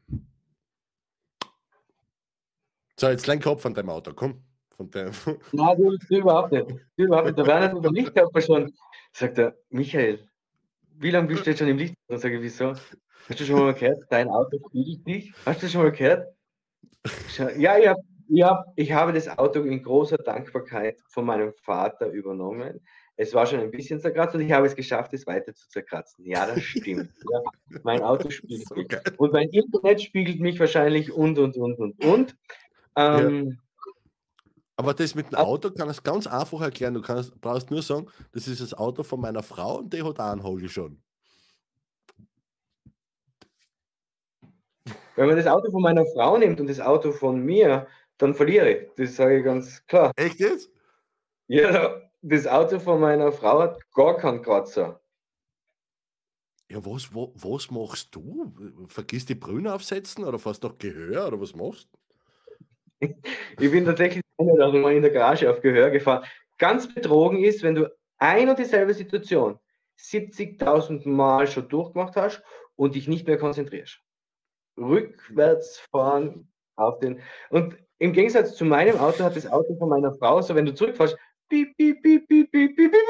So, 3.01 3.09
jetzt 3.09 3.29
lein 3.29 3.41
Kopf 3.41 3.65
an 3.65 3.75
deinem 3.75 3.91
Auto, 3.91 4.13
komm. 4.13 4.43
Von 4.71 4.91
der 4.91 5.13
Nein, 5.53 5.77
du, 5.77 5.97
überhaupt 6.17 6.51
nicht. 6.51 6.67
Du 6.97 7.05
überhaupt 7.05 7.27
nicht. 7.27 7.47
Wäre 7.47 7.73
nicht 7.73 7.85
im 7.87 7.95
Lichtkörper 7.95 8.41
schon. 8.41 8.73
Sagt 9.13 9.39
er, 9.39 9.57
Michael, 9.71 10.29
wie 10.97 11.13
lange 11.13 11.29
bist 11.29 11.47
du 11.47 11.51
jetzt 11.51 11.61
schon 11.61 11.69
im 11.69 11.79
Licht? 11.79 11.95
Dann 12.09 12.19
sage 12.19 12.37
ich, 12.37 12.43
wieso? 12.43 12.73
Hast 12.73 13.39
du 13.39 13.45
schon 13.45 13.61
mal 13.61 13.75
gehört, 13.75 14.03
dein 14.11 14.29
Auto 14.29 14.59
spiegelt 14.69 15.07
dich? 15.07 15.33
Hast 15.47 15.63
du 15.63 15.69
schon 15.69 15.83
mal 15.83 15.93
gehört? 15.93 16.27
Ja, 17.57 17.79
ich, 17.79 17.87
hab, 17.87 17.99
ich, 18.29 18.43
hab, 18.43 18.67
ich 18.75 18.91
habe 18.91 19.13
das 19.13 19.29
Auto 19.39 19.61
in 19.61 19.81
großer 19.81 20.19
Dankbarkeit 20.19 20.99
von 21.07 21.25
meinem 21.25 21.53
Vater 21.63 22.09
übernommen. 22.09 22.81
Es 23.17 23.33
war 23.33 23.47
schon 23.47 23.61
ein 23.61 23.71
bisschen 23.71 24.01
zerkratzt 24.01 24.35
und 24.35 24.41
ich 24.41 24.51
habe 24.51 24.67
es 24.67 24.75
geschafft, 24.75 25.13
es 25.13 25.25
weiter 25.25 25.55
zu 25.55 25.69
zerkratzen. 25.69 26.27
Ja, 26.27 26.47
das 26.47 26.63
stimmt. 26.63 27.11
ja, 27.31 27.43
mein 27.85 28.03
Auto 28.03 28.29
spiegelt 28.31 28.67
so 28.69 28.75
mich. 28.75 28.89
Und 29.19 29.33
mein 29.33 29.49
Internet 29.51 30.03
spiegelt 30.03 30.41
mich 30.41 30.59
wahrscheinlich 30.59 31.13
und, 31.13 31.39
und, 31.39 31.57
und, 31.57 31.79
und, 31.79 32.05
und. 32.05 32.37
Ähm, 32.99 33.51
ja. 33.51 33.57
Aber 34.77 34.95
das 34.95 35.15
mit 35.15 35.33
dem 35.33 35.37
Auto 35.37 35.71
kann 35.71 35.91
ich 35.91 36.03
ganz 36.03 36.27
einfach 36.27 36.61
erklären. 36.61 36.95
Du 36.95 37.03
kannst, 37.03 37.41
brauchst 37.41 37.71
nur 37.71 37.83
sagen, 37.83 38.07
das 38.33 38.49
ist 38.49 38.61
das 38.61 38.75
Auto 38.75 39.03
von 39.03 39.21
meiner 39.21 39.43
Frau 39.43 39.79
und 39.79 39.93
die 39.93 40.03
hat 40.03 40.21
einen 40.21 40.43
Hogel 40.43 40.69
schon. 40.69 41.01
Wenn 45.17 45.27
man 45.27 45.37
das 45.37 45.47
Auto 45.47 45.71
von 45.71 45.83
meiner 45.83 46.07
Frau 46.07 46.39
nimmt 46.39 46.61
und 46.61 46.69
das 46.69 46.81
Auto 46.81 47.11
von 47.11 47.41
mir, 47.45 47.89
dann 48.19 48.35
verliere 48.35 48.71
ich. 48.71 48.89
Das 48.97 49.17
sage 49.17 49.39
ich 49.39 49.45
ganz 49.45 49.85
klar. 49.87 50.13
Echt 50.17 50.39
jetzt? 50.39 50.71
Ja, 51.49 52.01
das 52.23 52.47
Auto 52.47 52.79
von 52.79 53.01
meiner 53.01 53.33
Frau 53.33 53.61
hat 53.63 53.81
gar 53.93 54.17
keinen 54.17 54.43
Kratzer. 54.43 55.01
Ja, 56.71 56.85
was, 56.85 57.13
was, 57.15 57.31
was 57.35 57.71
machst 57.71 58.15
du? 58.15 58.55
Vergiss 58.87 59.27
die 59.27 59.35
Brüne 59.35 59.75
aufsetzen 59.75 60.25
oder 60.25 60.39
fast 60.39 60.63
noch 60.63 60.79
Gehör 60.79 61.29
oder 61.29 61.41
was 61.41 61.55
machst 61.55 61.89
du? 61.93 61.98
ich 63.61 63.71
bin 63.71 63.85
tatsächlich 63.85 64.23
also 64.39 64.79
mal 64.79 64.95
in 64.95 65.03
der 65.03 65.11
Garage 65.11 65.51
auf 65.51 65.61
Gehör 65.61 65.91
gefahren. 65.91 66.25
Ganz 66.59 66.93
betrogen 66.93 67.43
ist, 67.45 67.63
wenn 67.63 67.75
du 67.75 67.89
ein 68.19 68.49
und 68.49 68.59
dieselbe 68.59 68.95
Situation 68.95 69.59
70.000 69.99 71.09
Mal 71.09 71.47
schon 71.47 71.69
durchgemacht 71.69 72.17
hast 72.17 72.43
und 72.77 72.95
dich 72.95 73.09
nicht 73.09 73.27
mehr 73.27 73.39
konzentrierst. 73.39 74.01
Rückwärts 74.77 75.81
fahren 75.91 76.51
auf 76.77 77.01
den. 77.01 77.21
Und 77.51 77.77
im 77.99 78.13
Gegensatz 78.13 78.55
zu 78.55 78.65
meinem 78.65 78.99
Auto 78.99 79.25
hat 79.25 79.35
das 79.37 79.47
Auto 79.47 79.77
von 79.77 79.89
meiner 79.89 80.15
Frau, 80.15 80.41
so 80.41 80.55
wenn 80.55 80.67
du 80.67 80.75
zurückfährst, 80.75 81.17
piep, 81.49 81.77
piep, 81.77 82.01
piep, 82.03 82.29
piep, 82.29 82.51
piep, 82.53 82.77
piep, 82.77 82.93
piep. 82.93 83.03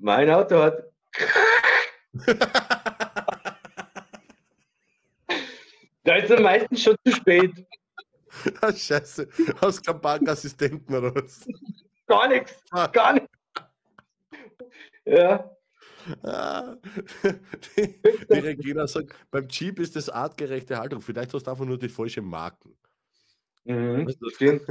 Mein 0.00 0.30
Auto 0.30 0.58
hat. 0.58 0.82
da 6.04 6.16
ist 6.16 6.32
am 6.32 6.42
meisten 6.42 6.76
schon 6.76 6.96
zu 7.04 7.12
spät. 7.12 7.52
Ah, 8.60 8.72
scheiße. 8.72 9.28
Hast 9.60 9.84
keinen 9.86 10.00
Bankassistenten 10.00 10.94
oder 10.94 11.14
was? 11.14 11.46
Gar 12.06 12.28
nichts. 12.28 12.62
Ah. 12.70 12.86
Gar 12.86 13.12
nichts. 13.14 13.28
Ja. 15.04 15.50
Ah, 16.22 16.76
die, 17.76 18.00
die 18.30 18.38
Regina 18.38 18.86
sagt, 18.86 19.14
beim 19.30 19.46
Jeep 19.48 19.78
ist 19.78 19.94
das 19.94 20.08
artgerechte 20.08 20.78
Haltung. 20.78 21.00
Vielleicht 21.00 21.32
hast 21.34 21.46
du 21.46 21.50
einfach 21.50 21.64
nur 21.64 21.78
die 21.78 21.88
falsche 21.88 22.22
Marken. 22.22 22.76
Mhm, 23.64 24.06
das 24.06 24.34
stimmt. 24.34 24.62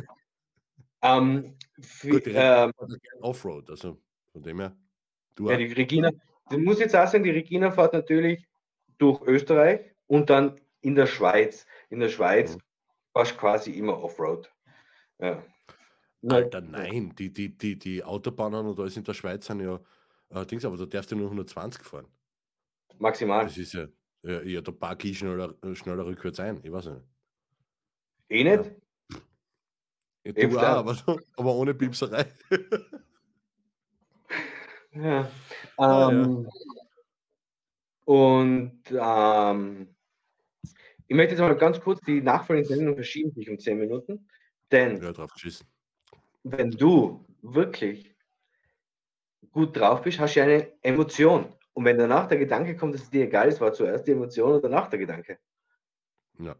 Ähm, 1.01 1.55
für, 1.79 2.09
Gut, 2.09 2.23
ähm, 2.27 2.71
Offroad, 3.21 3.69
also 3.69 3.97
von 4.31 4.43
dem 4.43 4.59
her. 4.59 4.75
Du 5.35 5.49
ja, 5.49 5.57
die 5.57 5.71
Regina, 5.71 6.11
du 6.49 6.57
musst 6.57 6.81
jetzt 6.81 6.95
auch 6.95 7.07
sagen, 7.07 7.23
die 7.23 7.31
Regina 7.31 7.71
fährt 7.71 7.93
natürlich 7.93 8.45
durch 8.97 9.21
Österreich 9.21 9.81
und 10.07 10.29
dann 10.29 10.59
in 10.81 10.95
der 10.95 11.07
Schweiz. 11.07 11.65
In 11.89 12.01
der 12.01 12.09
Schweiz 12.09 12.55
Mhm. 12.55 12.61
Fast 13.13 13.37
quasi 13.37 13.71
immer 13.71 14.01
Offroad. 14.01 14.51
Ja. 15.19 15.43
Alter, 16.27 16.61
nein, 16.61 17.13
die, 17.17 17.33
die, 17.33 17.57
die, 17.57 17.77
die 17.77 18.03
Autobahnen 18.03 18.67
und 18.67 18.79
alles 18.79 18.95
in 18.95 19.03
der 19.03 19.13
Schweiz 19.13 19.45
sind 19.45 19.61
ja 19.61 19.79
äh, 20.29 20.45
Dings, 20.45 20.63
aber 20.65 20.77
da 20.77 20.85
darfst 20.85 21.11
du 21.11 21.15
nur 21.15 21.25
120 21.27 21.83
fahren. 21.83 22.07
Maximal. 22.99 23.45
Das 23.45 23.57
ist 23.57 23.73
ja, 23.73 23.87
ja, 24.23 24.41
ja 24.41 24.61
da 24.61 24.71
park 24.71 25.03
ich 25.05 25.17
schneller, 25.17 25.55
schneller 25.73 26.05
rückwärts 26.05 26.39
ein. 26.39 26.59
Ich 26.63 26.71
weiß 26.71 26.85
nicht. 26.85 27.01
Eh 28.29 28.43
nicht? 28.43 28.71
Ja, 30.23 30.31
du 30.33 30.59
auch, 30.59 30.63
aber, 30.63 30.97
aber 31.35 31.55
ohne 31.55 31.73
Piepserei. 31.73 32.25
Ja. 34.93 35.31
Ah, 35.77 36.09
ja. 36.09 36.09
Ähm, 36.09 36.49
Und 38.05 38.81
ähm, 38.89 39.95
ich 41.11 41.17
möchte 41.17 41.33
jetzt 41.33 41.41
mal 41.41 41.53
ganz 41.57 41.81
kurz 41.81 41.99
die 42.07 42.21
nachfolgende 42.21 42.73
Sendung 42.73 42.95
verschieben 42.95 43.33
sich 43.33 43.49
um 43.49 43.59
10 43.59 43.77
Minuten. 43.77 44.29
Denn 44.71 45.01
ja, 45.03 45.11
drauf 45.11 45.29
wenn 46.43 46.71
du 46.71 47.25
wirklich 47.41 48.15
gut 49.51 49.75
drauf 49.75 50.03
bist, 50.03 50.21
hast 50.21 50.37
du 50.37 50.41
eine 50.41 50.71
Emotion. 50.81 51.53
Und 51.73 51.83
wenn 51.83 51.97
danach 51.97 52.29
der 52.29 52.37
Gedanke 52.37 52.77
kommt, 52.77 52.95
dass 52.95 53.01
es 53.01 53.09
dir 53.09 53.25
egal 53.25 53.49
ist, 53.49 53.59
war 53.59 53.73
zuerst 53.73 54.07
die 54.07 54.11
Emotion 54.11 54.53
und 54.53 54.63
danach 54.63 54.89
der 54.89 54.99
Gedanke. 54.99 55.37
Ja. 56.39 56.55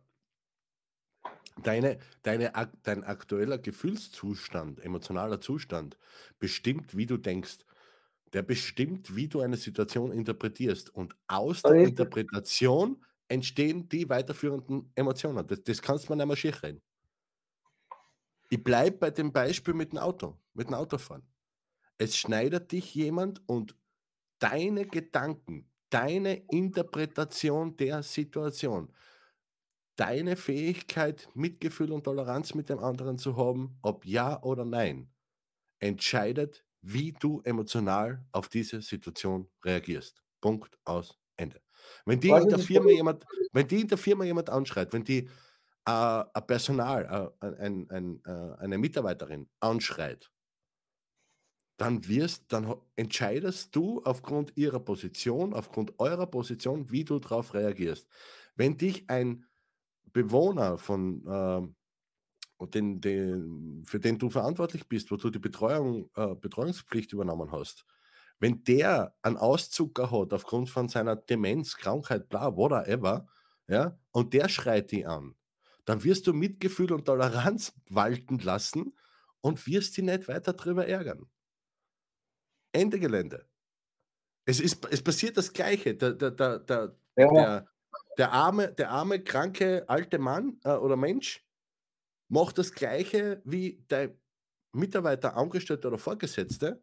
Deine, 1.63 1.99
deine, 2.21 2.51
dein 2.83 3.05
aktueller 3.05 3.57
Gefühlszustand, 3.57 4.83
emotionaler 4.83 5.39
Zustand 5.39 5.97
bestimmt, 6.39 6.97
wie 6.97 7.05
du 7.05 7.15
denkst. 7.15 7.59
Der 8.33 8.41
bestimmt, 8.41 9.15
wie 9.15 9.29
du 9.29 9.39
eine 9.39 9.55
Situation 9.55 10.11
interpretierst. 10.11 10.93
Und 10.93 11.15
aus 11.29 11.61
der 11.61 11.75
Interpretation 11.75 13.01
entstehen 13.31 13.87
die 13.87 14.09
weiterführenden 14.09 14.91
Emotionen. 14.95 15.47
Das, 15.47 15.63
das 15.63 15.81
kannst 15.81 16.09
man 16.09 16.17
nicht 16.17 16.27
mehr 16.27 16.35
schier 16.35 16.61
reden. 16.61 16.81
Ich 18.49 18.61
bleibe 18.61 18.97
bei 18.97 19.11
dem 19.11 19.31
Beispiel 19.31 19.73
mit 19.73 19.93
dem 19.93 19.99
Auto, 19.99 20.37
mit 20.53 20.67
dem 20.67 20.73
Autofahren. 20.73 21.23
Es 21.97 22.17
schneidet 22.17 22.71
dich 22.73 22.93
jemand 22.93 23.41
und 23.47 23.75
deine 24.39 24.85
Gedanken, 24.85 25.71
deine 25.89 26.35
Interpretation 26.49 27.77
der 27.77 28.03
Situation, 28.03 28.91
deine 29.95 30.35
Fähigkeit, 30.35 31.29
Mitgefühl 31.33 31.93
und 31.93 32.03
Toleranz 32.03 32.53
mit 32.53 32.69
dem 32.69 32.79
anderen 32.79 33.17
zu 33.17 33.37
haben, 33.37 33.77
ob 33.81 34.05
ja 34.05 34.41
oder 34.43 34.65
nein, 34.65 35.09
entscheidet, 35.79 36.65
wie 36.81 37.13
du 37.13 37.41
emotional 37.45 38.25
auf 38.33 38.49
diese 38.49 38.81
Situation 38.81 39.47
reagierst. 39.63 40.21
Punkt 40.41 40.77
aus 40.83 41.17
Ende. 41.37 41.61
Wenn 42.05 42.19
die 42.19 42.29
in 42.29 42.49
der 42.49 42.59
Firma 42.59 42.89
jemand, 42.89 43.25
wenn 43.51 43.67
die 43.67 43.81
in 43.81 43.87
der 43.87 43.97
Firma 43.97 44.23
jemand 44.23 44.49
anschreit, 44.49 44.93
wenn 44.93 45.03
die 45.03 45.29
äh, 45.85 46.23
ein 46.33 46.47
Personal, 46.47 47.31
äh, 47.41 47.45
ein, 47.45 47.89
ein, 47.89 48.21
äh, 48.25 48.55
eine 48.59 48.77
Mitarbeiterin 48.77 49.49
anschreit, 49.59 50.31
dann 51.77 52.07
wirst, 52.07 52.53
dann 52.53 52.75
entscheidest 52.95 53.75
du 53.75 54.03
aufgrund 54.03 54.55
ihrer 54.55 54.79
Position, 54.79 55.53
aufgrund 55.53 55.99
eurer 55.99 56.27
Position, 56.27 56.91
wie 56.91 57.03
du 57.03 57.17
darauf 57.17 57.55
reagierst. 57.55 58.07
Wenn 58.55 58.77
dich 58.77 59.09
ein 59.09 59.45
Bewohner 60.13 60.77
von 60.77 61.23
ähm, 61.27 61.75
den, 62.69 63.01
den, 63.01 63.83
für 63.85 63.99
den 63.99 64.19
du 64.19 64.29
verantwortlich 64.29 64.87
bist, 64.87 65.09
wo 65.09 65.15
du 65.15 65.31
die 65.31 65.39
Betreuung, 65.39 66.09
äh, 66.15 66.35
Betreuungspflicht 66.35 67.13
übernommen 67.13 67.51
hast, 67.51 67.85
wenn 68.41 68.63
der 68.63 69.15
einen 69.21 69.37
Auszucker 69.37 70.11
hat 70.11 70.33
aufgrund 70.33 70.69
von 70.69 70.89
seiner 70.89 71.15
Demenz, 71.15 71.77
Krankheit, 71.77 72.27
bla, 72.27 72.57
whatever, 72.57 73.27
ja, 73.67 73.97
und 74.11 74.33
der 74.33 74.49
schreit 74.49 74.91
die 74.91 75.05
an, 75.05 75.35
dann 75.85 76.03
wirst 76.03 76.25
du 76.25 76.33
Mitgefühl 76.33 76.91
und 76.91 77.05
Toleranz 77.05 77.73
walten 77.89 78.39
lassen 78.39 78.97
und 79.41 79.65
wirst 79.67 79.95
dich 79.95 80.03
nicht 80.03 80.27
weiter 80.27 80.53
darüber 80.53 80.87
ärgern. 80.87 81.29
Ende 82.73 82.99
Gelände. 82.99 83.47
Es, 84.45 84.59
ist, 84.59 84.85
es 84.89 85.03
passiert 85.03 85.37
das 85.37 85.53
Gleiche. 85.53 85.93
Der, 85.95 86.13
der, 86.13 86.31
der, 86.31 86.59
der, 86.59 86.95
Ja, 87.17 87.25
der, 87.27 87.67
der, 88.17 88.31
arme, 88.31 88.71
der 88.73 88.89
arme, 88.89 89.23
kranke, 89.23 89.85
alte 89.87 90.17
Mann 90.17 90.59
äh, 90.63 90.71
oder 90.71 90.95
Mensch 90.95 91.45
macht 92.27 92.57
das 92.57 92.73
Gleiche 92.73 93.41
wie 93.45 93.85
der 93.89 94.15
Mitarbeiter, 94.71 95.37
Angestellte 95.37 95.87
oder 95.89 95.99
Vorgesetzte. 95.99 96.81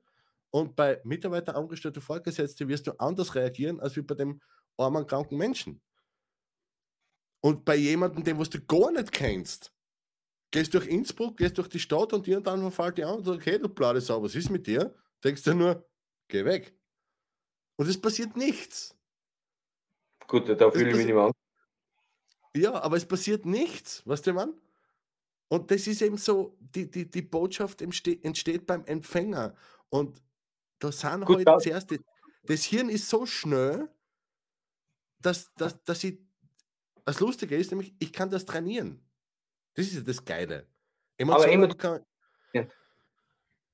Und 0.51 0.77
bei 0.77 1.01
Mitarbeiter, 1.05 1.57
Angestellte, 1.57 2.01
Vorgesetzte 2.01 2.67
wirst 2.69 2.87
du 2.87 2.93
anders 2.99 3.35
reagieren 3.35 3.81
als 3.81 3.97
wie 3.97 4.03
bei 4.03 4.15
dem 4.15 4.41
armen, 4.77 5.07
kranken 5.07 5.37
Menschen. 5.37 5.83
Und 7.41 7.65
bei 7.65 7.77
jemandem, 7.77 8.25
den 8.25 8.39
was 8.39 8.51
du 8.51 8.61
gar 8.65 8.91
nicht 8.91 9.13
kennst, 9.13 9.73
gehst 10.51 10.75
durch 10.75 10.87
Innsbruck, 10.87 11.37
gehst 11.37 11.59
durch 11.59 11.69
die 11.69 11.79
Stadt 11.79 12.13
und 12.13 12.27
irgendwann 12.27 12.73
fällt 12.73 12.99
dir 12.99 13.09
an 13.09 13.19
und 13.19 13.25
sagt, 13.25 13.47
hey, 13.47 13.59
du 13.59 13.69
blöde 13.69 14.01
Sau, 14.01 14.23
was 14.23 14.35
ist 14.35 14.51
mit 14.51 14.67
dir? 14.67 14.95
Denkst 15.23 15.43
du 15.43 15.55
nur, 15.55 15.89
geh 16.29 16.45
weg. 16.45 16.75
Und 17.77 17.89
es 17.89 18.01
passiert 18.01 18.37
nichts. 18.37 18.97
gut, 20.27 20.49
da 20.49 20.71
fühle 20.71 20.91
ich 20.91 20.97
mich 20.97 21.07
nicht 21.07 21.15
mehr 21.15 21.25
an. 21.25 21.33
Ja, 22.57 22.81
aber 22.83 22.97
es 22.97 23.07
passiert 23.07 23.45
nichts, 23.45 24.05
weißt 24.07 24.27
du, 24.27 24.33
Mann? 24.33 24.61
Und 25.49 25.71
das 25.71 25.87
ist 25.87 26.03
eben 26.03 26.17
so, 26.17 26.57
die, 26.61 26.91
die, 26.91 27.11
die 27.11 27.23
Botschaft 27.23 27.81
entsteht, 27.81 28.25
entsteht 28.25 28.67
beim 28.67 28.85
Empfänger. 28.85 29.55
Und 29.89 30.21
da 30.79 30.93
sind 30.93 31.25
Gut, 31.25 31.37
halt 31.39 31.49
da- 31.49 31.59
zuerst, 31.59 31.91
die, 31.91 32.01
das 32.45 32.65
Hirn 32.65 32.89
ist 32.89 33.09
so 33.09 33.27
schnell, 33.27 33.89
dass, 35.21 35.53
dass, 35.55 35.83
dass 35.85 36.05
ich, 36.05 36.21
das 37.05 37.21
Lustige 37.21 37.57
ist 37.57 37.71
nämlich, 37.71 37.95
ich 37.99 38.13
kann 38.13 38.31
das 38.31 38.45
trainieren. 38.45 39.01
Das 39.75 39.87
ist 39.87 39.95
ja 39.95 40.01
das 40.03 40.25
Geile. 40.25 40.67
Emotionen 41.17 41.65
Emo- 41.71 41.75
kann, 41.77 42.05
Ja. 42.53 42.67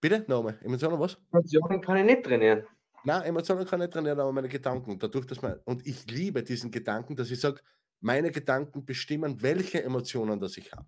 Bitte? 0.01 0.25
Nochmal. 0.29 0.59
Emotionen 0.63 0.99
was? 1.01 1.19
Emotionen 1.33 1.81
kann 1.81 1.97
ich 1.99 2.05
nicht 2.05 2.23
trainieren. 2.25 2.67
Nein, 3.05 3.23
Emotionen 3.23 3.67
kann 3.67 3.81
ich 3.83 3.91
trainieren, 3.91 4.19
aber 4.21 4.33
meine 4.33 4.49
Gedanken. 4.49 4.99
Dadurch, 4.99 5.27
dass 5.27 5.43
man, 5.43 5.59
und 5.65 5.87
ich 5.87 6.07
liebe 6.11 6.43
diesen 6.43 6.71
Gedanken, 6.71 7.17
dass 7.17 7.31
ich 7.31 7.41
sage, 7.41 7.61
meine 8.01 8.31
Gedanken 8.31 8.85
bestimmen, 8.85 9.41
welche 9.43 9.83
Emotionen 9.83 10.41
das 10.41 10.57
ich 10.57 10.73
habe. 10.73 10.87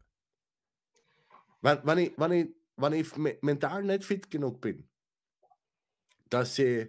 Wenn, 1.62 1.80
wenn, 1.84 1.98
ich, 1.98 2.12
wenn, 2.18 2.32
ich, 2.32 2.48
wenn 2.76 2.92
ich 2.92 3.16
me- 3.16 3.38
mental 3.42 3.82
nicht 3.84 4.04
fit 4.04 4.30
genug 4.30 4.60
bin, 4.60 4.88
dass 6.28 6.58
ich 6.58 6.88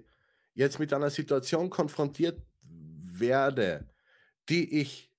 jetzt 0.53 0.79
mit 0.79 0.93
einer 0.93 1.09
Situation 1.09 1.69
konfrontiert 1.69 2.41
werde, 2.61 3.89
die 4.49 4.79
ich 4.79 5.11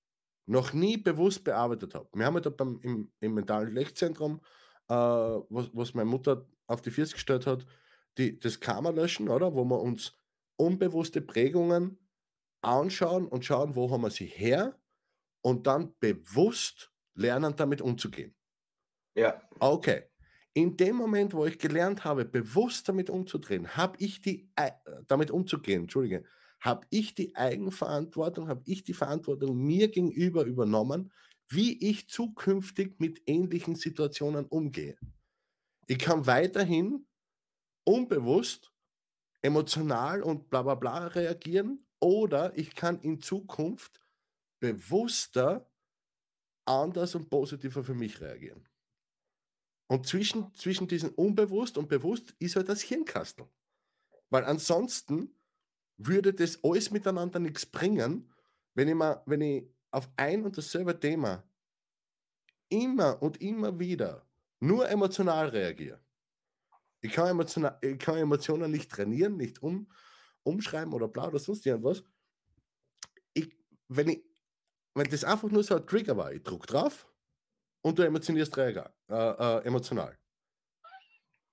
noch 0.45 0.73
nie 0.73 0.97
bewusst 0.97 1.43
bearbeitet 1.43 1.93
habe. 1.93 2.09
Wir 2.13 2.25
haben 2.25 2.35
ja 2.35 2.41
da 2.41 2.49
beim, 2.49 2.79
im, 2.81 3.11
im 3.19 3.33
mentalen 3.35 3.73
Lechzentrum, 3.73 4.41
äh, 4.87 4.93
was, 4.93 5.69
was 5.73 5.93
meine 5.93 6.09
Mutter 6.09 6.47
auf 6.67 6.81
die 6.81 6.91
Füße 6.91 7.13
gestellt 7.13 7.45
hat, 7.45 7.65
die, 8.17 8.39
das 8.39 8.59
Karma 8.59 8.89
löschen, 8.89 9.29
oder? 9.29 9.53
Wo 9.53 9.63
wir 9.63 9.79
uns 9.79 10.13
unbewusste 10.55 11.21
Prägungen 11.21 11.99
anschauen 12.61 13.27
und 13.27 13.45
schauen, 13.45 13.75
wo 13.75 13.89
haben 13.91 14.01
wir 14.01 14.09
sie 14.09 14.25
her 14.25 14.77
und 15.41 15.67
dann 15.67 15.93
bewusst 15.99 16.91
lernen, 17.13 17.55
damit 17.55 17.81
umzugehen. 17.81 18.35
Ja, 19.15 19.41
Okay. 19.59 20.08
In 20.59 20.75
dem 20.75 20.97
Moment, 20.97 21.33
wo 21.33 21.45
ich 21.45 21.57
gelernt 21.57 22.03
habe, 22.03 22.25
bewusst 22.25 22.89
damit 22.89 23.09
umzudrehen, 23.09 23.77
habe 23.77 23.95
ich 23.97 24.19
die, 24.19 24.51
äh, 24.57 24.71
damit 25.07 25.31
umzugehen, 25.31 25.83
Entschuldige, 25.83 26.25
habe 26.59 26.85
ich 26.89 27.15
die 27.15 27.33
Eigenverantwortung, 27.33 28.49
habe 28.49 28.61
ich 28.65 28.83
die 28.83 28.93
Verantwortung 28.93 29.55
mir 29.55 29.87
gegenüber 29.87 30.43
übernommen, 30.43 31.13
wie 31.47 31.79
ich 31.89 32.09
zukünftig 32.09 32.99
mit 32.99 33.21
ähnlichen 33.25 33.75
Situationen 33.75 34.47
umgehe. 34.47 34.97
Ich 35.87 35.97
kann 35.97 36.27
weiterhin 36.27 37.07
unbewusst, 37.85 38.73
emotional 39.41 40.21
und 40.21 40.49
bla 40.49 40.63
bla 40.63 40.75
bla 40.75 41.07
reagieren 41.07 41.87
oder 42.01 42.57
ich 42.57 42.75
kann 42.75 42.99
in 42.99 43.21
Zukunft 43.21 44.01
bewusster, 44.59 45.71
anders 46.65 47.15
und 47.15 47.29
positiver 47.29 47.81
für 47.81 47.95
mich 47.95 48.19
reagieren. 48.19 48.68
Und 49.89 50.05
zwischen, 50.05 50.53
zwischen 50.53 50.87
diesem 50.87 51.09
unbewusst 51.15 51.75
und 51.75 51.89
bewusst 51.89 52.35
ist 52.37 52.55
halt 52.55 52.69
das 52.69 52.81
Hirnkastel. 52.81 53.47
Weil 54.29 54.45
ansonsten 54.45 55.35
würde 55.97 56.31
das 56.31 56.63
alles 56.63 56.91
miteinander 56.91 57.39
nichts 57.39 57.65
bringen, 57.65 58.31
wenn 58.75 58.87
ich, 58.87 58.93
mal, 58.93 59.23
wenn 59.25 59.41
ich 59.41 59.67
auf 59.89 60.07
ein 60.15 60.45
und 60.45 60.55
dasselbe 60.55 60.97
Thema 60.99 61.43
immer 62.69 63.19
und 63.21 63.41
immer 63.41 63.79
wieder 63.79 64.27
nur 64.59 64.87
emotional 64.87 65.49
reagiere. 65.49 65.99
Ich 67.01 67.11
kann, 67.11 67.29
emotional, 67.29 67.79
ich 67.81 67.97
kann 67.97 68.17
Emotionen 68.17 68.69
nicht 68.69 68.91
trainieren, 68.91 69.37
nicht 69.37 69.63
um, 69.63 69.91
umschreiben 70.43 70.93
oder 70.93 71.07
bla 71.07 71.29
oder 71.29 71.39
sonst 71.39 71.65
irgendwas. 71.65 72.03
Ich, 73.33 73.57
wenn, 73.87 74.09
ich, 74.09 74.23
wenn 74.93 75.09
das 75.09 75.23
einfach 75.23 75.49
nur 75.49 75.63
so 75.63 75.77
ein 75.77 75.87
Trigger 75.87 76.15
war, 76.15 76.31
ich 76.31 76.43
drücke 76.43 76.67
drauf 76.67 77.08
und 77.81 77.97
du 77.97 78.03
emotionierst 78.03 78.55
reager, 78.57 78.93
äh, 79.09 79.15
äh, 79.15 79.65
emotional. 79.65 80.17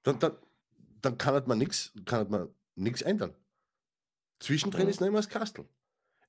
dann, 0.03 0.19
dann, 0.19 0.37
dann 1.01 1.19
kann 1.19 1.43
man 1.47 1.59
nichts 1.59 3.03
ändern. 3.03 3.35
Zwischendrin 4.41 4.85
mhm. 4.85 4.91
ist 4.91 5.01
noch 5.01 5.09
immer 5.09 5.19
das 5.19 5.29
Kastel. 5.29 5.67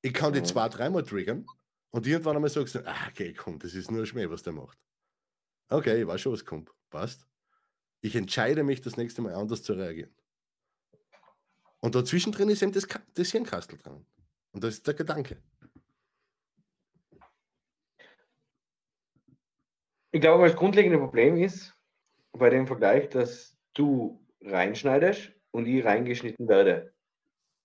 Ich 0.01 0.13
kann 0.13 0.33
die 0.33 0.39
mhm. 0.39 0.45
zwei, 0.45 0.69
dreimal 0.69 1.03
triggern 1.03 1.45
und 1.91 2.07
irgendwann 2.07 2.35
einmal 2.35 2.49
sagst 2.49 2.75
du, 2.75 2.87
ah, 2.87 3.07
okay, 3.09 3.33
komm, 3.33 3.59
das 3.59 3.73
ist 3.73 3.91
nur 3.91 4.01
ein 4.01 4.05
Schmäh, 4.05 4.29
was 4.29 4.43
der 4.43 4.53
macht. 4.53 4.77
Okay, 5.69 6.01
ich 6.01 6.07
weiß 6.07 6.21
schon, 6.21 6.33
was 6.33 6.45
kommt. 6.45 6.71
Passt. 6.89 7.27
Ich 8.01 8.15
entscheide 8.15 8.63
mich, 8.63 8.81
das 8.81 8.95
nächste 8.95 9.21
Mal 9.21 9.33
anders 9.33 9.63
zu 9.63 9.73
reagieren. 9.73 10.13
Und 11.79 11.95
dazwischen 11.95 12.31
drin 12.31 12.49
ist 12.49 12.61
eben 12.61 12.71
das, 12.71 12.87
das 13.13 13.31
Hirnkastel 13.31 13.77
dran. 13.77 14.05
Und 14.51 14.63
das 14.63 14.75
ist 14.75 14.87
der 14.87 14.93
Gedanke. 14.93 15.41
Ich 20.17 20.21
glaube, 20.21 20.47
das 20.47 20.55
grundlegende 20.55 20.97
Problem 20.97 21.37
ist 21.37 21.75
bei 22.31 22.49
dem 22.49 22.65
Vergleich, 22.65 23.07
dass 23.09 23.55
du 23.75 24.19
reinschneidest 24.41 25.31
und 25.51 25.67
ich 25.67 25.85
reingeschnitten 25.85 26.47
werde. 26.47 26.91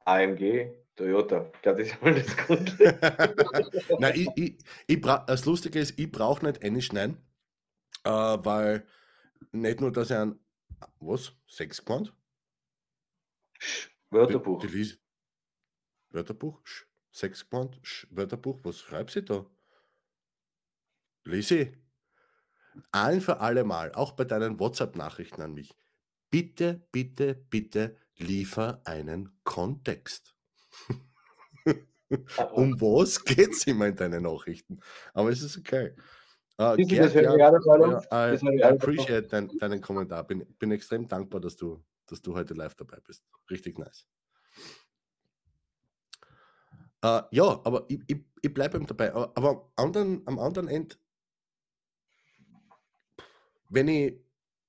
AMG, 0.05 0.71
Toyota. 0.95 1.51
Ich 1.55 1.63
glaube, 1.63 1.83
das 1.83 1.93
ist 1.93 2.03
mal 2.03 2.15
das 2.15 2.37
Grundlegende. 2.37 3.71
Nein, 3.99 4.13
ich, 4.15 4.29
ich, 4.37 4.59
ich 4.87 5.01
das 5.01 5.47
Lustige 5.47 5.79
ist, 5.79 5.99
ich 5.99 6.13
brauche 6.13 6.45
nicht 6.45 6.63
eine 6.63 6.83
schneiden, 6.83 7.17
äh, 8.05 8.11
weil 8.11 8.87
nicht 9.53 9.81
nur, 9.81 9.91
dass 9.91 10.11
er 10.11 10.21
ein, 10.21 10.39
was, 11.01 11.33
sechs 11.47 11.83
gemeint? 11.83 12.13
Wörterbuch. 14.11 14.61
Die, 14.61 14.69
die 14.69 14.93
Wörterbuch, 16.11 16.61
Sch, 16.65 16.85
sechs 17.13 17.49
gemeint, 17.49 17.79
Sch, 17.81 18.07
Wörterbuch, 18.11 18.61
was 18.63 18.81
schreibt 18.81 19.13
sie 19.13 19.25
da? 19.25 19.47
Lese. 21.25 21.82
Allen 22.91 23.21
für 23.21 23.41
alle 23.41 23.65
Mal, 23.65 23.93
auch 23.93 24.13
bei 24.13 24.25
deinen 24.25 24.59
WhatsApp-Nachrichten 24.59 25.43
an 25.43 25.55
mich, 25.55 25.75
bitte, 26.31 26.87
bitte, 26.93 27.35
bitte 27.35 27.97
liefer 28.17 28.81
einen 28.85 29.31
Kontext. 29.45 30.35
um 32.53 32.81
was 32.81 33.25
geht 33.25 33.53
es 33.53 33.67
immer 33.67 33.87
in 33.87 33.97
deinen 33.97 34.23
Nachrichten? 34.23 34.81
Aber 35.15 35.31
es 35.31 35.43
ist 35.43 35.59
okay. 35.59 35.95
Uh, 36.59 36.77
Gerd, 36.77 37.15
ja, 37.15 37.37
ja, 37.37 38.35
I, 38.35 38.59
I 38.59 38.63
appreciate 38.63 39.29
dein, 39.29 39.49
deinen 39.59 39.81
Kommentar. 39.81 40.25
Bin, 40.25 40.47
bin 40.59 40.71
extrem 40.71 41.09
dankbar, 41.09 41.41
dass 41.41 41.57
du, 41.57 41.83
dass 42.07 42.21
du 42.21 42.35
heute 42.35 42.55
live 42.55 42.75
dabei 42.75 42.99
bist. 43.05 43.25
Richtig 43.51 43.79
nice. 43.79 44.07
Uh, 47.05 47.23
ja, 47.31 47.61
aber 47.65 47.85
ich, 47.89 48.01
ich, 48.07 48.25
ich 48.43 48.55
bleibe 48.55 48.79
dabei. 48.81 49.13
Aber 49.13 49.73
anderen, 49.77 50.23
am 50.27 50.39
anderen 50.39 50.69
Ende, 50.69 50.95
wenn 53.73 53.89
ich, 53.89 54.15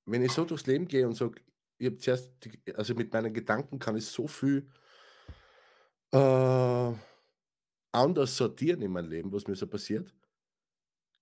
wenn 0.06 0.24
ich 0.24 0.32
so 0.32 0.45
durchs 0.45 0.66
Leben 0.66 0.88
gehe 0.88 1.06
und 1.06 1.16
sage, 1.16 1.41
ich 1.78 1.88
habe 1.88 1.97
zuerst, 1.97 2.32
also 2.76 2.95
mit 2.95 3.12
meinen 3.12 3.34
Gedanken 3.34 3.78
kann 3.78 3.97
ich 3.97 4.06
so 4.06 4.28
viel 4.28 4.70
äh, 6.12 6.93
anders 7.91 8.38
sortieren 8.38 8.82
in 8.82 8.91
meinem 8.91 9.10
Leben, 9.10 9.32
was 9.34 9.47
mir 9.47 9.56
so 9.56 9.68
passiert, 9.68 10.14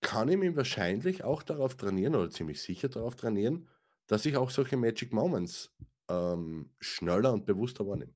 kann 0.02 0.30
ich 0.30 0.38
mich 0.38 0.56
wahrscheinlich 0.56 1.24
auch 1.24 1.42
darauf 1.44 1.76
trainieren 1.76 2.16
oder 2.16 2.30
ziemlich 2.30 2.62
sicher 2.62 2.90
darauf 2.90 3.16
trainieren, 3.16 3.68
dass 4.08 4.26
ich 4.26 4.36
auch 4.38 4.52
solche 4.52 4.78
Magic 4.78 5.12
Moments 5.12 5.76
ähm, 6.08 6.74
schneller 6.80 7.34
und 7.34 7.46
bewusster 7.46 7.88
wahrnehme. 7.88 8.14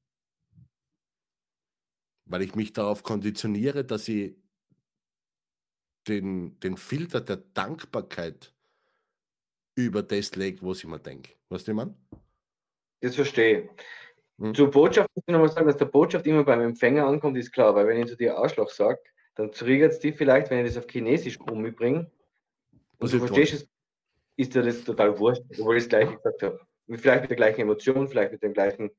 Weil 2.25 2.41
ich 2.43 2.55
mich 2.55 2.73
darauf 2.73 3.03
konditioniere, 3.03 3.83
dass 3.83 4.07
ich 4.07 4.35
den, 6.07 6.59
den 6.59 6.77
Filter 6.77 7.21
der 7.21 7.37
Dankbarkeit 7.37 8.54
über 9.75 10.01
das 10.01 10.35
lege, 10.35 10.59
was 10.61 10.79
ich 10.79 10.87
mir 10.87 10.99
denke. 10.99 11.33
Weißt 11.49 11.67
du, 11.67 11.71
ich 11.71 11.75
meine? 11.75 11.95
Das 13.01 13.15
verstehe. 13.15 13.69
Hm. 14.39 14.55
Zur 14.55 14.71
Botschaft 14.71 15.09
muss 15.15 15.23
ich 15.27 15.31
nochmal 15.31 15.49
sagen, 15.49 15.67
dass 15.67 15.77
der 15.77 15.85
Botschaft 15.85 16.25
immer 16.25 16.43
beim 16.43 16.61
Empfänger 16.61 17.05
ankommt, 17.05 17.37
ist 17.37 17.51
klar, 17.51 17.75
weil 17.75 17.87
wenn 17.87 18.01
ich 18.01 18.07
zu 18.07 18.17
dir 18.17 18.37
Arschloch 18.37 18.69
sage, 18.69 18.99
dann 19.35 19.51
triggert 19.51 19.93
es 19.93 19.99
dich 19.99 20.15
vielleicht, 20.15 20.49
wenn 20.49 20.65
ich 20.65 20.73
das 20.73 20.83
auf 20.83 20.89
Chinesisch 20.89 21.39
umbringe. 21.39 22.09
Und 22.97 23.13
du 23.13 23.19
verstehst 23.19 23.53
es, 23.53 23.69
ist 24.37 24.55
dir 24.55 24.63
das 24.63 24.83
total 24.83 25.17
wurscht, 25.19 25.43
obwohl 25.51 25.77
ich 25.77 25.83
das 25.83 25.89
gleiche 25.89 26.15
gesagt 26.15 26.41
habe. 26.41 26.59
Vielleicht 26.87 27.21
mit 27.21 27.29
der 27.31 27.37
gleichen 27.37 27.61
Emotion, 27.61 28.07
vielleicht 28.07 28.31
mit 28.31 28.43
dem 28.43 28.53
gleichen. 28.53 28.91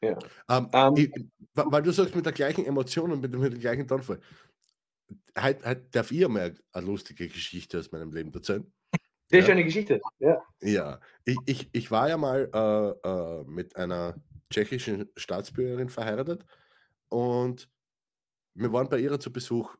Ja. 0.00 0.16
Um, 0.48 0.66
um, 0.66 0.96
ich, 0.96 1.12
weil 1.54 1.82
du 1.82 1.90
sagst, 1.90 2.14
mit 2.14 2.24
der 2.24 2.32
gleichen 2.32 2.64
Emotion 2.64 3.12
und 3.12 3.20
mit, 3.20 3.34
mit 3.34 3.52
dem 3.52 3.60
gleichen 3.60 3.86
Tonfall. 3.86 4.20
Heute, 5.38 5.68
heute 5.68 5.86
darf 5.90 6.10
ich 6.12 6.26
mal 6.28 6.54
eine 6.72 6.86
lustige 6.86 7.28
Geschichte 7.28 7.78
aus 7.78 7.90
meinem 7.90 8.12
Leben 8.12 8.32
erzählen. 8.32 8.70
Sehr 9.30 9.40
ja. 9.40 9.46
schöne 9.46 9.64
Geschichte, 9.64 10.00
ja. 10.18 10.42
Ja, 10.62 11.00
ich, 11.24 11.36
ich, 11.46 11.68
ich 11.72 11.90
war 11.90 12.08
ja 12.08 12.16
mal 12.16 12.48
äh, 12.52 13.08
äh, 13.08 13.44
mit 13.44 13.76
einer 13.76 14.16
tschechischen 14.50 15.10
Staatsbürgerin 15.16 15.90
verheiratet 15.90 16.44
und 17.10 17.68
wir 18.54 18.72
waren 18.72 18.88
bei 18.88 18.98
ihr 18.98 19.20
zu 19.20 19.32
Besuch, 19.32 19.76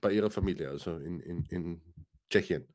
bei 0.00 0.12
ihrer 0.12 0.30
Familie, 0.30 0.68
also 0.68 0.96
in, 0.96 1.20
in, 1.20 1.44
in 1.46 1.82
Tschechien. 2.28 2.66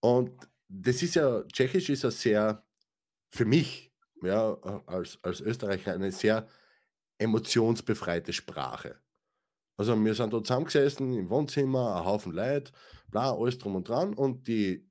Und 0.00 0.48
das 0.68 1.02
ist 1.02 1.14
ja, 1.14 1.42
Tschechisch 1.44 1.90
ist 1.90 2.02
ja 2.02 2.10
sehr, 2.10 2.64
für 3.30 3.44
mich, 3.44 3.92
ja, 4.22 4.54
als, 4.86 5.18
als 5.22 5.40
Österreicher, 5.40 5.92
eine 5.92 6.10
sehr 6.10 6.48
emotionsbefreite 7.18 8.32
Sprache. 8.32 9.00
Also 9.76 10.02
wir 10.02 10.14
sind 10.14 10.32
dort 10.32 10.46
zusammengesessen 10.46 11.12
im 11.14 11.30
Wohnzimmer, 11.30 11.96
ein 11.96 12.04
Haufen 12.04 12.32
Leute, 12.32 12.72
bla, 13.10 13.32
alles 13.32 13.58
drum 13.58 13.76
und 13.76 13.88
dran 13.88 14.14
und 14.14 14.46
die 14.48 14.88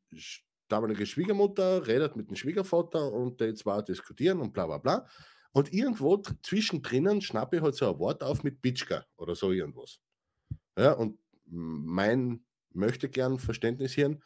damalige 0.68 1.06
Schwiegermutter 1.06 1.86
redet 1.86 2.16
mit 2.16 2.30
dem 2.30 2.36
Schwiegervater 2.36 3.12
und 3.12 3.42
die 3.42 3.54
zwei 3.54 3.82
diskutieren 3.82 4.40
und 4.40 4.54
bla 4.54 4.66
bla 4.66 4.78
bla. 4.78 5.08
Und 5.54 5.74
irgendwo 5.74 6.22
zwischendrin 6.44 7.22
schnappe 7.22 7.58
ich 7.58 7.62
halt 7.62 7.76
so 7.76 7.92
ein 7.92 8.00
Wort 8.00 8.24
auf 8.24 8.44
mit 8.44 8.62
Bitschka 8.62 9.06
oder 9.18 9.36
so 9.36 9.52
irgendwas. 9.52 10.00
Ja, 10.78 10.94
und 10.94 11.20
mein 11.46 12.46
möchte 12.74 13.10
gern 13.10 13.38
Verständnis 13.38 13.94
hier, 13.94 14.18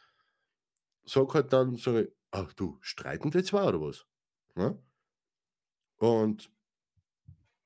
sag 1.04 1.34
halt 1.34 1.52
dann 1.52 1.76
so, 1.76 2.04
ach 2.32 2.54
du, 2.54 2.78
streiten 2.82 3.32
die 3.32 3.44
zwei 3.44 3.64
oder 3.64 3.82
was? 3.82 4.06
Ja? 4.56 4.78
Und 5.98 6.52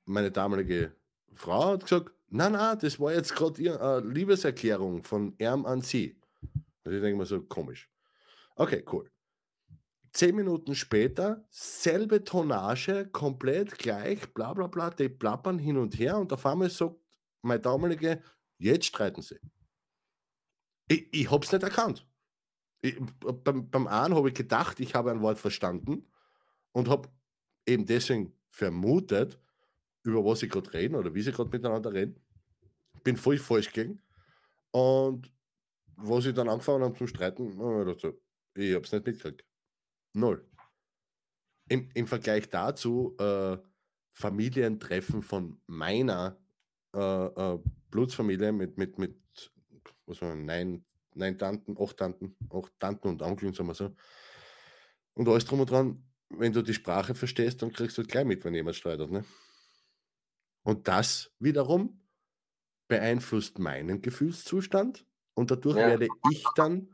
meine 0.05 0.31
damalige 0.31 0.95
Frau 1.33 1.73
hat 1.73 1.83
gesagt, 1.83 2.13
nein, 2.29 2.53
nein, 2.53 2.79
das 2.79 2.99
war 2.99 3.13
jetzt 3.13 3.35
gerade 3.35 3.59
eine 3.79 4.07
Liebeserklärung 4.07 5.03
von 5.03 5.37
Erm 5.37 5.65
an 5.65 5.81
sie. 5.81 6.17
Also 6.83 6.97
ich 6.97 7.03
denke 7.03 7.17
mir 7.17 7.25
so, 7.25 7.41
komisch. 7.41 7.89
Okay, 8.59 8.83
cool. 8.91 9.09
Zehn 10.11 10.35
Minuten 10.35 10.75
später, 10.75 11.45
selbe 11.49 12.25
Tonnage, 12.25 13.07
komplett 13.07 13.77
gleich, 13.77 14.33
bla 14.33 14.53
bla 14.53 14.67
bla, 14.67 14.89
die 14.89 15.07
plappern 15.07 15.59
hin 15.59 15.77
und 15.77 15.97
her 15.97 16.17
und 16.17 16.33
auf 16.33 16.45
einmal 16.45 16.69
sagt 16.69 16.97
mein 17.41 17.61
damalige, 17.61 18.21
jetzt 18.57 18.87
streiten 18.87 19.21
sie. 19.21 19.39
Ich, 20.89 21.07
ich 21.13 21.31
habe 21.31 21.45
es 21.45 21.51
nicht 21.53 21.63
erkannt. 21.63 22.05
Ich, 22.81 22.99
beim, 23.45 23.69
beim 23.69 23.87
einen 23.87 24.15
habe 24.15 24.27
ich 24.27 24.35
gedacht, 24.35 24.81
ich 24.81 24.93
habe 24.93 25.11
ein 25.11 25.21
Wort 25.21 25.39
verstanden 25.39 26.11
und 26.73 26.89
habe 26.89 27.07
eben 27.65 27.85
deswegen 27.85 28.33
vermutet, 28.49 29.39
über 30.03 30.25
was 30.25 30.39
sie 30.39 30.49
gerade 30.49 30.73
reden 30.73 30.95
oder 30.95 31.13
wie 31.13 31.21
sie 31.21 31.31
gerade 31.31 31.49
miteinander 31.49 31.93
reden. 31.93 32.19
Bin 33.05 33.15
voll 33.15 33.37
falsch 33.37 33.71
gegangen. 33.71 34.01
Und 34.71 35.31
wo 35.95 36.19
sie 36.19 36.33
dann 36.33 36.49
angefangen 36.49 36.83
haben 36.83 36.95
zu 36.95 37.07
streiten, 37.07 37.57
habe 37.57 38.19
ich 38.55 38.73
habe 38.73 38.85
es 38.85 38.91
nicht 38.91 39.05
mitgekriegt. 39.05 39.45
Null. 40.13 40.45
Im, 41.69 41.89
Im 41.93 42.07
Vergleich 42.07 42.49
dazu, 42.49 43.15
äh, 43.19 43.57
Familientreffen 44.13 45.21
von 45.21 45.61
meiner 45.67 46.37
äh, 46.93 47.25
äh, 47.25 47.59
Blutsfamilie 47.91 48.51
mit, 48.51 48.77
mit, 48.77 48.97
mit 48.97 49.15
was 50.05 50.21
war, 50.21 50.35
neun, 50.35 50.83
neun 51.13 51.37
Tanten, 51.37 51.77
acht 51.79 51.97
Tanten, 51.97 52.35
acht 52.51 52.73
Tanten 52.79 53.07
und 53.07 53.21
Onkeln, 53.21 53.53
sagen 53.53 53.69
wir 53.69 53.75
so. 53.75 53.95
Und 55.13 55.27
alles 55.27 55.45
drum 55.45 55.59
und 55.59 55.69
dran, 55.69 56.03
wenn 56.29 56.53
du 56.53 56.61
die 56.61 56.73
Sprache 56.73 57.13
verstehst, 57.15 57.61
dann 57.61 57.71
kriegst 57.71 57.97
du 57.97 58.03
gleich 58.03 58.25
mit, 58.25 58.43
wenn 58.43 58.53
jemand 58.53 58.75
streitet. 58.75 59.11
Ne? 59.11 59.23
Und 60.63 60.87
das 60.87 61.31
wiederum 61.39 62.01
beeinflusst 62.87 63.59
meinen 63.59 64.01
Gefühlszustand 64.01 65.05
und 65.33 65.51
dadurch 65.51 65.77
ja. 65.77 65.87
werde 65.87 66.07
ich 66.31 66.43
dann 66.55 66.89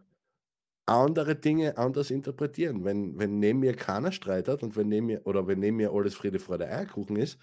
andere 0.86 1.36
Dinge 1.36 1.78
anders 1.78 2.12
interpretieren. 2.12 2.84
Wenn, 2.86 3.18
wenn 3.18 3.40
neben 3.40 3.60
mir 3.60 3.76
keiner 3.76 4.12
streitet 4.12 4.64
und 4.64 4.76
wenn 4.76 4.88
neben 4.88 5.08
mir, 5.08 5.26
oder 5.26 5.48
wenn 5.48 5.60
neben 5.60 5.78
mir 5.78 5.92
alles 5.92 6.16
Friede, 6.16 6.40
Freude, 6.40 6.68
Eierkuchen 6.68 7.16
ist, 7.16 7.40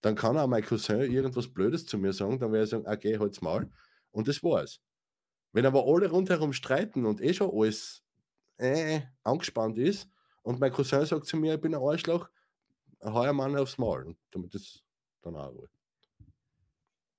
dann 0.00 0.14
kann 0.14 0.38
auch 0.38 0.46
mein 0.46 0.64
Cousin 0.64 1.00
irgendwas 1.00 1.48
Blödes 1.48 1.86
zu 1.86 1.98
mir 1.98 2.12
sagen, 2.12 2.38
dann 2.38 2.52
werde 2.52 2.64
ich 2.64 2.70
sagen, 2.70 2.86
okay, 2.86 3.18
halt's 3.18 3.42
mal. 3.42 3.70
Und 4.12 4.28
das 4.28 4.42
war's. 4.42 4.80
Wenn 5.52 5.66
aber 5.66 5.84
alle 5.86 6.08
rundherum 6.08 6.52
streiten 6.52 7.04
und 7.04 7.20
eh 7.20 7.34
schon 7.34 7.50
alles 7.52 8.02
äh, 8.56 9.00
angespannt 9.24 9.78
ist 9.78 10.08
und 10.42 10.60
mein 10.60 10.72
Cousin 10.72 11.04
sagt 11.04 11.26
zu 11.26 11.36
mir, 11.36 11.54
ich 11.54 11.60
bin 11.60 11.74
ein 11.74 11.82
Arschloch, 11.82 12.30
heuer 13.02 13.32
Mann 13.32 13.56
aufs 13.56 13.78
Maul. 13.78 14.04
Und 14.04 14.18
damit 14.30 14.54
ist 14.54 14.84
dann 15.22 15.36
auch 15.36 15.52
Ruhe. 15.52 15.68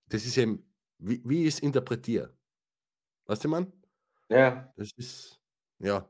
Das 0.07 0.25
ist 0.25 0.37
eben, 0.37 0.65
wie, 0.97 1.21
wie 1.25 1.43
ich 1.43 1.55
es 1.55 1.59
interpretiere. 1.59 2.35
Weißt 3.25 3.43
du, 3.43 3.49
Mann? 3.49 3.71
Ja. 4.29 4.73
Das 4.75 4.91
ist, 4.93 5.40
ja. 5.81 6.07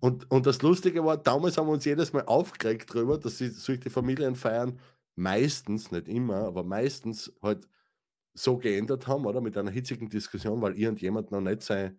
Und, 0.00 0.30
und 0.30 0.46
das 0.46 0.60
Lustige 0.60 1.04
war, 1.04 1.16
damals 1.16 1.56
haben 1.56 1.66
wir 1.66 1.72
uns 1.72 1.84
jedes 1.84 2.12
Mal 2.12 2.24
aufgeregt 2.26 2.94
darüber, 2.94 3.18
dass 3.18 3.38
sie 3.38 3.48
solche 3.48 3.88
Familienfeiern 3.88 4.78
meistens, 5.16 5.90
nicht 5.90 6.08
immer, 6.08 6.46
aber 6.46 6.62
meistens 6.62 7.32
halt 7.42 7.66
so 8.34 8.58
geändert 8.58 9.06
haben, 9.06 9.24
oder? 9.26 9.40
Mit 9.40 9.56
einer 9.56 9.70
hitzigen 9.70 10.10
Diskussion, 10.10 10.60
weil 10.60 10.78
irgendjemand 10.78 11.30
noch 11.30 11.40
nicht 11.40 11.62
sein, 11.62 11.98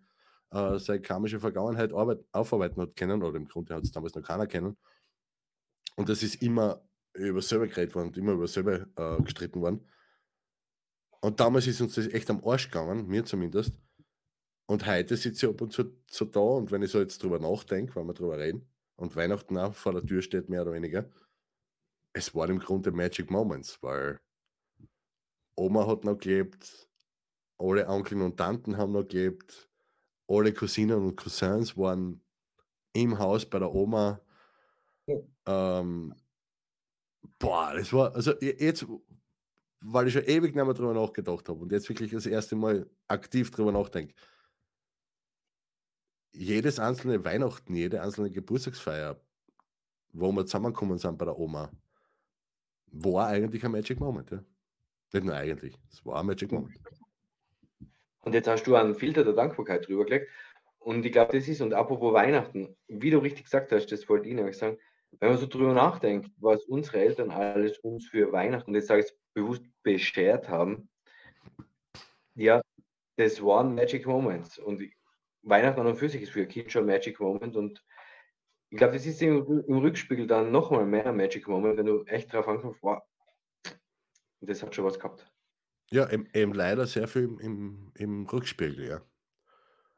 äh, 0.50 0.78
seine 0.78 1.00
karmische 1.00 1.40
Vergangenheit 1.40 1.92
arbeit, 1.92 2.24
aufarbeiten 2.32 2.80
hat 2.80 2.94
können, 2.96 3.22
oder 3.22 3.36
im 3.36 3.48
Grunde 3.48 3.74
hat 3.74 3.84
es 3.84 3.92
damals 3.92 4.14
noch 4.14 4.22
keiner 4.22 4.46
kennen. 4.46 4.76
Und 5.96 6.08
das 6.08 6.22
ist 6.22 6.42
immer 6.42 6.82
über 7.14 7.42
selber 7.42 7.66
geredet 7.66 7.94
worden 7.94 8.08
und 8.08 8.18
immer 8.18 8.32
über 8.32 8.46
selber 8.46 8.86
äh, 8.96 9.22
gestritten 9.22 9.62
worden. 9.62 9.86
Und 11.22 11.40
damals 11.40 11.66
ist 11.66 11.80
uns 11.80 11.94
das 11.94 12.06
echt 12.08 12.30
am 12.30 12.44
Arsch 12.44 12.70
gegangen, 12.70 13.08
mir 13.08 13.24
zumindest. 13.24 13.80
Und 14.66 14.86
heute 14.86 15.16
sitze 15.16 15.46
ich 15.46 15.52
ab 15.52 15.60
und 15.60 15.72
zu 15.72 15.92
so 16.10 16.24
da 16.24 16.40
und 16.40 16.72
wenn 16.72 16.82
ich 16.82 16.90
so 16.90 16.98
jetzt 16.98 17.22
drüber 17.22 17.38
nachdenke, 17.38 17.94
wenn 17.96 18.06
wir 18.06 18.14
drüber 18.14 18.38
reden 18.38 18.68
und 18.96 19.14
Weihnachten 19.14 19.56
auch 19.58 19.74
vor 19.74 19.92
der 19.92 20.04
Tür 20.04 20.22
steht, 20.22 20.48
mehr 20.48 20.62
oder 20.62 20.72
weniger, 20.72 21.08
es 22.12 22.34
waren 22.34 22.50
im 22.50 22.58
Grunde 22.58 22.90
Magic 22.90 23.30
Moments, 23.30 23.80
weil 23.82 24.18
Oma 25.54 25.86
hat 25.86 26.04
noch 26.04 26.18
gelebt, 26.18 26.88
alle 27.58 27.86
Onkel 27.88 28.20
und 28.22 28.36
Tanten 28.36 28.76
haben 28.76 28.92
noch 28.92 29.06
gelebt, 29.06 29.68
alle 30.28 30.52
Cousinen 30.52 30.96
und 30.96 31.16
Cousins 31.16 31.76
waren 31.76 32.20
im 32.92 33.18
Haus 33.18 33.46
bei 33.46 33.58
der 33.58 33.72
Oma. 33.72 34.20
Ähm, 35.46 36.14
boah, 37.38 37.74
das 37.74 37.92
war, 37.92 38.14
also 38.14 38.32
jetzt, 38.40 38.86
weil 39.80 40.08
ich 40.08 40.14
schon 40.14 40.24
ewig 40.24 40.54
nicht 40.54 40.64
mehr 40.64 40.74
drüber 40.74 40.94
nachgedacht 40.94 41.48
habe 41.48 41.60
und 41.60 41.72
jetzt 41.72 41.88
wirklich 41.88 42.10
das 42.10 42.26
erste 42.26 42.56
Mal 42.56 42.90
aktiv 43.08 43.50
drüber 43.50 43.72
nachdenke. 43.72 44.14
Jedes 46.38 46.78
einzelne 46.78 47.24
Weihnachten, 47.24 47.74
jede 47.74 48.02
einzelne 48.02 48.30
Geburtstagsfeier, 48.30 49.18
wo 50.12 50.30
wir 50.32 50.44
zusammengekommen 50.44 50.98
sind 50.98 51.16
bei 51.16 51.24
der 51.24 51.38
Oma, 51.38 51.72
war 52.88 53.28
eigentlich 53.28 53.64
ein 53.64 53.72
Magic 53.72 53.98
Moment. 53.98 54.30
Ja. 54.30 54.44
Nicht 55.14 55.24
nur 55.24 55.34
eigentlich, 55.34 55.74
es 55.90 56.04
war 56.04 56.20
ein 56.20 56.26
Magic 56.26 56.52
Moment. 56.52 56.78
Und 58.20 58.34
jetzt 58.34 58.48
hast 58.48 58.64
du 58.64 58.74
einen 58.74 58.94
Filter 58.94 59.24
der 59.24 59.32
Dankbarkeit 59.32 59.88
drüber 59.88 60.04
gelegt. 60.04 60.30
Und 60.78 61.06
ich 61.06 61.12
glaube, 61.12 61.32
das 61.32 61.48
ist, 61.48 61.62
und 61.62 61.72
apropos 61.72 62.12
Weihnachten, 62.12 62.76
wie 62.86 63.10
du 63.10 63.18
richtig 63.18 63.44
gesagt 63.44 63.72
hast, 63.72 63.86
das 63.86 64.06
wollte 64.06 64.28
ich 64.28 64.34
nämlich 64.34 64.58
sagen, 64.58 64.76
wenn 65.20 65.30
man 65.30 65.38
so 65.38 65.46
drüber 65.46 65.72
nachdenkt, 65.72 66.30
was 66.36 66.64
unsere 66.66 66.98
Eltern 66.98 67.30
alles 67.30 67.78
uns 67.78 68.06
für 68.06 68.30
Weihnachten, 68.30 68.74
jetzt 68.74 68.88
sage 68.88 69.00
ich 69.00 69.06
es 69.06 69.16
bewusst, 69.32 69.62
beschert 69.82 70.50
haben, 70.50 70.90
ja, 72.34 72.60
das 73.16 73.42
waren 73.42 73.74
Magic 73.74 74.06
Moments. 74.06 74.58
Und 74.58 74.82
Weihnachten 75.46 75.80
an 75.80 75.86
und 75.86 75.96
für 75.96 76.08
sich 76.08 76.22
ist 76.22 76.32
für 76.32 76.42
ein 76.42 76.48
Kind 76.48 76.70
schon 76.70 76.82
ein 76.82 76.86
Magic 76.86 77.20
Moment. 77.20 77.56
Und 77.56 77.82
ich 78.68 78.76
glaube, 78.76 78.94
das 78.94 79.06
ist 79.06 79.22
im, 79.22 79.64
im 79.66 79.78
Rückspiegel 79.78 80.26
dann 80.26 80.50
nochmal 80.50 80.84
mehr 80.84 81.06
ein 81.06 81.16
Magic 81.16 81.46
Moment, 81.48 81.78
wenn 81.78 81.86
du 81.86 82.04
echt 82.04 82.32
drauf 82.32 82.48
ankommst, 82.48 82.82
wow, 82.82 83.00
das 84.40 84.62
hat 84.62 84.74
schon 84.74 84.84
was 84.84 84.98
gehabt. 84.98 85.30
Ja, 85.90 86.10
eben, 86.10 86.28
eben 86.34 86.52
leider 86.52 86.86
sehr 86.86 87.06
viel 87.06 87.22
im, 87.22 87.38
im, 87.38 87.92
im 87.94 88.26
Rückspiegel, 88.26 88.88
ja. 88.88 89.02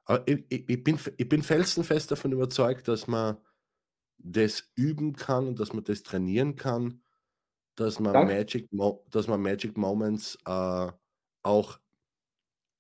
Aber 0.05 0.27
ich, 0.27 0.45
ich, 0.49 0.85
bin, 0.85 0.99
ich 1.17 1.29
bin 1.29 1.43
felsenfest 1.43 2.11
davon 2.11 2.33
überzeugt, 2.33 2.89
dass 2.89 3.07
man 3.07 3.39
das 4.19 4.71
üben 4.75 5.17
kann 5.17 5.49
und 5.49 5.61
dass 5.61 5.73
man 5.73 5.85
das 5.85 6.03
trainieren 6.03 6.57
kann, 6.57 7.03
dass 7.75 8.01
man, 8.01 8.27
Magic, 8.27 8.69
dass 9.11 9.29
man 9.29 9.41
Magic 9.41 9.77
Moments 9.77 10.37
äh, 10.47 10.93
auch 11.43 11.79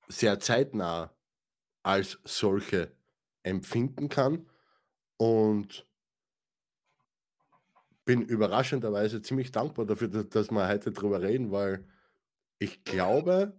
sehr 0.08 0.40
zeitnah 0.40 1.17
als 1.88 2.18
solche 2.22 2.92
empfinden 3.44 4.10
kann 4.10 4.46
und 5.16 5.86
bin 8.04 8.20
überraschenderweise 8.20 9.22
ziemlich 9.22 9.52
dankbar 9.52 9.86
dafür, 9.86 10.08
dass, 10.08 10.50
wir 10.50 10.68
heute 10.68 10.92
darüber 10.92 11.22
reden, 11.22 11.50
weil 11.50 11.88
ich 12.58 12.84
glaube, 12.84 13.54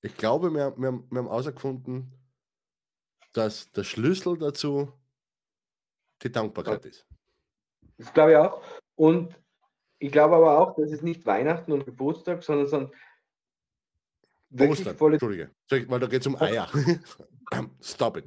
ich 0.00 0.16
glaube, 0.16 0.54
wir, 0.54 0.76
wir, 0.76 0.92
wir 0.92 1.18
haben 1.18 1.26
herausgefunden, 1.26 2.12
dass 3.32 3.72
der 3.72 3.82
Schlüssel 3.82 4.38
dazu 4.38 4.92
die 6.22 6.30
Dankbarkeit 6.30 6.86
ist. 6.86 7.04
Das 7.98 8.14
glaube 8.14 8.30
ich 8.30 8.36
auch. 8.36 8.62
Und 8.94 9.36
ich 9.98 10.12
glaube 10.12 10.36
aber 10.36 10.60
auch, 10.60 10.76
dass 10.76 10.92
es 10.92 11.02
nicht 11.02 11.26
Weihnachten 11.26 11.72
und 11.72 11.84
Geburtstag, 11.84 12.44
sondern, 12.44 12.68
sondern 12.68 12.92
wirklich 14.52 14.80
Ostern, 14.80 14.96
volle, 14.96 15.14
Entschuldige, 15.14 15.50
weil 15.88 16.00
da 16.00 16.06
geht 16.06 16.20
es 16.20 16.26
um 16.26 16.40
Eier. 16.40 16.68
Stop 17.80 18.18
it. 18.18 18.24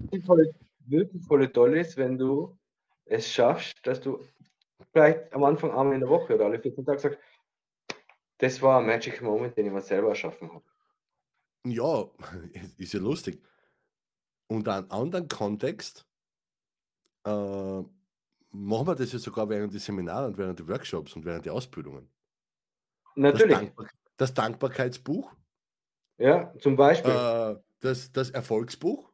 Wirklich 0.88 1.24
voll 1.26 1.48
toll 1.50 1.78
ist, 1.78 1.98
wenn 1.98 2.18
du 2.18 2.58
es 3.06 3.32
schaffst, 3.32 3.76
dass 3.84 4.02
du 4.02 4.24
vielleicht 4.92 5.34
am 5.34 5.44
Anfang 5.44 5.72
einmal 5.72 5.94
in 5.94 6.02
der 6.02 6.10
Woche 6.10 6.36
oder 6.36 6.46
alle 6.46 6.60
14 6.60 6.86
Tage 6.86 7.00
sagst, 7.00 7.20
das 8.38 8.62
war 8.62 8.80
ein 8.80 8.86
Magic 8.86 9.22
Moment, 9.22 9.58
den 9.58 9.68
ich 9.68 9.72
mir 9.72 9.82
selber 9.82 10.10
erschaffen 10.10 10.52
habe. 10.52 10.64
Ja, 11.66 12.06
ist 12.78 12.94
ja 12.94 13.00
lustig. 13.00 13.42
Und 14.48 14.68
einen 14.68 14.90
anderen 14.92 15.28
Kontext 15.28 16.06
äh, 17.26 17.30
machen 17.30 18.88
wir 18.88 18.96
das 18.96 19.12
ja 19.12 19.20
sogar 19.20 19.50
während 19.50 19.74
der 19.74 19.82
Seminare 19.82 20.28
und 20.28 20.38
während 20.38 20.60
der 20.60 20.68
Workshops 20.68 21.16
und 21.16 21.26
während 21.26 21.46
der 21.46 21.54
Ausbildungen. 21.54 22.08
Natürlich. 23.16 23.52
Das, 23.52 23.60
Dankbar 23.60 23.88
das 24.18 24.34
Dankbarkeitsbuch. 24.34 25.32
Ja, 26.18 26.54
zum 26.60 26.76
Beispiel. 26.76 27.12
Äh, 27.12 27.56
das, 27.82 28.12
das 28.12 28.30
Erfolgsbuch 28.30 29.12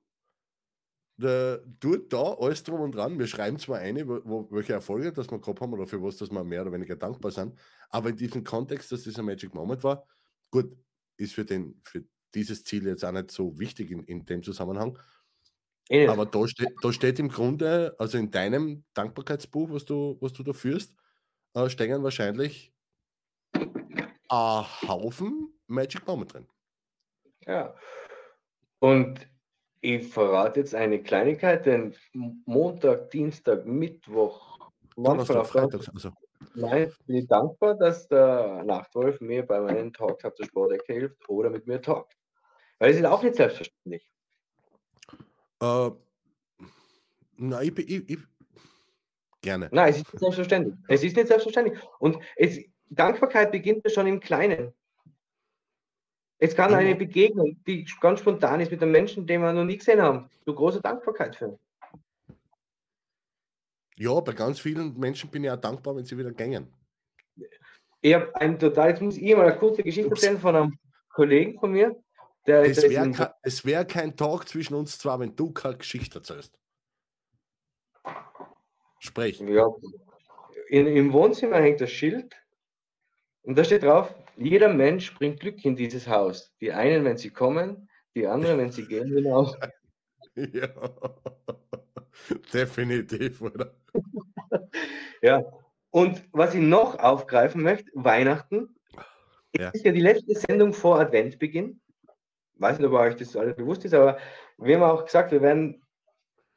der 1.21 1.61
tut 1.79 2.11
da 2.11 2.33
alles 2.33 2.63
drum 2.63 2.81
und 2.81 2.95
dran. 2.95 3.19
Wir 3.19 3.27
schreiben 3.27 3.59
zwar 3.59 3.79
eine, 3.79 4.07
wo, 4.07 4.47
welche 4.51 4.73
Erfolge 4.73 5.11
das 5.13 5.29
wir 5.29 5.39
gehabt 5.39 5.61
haben 5.61 5.73
oder 5.73 5.85
für 5.85 6.01
was, 6.01 6.17
dass 6.17 6.31
wir 6.31 6.43
mehr 6.43 6.61
oder 6.63 6.71
weniger 6.71 6.95
dankbar 6.95 7.31
sind, 7.31 7.57
aber 7.89 8.09
in 8.09 8.17
diesem 8.17 8.43
Kontext, 8.43 8.91
dass 8.91 9.03
das 9.03 9.17
ein 9.17 9.25
Magic 9.25 9.53
Moment 9.53 9.83
war, 9.83 10.05
gut, 10.49 10.75
ist 11.17 11.33
für, 11.33 11.45
den, 11.45 11.79
für 11.83 12.03
dieses 12.33 12.63
Ziel 12.63 12.87
jetzt 12.87 13.05
auch 13.05 13.11
nicht 13.11 13.31
so 13.31 13.59
wichtig 13.59 13.91
in, 13.91 14.03
in 14.03 14.25
dem 14.25 14.43
Zusammenhang. 14.43 14.97
Ja. 15.89 16.11
Aber 16.11 16.25
da, 16.25 16.47
ste 16.47 16.67
da 16.81 16.91
steht 16.93 17.19
im 17.19 17.29
Grunde, 17.29 17.95
also 17.99 18.17
in 18.17 18.31
deinem 18.31 18.83
Dankbarkeitsbuch, 18.93 19.69
was 19.71 19.85
du, 19.85 20.17
was 20.21 20.33
du 20.33 20.43
da 20.43 20.53
führst, 20.53 20.95
äh, 21.53 21.69
stecken 21.69 22.03
wahrscheinlich 22.03 22.73
ein 23.53 24.65
Haufen 24.87 25.53
Magic 25.67 26.07
Moment 26.07 26.33
drin. 26.33 26.47
Ja. 27.45 27.75
Und 28.79 29.27
ich 29.81 30.07
verrate 30.07 30.59
jetzt 30.59 30.75
eine 30.75 31.01
Kleinigkeit, 31.01 31.65
denn 31.65 31.95
Montag, 32.45 33.09
Dienstag, 33.09 33.65
Mittwoch, 33.65 34.71
Donnerstag, 34.95 35.45
Freitag, 35.47 35.87
also. 35.93 36.11
Nein, 36.55 36.91
bin 37.05 37.17
ich 37.17 37.27
dankbar, 37.27 37.75
dass 37.75 38.07
der 38.07 38.63
Nachtwolf 38.63 39.21
mir 39.21 39.45
bei 39.45 39.59
meinen 39.59 39.93
Talks 39.93 40.25
auf 40.25 40.33
der 40.35 40.45
Sportecke 40.45 40.93
hilft 40.93 41.29
oder 41.29 41.49
mit 41.49 41.67
mir 41.67 41.81
talkt. 41.81 42.17
Weil 42.79 42.91
es 42.91 42.97
ist 42.97 43.05
auch 43.05 43.21
nicht 43.23 43.35
selbstverständlich. 43.35 44.07
Äh, 45.61 45.91
nein, 47.37 47.73
ich, 47.77 47.89
ich, 47.89 48.09
ich, 48.09 48.19
gerne. 49.41 49.69
Nein, 49.71 49.89
es 49.89 49.97
ist 49.97 50.13
nicht 50.13 50.19
selbstverständlich. 50.19 50.75
Es 50.87 51.03
ist 51.03 51.15
nicht 51.15 51.27
selbstverständlich. 51.27 51.79
Und 51.99 52.17
es, 52.35 52.59
Dankbarkeit 52.89 53.51
beginnt 53.51 53.89
schon 53.91 54.07
im 54.07 54.19
Kleinen. 54.19 54.73
Es 56.43 56.55
kann 56.55 56.73
eine 56.73 56.95
Begegnung, 56.95 57.55
die 57.67 57.85
ganz 57.99 58.19
spontan 58.19 58.61
ist 58.61 58.71
mit 58.71 58.81
einem 58.81 58.91
Menschen, 58.91 59.27
den 59.27 59.41
wir 59.41 59.53
noch 59.53 59.63
nie 59.63 59.77
gesehen 59.77 60.01
haben, 60.01 60.27
so 60.43 60.55
große 60.55 60.81
Dankbarkeit 60.81 61.35
für. 61.35 61.59
Ja, 63.95 64.19
bei 64.21 64.33
ganz 64.33 64.59
vielen 64.59 64.97
Menschen 64.97 65.29
bin 65.29 65.43
ich 65.43 65.51
auch 65.51 65.57
dankbar, 65.57 65.95
wenn 65.95 66.03
sie 66.03 66.17
wieder 66.17 66.31
gängen. 66.31 66.73
Ich 68.01 68.15
habe 68.15 68.35
ein 68.37 68.57
total, 68.57 68.89
jetzt 68.89 69.03
muss 69.03 69.17
ich 69.17 69.35
mal 69.35 69.47
eine 69.47 69.59
kurze 69.59 69.83
Geschichte 69.83 70.09
erzählen 70.09 70.39
von 70.39 70.55
einem 70.55 70.79
Kollegen 71.09 71.59
von 71.59 71.73
mir. 71.73 71.95
Der, 72.47 72.63
es 72.63 72.81
wäre 72.81 73.11
kein, 73.11 73.33
wär 73.63 73.85
kein 73.85 74.17
Tag 74.17 74.49
zwischen 74.49 74.73
uns 74.73 74.97
zwei, 74.97 75.19
wenn 75.19 75.35
du 75.35 75.51
keine 75.51 75.77
Geschichte 75.77 76.17
erzählst. 76.17 76.57
Sprich. 78.97 79.39
Ja, 79.41 79.67
in, 80.69 80.87
Im 80.87 81.13
Wohnzimmer 81.13 81.57
hängt 81.57 81.81
das 81.81 81.91
Schild 81.91 82.35
und 83.43 83.55
da 83.55 83.63
steht 83.63 83.83
drauf, 83.83 84.11
jeder 84.37 84.69
Mensch 84.69 85.13
bringt 85.13 85.39
Glück 85.39 85.63
in 85.65 85.75
dieses 85.75 86.07
Haus. 86.07 86.53
Die 86.61 86.71
einen, 86.71 87.05
wenn 87.05 87.17
sie 87.17 87.29
kommen, 87.29 87.89
die 88.15 88.27
anderen, 88.27 88.57
wenn 88.57 88.71
sie 88.71 88.85
gehen, 88.85 89.13
hinaus. 89.13 89.55
Ja, 90.53 90.69
definitiv, 92.53 93.41
oder? 93.41 93.75
ja, 95.21 95.43
und 95.89 96.23
was 96.31 96.55
ich 96.55 96.61
noch 96.61 96.97
aufgreifen 96.99 97.61
möchte, 97.61 97.91
Weihnachten, 97.95 98.73
ja. 99.55 99.69
ist 99.69 99.83
ja 99.83 99.91
die 99.91 99.99
letzte 99.99 100.33
Sendung 100.35 100.73
vor 100.73 101.01
Adventbeginn. 101.01 101.81
Ich 102.53 102.61
weiß 102.61 102.79
nicht, 102.79 102.87
ob 102.87 102.93
euch 102.93 103.17
das 103.17 103.35
alles 103.35 103.57
bewusst 103.57 103.83
ist, 103.83 103.93
aber 103.93 104.17
wir 104.57 104.75
haben 104.75 104.83
auch 104.83 105.03
gesagt, 105.03 105.31
wir 105.31 105.41
werden 105.41 105.83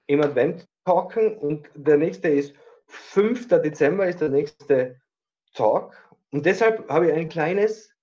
im 0.07 0.23
Advent 0.23 0.69
talken 0.85 1.37
und 1.37 1.69
der 1.75 1.97
nächste 1.97 2.29
ist 2.29 2.55
5. 2.87 3.49
Dezember 3.49 4.07
ist 4.07 4.21
der 4.21 4.29
nächste 4.29 5.01
Talk 5.55 5.97
und 6.35 6.45
deshalb 6.47 6.89
habe 6.89 7.07
ich 7.07 7.13
ein 7.13 7.29
kleines 7.29 7.95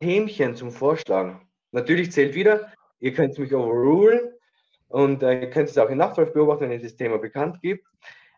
Themchen 0.00 0.56
zum 0.56 0.72
Vorschlagen. 0.72 1.48
Natürlich 1.70 2.10
zählt 2.10 2.34
wieder, 2.34 2.72
ihr 2.98 3.14
könnt 3.14 3.38
mich 3.38 3.54
overrulen, 3.54 4.32
Und 4.88 5.22
äh, 5.22 5.42
ihr 5.42 5.50
könnt 5.50 5.68
es 5.68 5.78
auch 5.78 5.88
in 5.90 5.98
Nachtwolf 5.98 6.32
beobachten, 6.32 6.62
wenn 6.62 6.72
ihr 6.72 6.80
das 6.80 6.96
Thema 6.96 7.18
bekannt 7.18 7.62
gibt. 7.62 7.86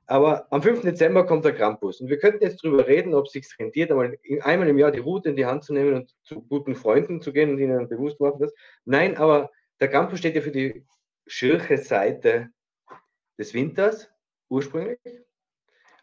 Aber 0.07 0.47
am 0.53 0.61
5. 0.61 0.83
Dezember 0.83 1.25
kommt 1.25 1.47
der 1.47 1.55
Krampus. 1.55 2.03
Und 2.03 2.11
wir 2.11 2.19
könnten 2.19 2.45
jetzt 2.45 2.63
darüber 2.63 2.87
reden, 2.87 3.15
ob 3.15 3.29
es 3.29 3.33
sich 3.33 3.49
rentiert, 3.59 3.91
einmal, 3.91 4.19
einmal 4.43 4.69
im 4.69 4.77
Jahr 4.77 4.93
die 4.93 4.99
Route 4.99 5.31
in 5.31 5.37
die 5.37 5.47
Hand 5.47 5.65
zu 5.65 5.73
nehmen 5.73 5.95
und 5.95 6.15
zu 6.23 6.43
guten 6.43 6.75
Freunden 6.75 7.23
zu 7.23 7.33
gehen 7.33 7.49
und 7.49 7.59
ihnen 7.59 7.89
bewusst 7.89 8.21
machen 8.21 8.41
das. 8.41 8.53
Nein, 8.85 9.17
aber 9.17 9.51
der 9.81 9.89
Krampus 9.89 10.19
steht 10.19 10.35
ja 10.35 10.43
für 10.43 10.53
die 10.53 10.85
schirche 11.27 11.79
Seite 11.79 12.51
des 13.39 13.55
Winters 13.55 14.11
ursprünglich 14.51 14.99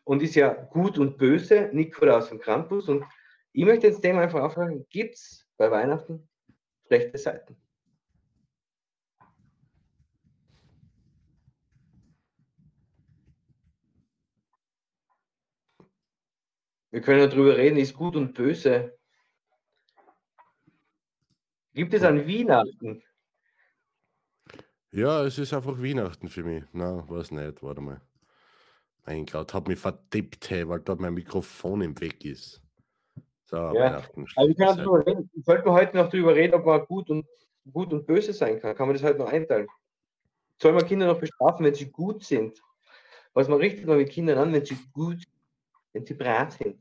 und 0.03 0.21
ist 0.21 0.35
ja 0.35 0.53
gut 0.53 0.97
und 0.97 1.17
böse, 1.17 1.69
Nikolaus 1.73 2.31
und 2.31 2.41
Krampus. 2.41 2.89
Und 2.89 3.05
ich 3.53 3.65
möchte 3.65 3.87
jetzt 3.87 4.01
Thema 4.01 4.21
einfach 4.21 4.41
aufhören, 4.41 4.85
gibt 4.89 5.15
es 5.15 5.47
bei 5.57 5.69
Weihnachten 5.71 6.27
schlechte 6.87 7.17
Seiten? 7.17 7.57
Wir 16.91 17.01
können 17.01 17.21
ja 17.21 17.27
darüber 17.27 17.57
reden, 17.57 17.77
ist 17.77 17.95
gut 17.95 18.15
und 18.15 18.35
böse. 18.35 18.95
Gibt 21.73 21.91
es 21.95 22.03
an 22.03 22.27
Weihnachten? 22.27 23.01
Ja, 24.91 25.25
es 25.25 25.39
ist 25.39 25.53
einfach 25.53 25.81
Weihnachten 25.81 26.29
für 26.29 26.43
mich. 26.43 26.63
Na, 26.71 27.09
weiß 27.09 27.31
nicht, 27.31 27.63
warte 27.63 27.81
mal. 27.81 27.99
Mein 29.05 29.25
Gott, 29.25 29.53
hat 29.53 29.67
mich 29.67 29.79
vertippt, 29.79 30.49
hey, 30.49 30.67
weil 30.67 30.79
dort 30.79 30.99
mein 30.99 31.13
Mikrofon 31.13 31.81
im 31.81 31.99
Weg 31.99 32.23
ist. 32.23 32.61
So, 33.45 33.57
ja. 33.57 33.73
Weihnachten. 33.73 34.25
Also 34.35 34.49
wir 34.49 34.55
können 34.55 34.77
darüber 34.77 35.05
reden. 35.05 35.29
Sollten 35.45 35.65
wir 35.65 35.73
heute 35.73 35.97
noch 35.97 36.09
darüber 36.09 36.35
reden, 36.35 36.53
ob 36.53 36.65
man 36.65 36.85
gut 36.85 37.09
und, 37.09 37.25
gut 37.71 37.91
und 37.91 38.05
böse 38.05 38.33
sein 38.33 38.59
kann? 38.59 38.75
Kann 38.75 38.87
man 38.87 38.95
das 38.95 39.03
heute 39.03 39.19
noch 39.19 39.31
einteilen? 39.31 39.67
Soll 40.61 40.73
man 40.73 40.85
Kinder 40.85 41.07
noch 41.07 41.19
bestrafen, 41.19 41.65
wenn 41.65 41.75
sie 41.75 41.91
gut 41.91 42.23
sind? 42.23 42.61
Was 43.33 43.47
man 43.47 43.59
richtet 43.59 43.85
man 43.85 43.97
mit 43.97 44.09
Kindern 44.09 44.37
an, 44.37 44.53
wenn 44.53 44.65
sie 44.65 44.77
gut, 44.93 45.23
wenn 45.91 46.05
sie 46.05 46.13
brav 46.13 46.51
sind? 46.51 46.79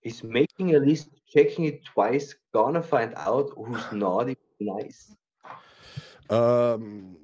Is 0.00 0.22
making 0.22 0.74
a 0.74 0.78
list, 0.78 1.10
checking 1.26 1.64
it 1.64 1.84
twice, 1.84 2.36
gonna 2.52 2.82
find 2.82 3.16
out 3.16 3.56
who's 3.56 3.90
naughty 3.92 4.36
nice. 4.58 5.16
Ähm, 6.28 7.16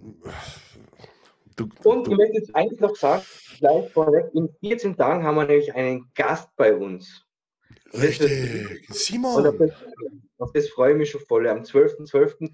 du, 1.60 1.88
Und 1.88 2.06
du, 2.06 2.12
ich 2.12 2.16
möchte 2.16 2.38
jetzt 2.38 2.54
eins 2.54 2.78
noch 2.80 2.96
sagen, 2.96 3.22
gleich 3.58 3.90
vorweg, 3.92 4.26
in 4.34 4.48
14 4.60 4.96
Tagen 4.96 5.24
haben 5.24 5.36
wir 5.36 5.46
nämlich 5.46 5.74
einen 5.74 6.10
Gast 6.14 6.48
bei 6.56 6.74
uns. 6.74 7.24
Richtig, 7.92 8.86
Simon. 8.90 9.46
Und 9.46 9.60
das, 9.60 9.70
auf 10.38 10.52
das 10.52 10.68
freue 10.68 10.92
ich 10.92 10.98
mich 10.98 11.10
schon 11.10 11.20
voll. 11.22 11.46
Am 11.48 11.62
12.12. 11.62 12.10
.12. 12.10 12.52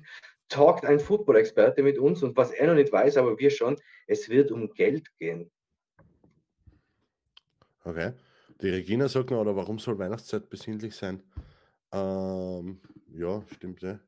talkt 0.49 0.85
ein 0.85 1.01
Football-Experte 1.01 1.83
mit 1.83 1.99
uns 1.99 2.23
und 2.23 2.37
was 2.37 2.51
er 2.51 2.69
noch 2.69 2.75
nicht 2.75 2.93
weiß, 2.93 3.17
aber 3.17 3.39
wir 3.39 3.51
schon, 3.51 3.77
es 4.07 4.29
wird 4.29 4.51
um 4.51 4.73
Geld 4.73 5.09
gehen. 5.19 5.51
Okay. 7.85 8.13
Die 8.61 8.71
Regina 8.71 9.09
sagt 9.09 9.31
noch, 9.31 9.41
oder 9.41 9.55
warum 9.55 9.79
soll 9.79 9.99
Weihnachtszeit 9.99 10.49
besinnlich 10.49 10.95
sein? 10.95 11.23
Ähm, 11.93 12.81
ja, 13.13 13.43
stimmt 13.55 13.83
ja. 13.83 14.01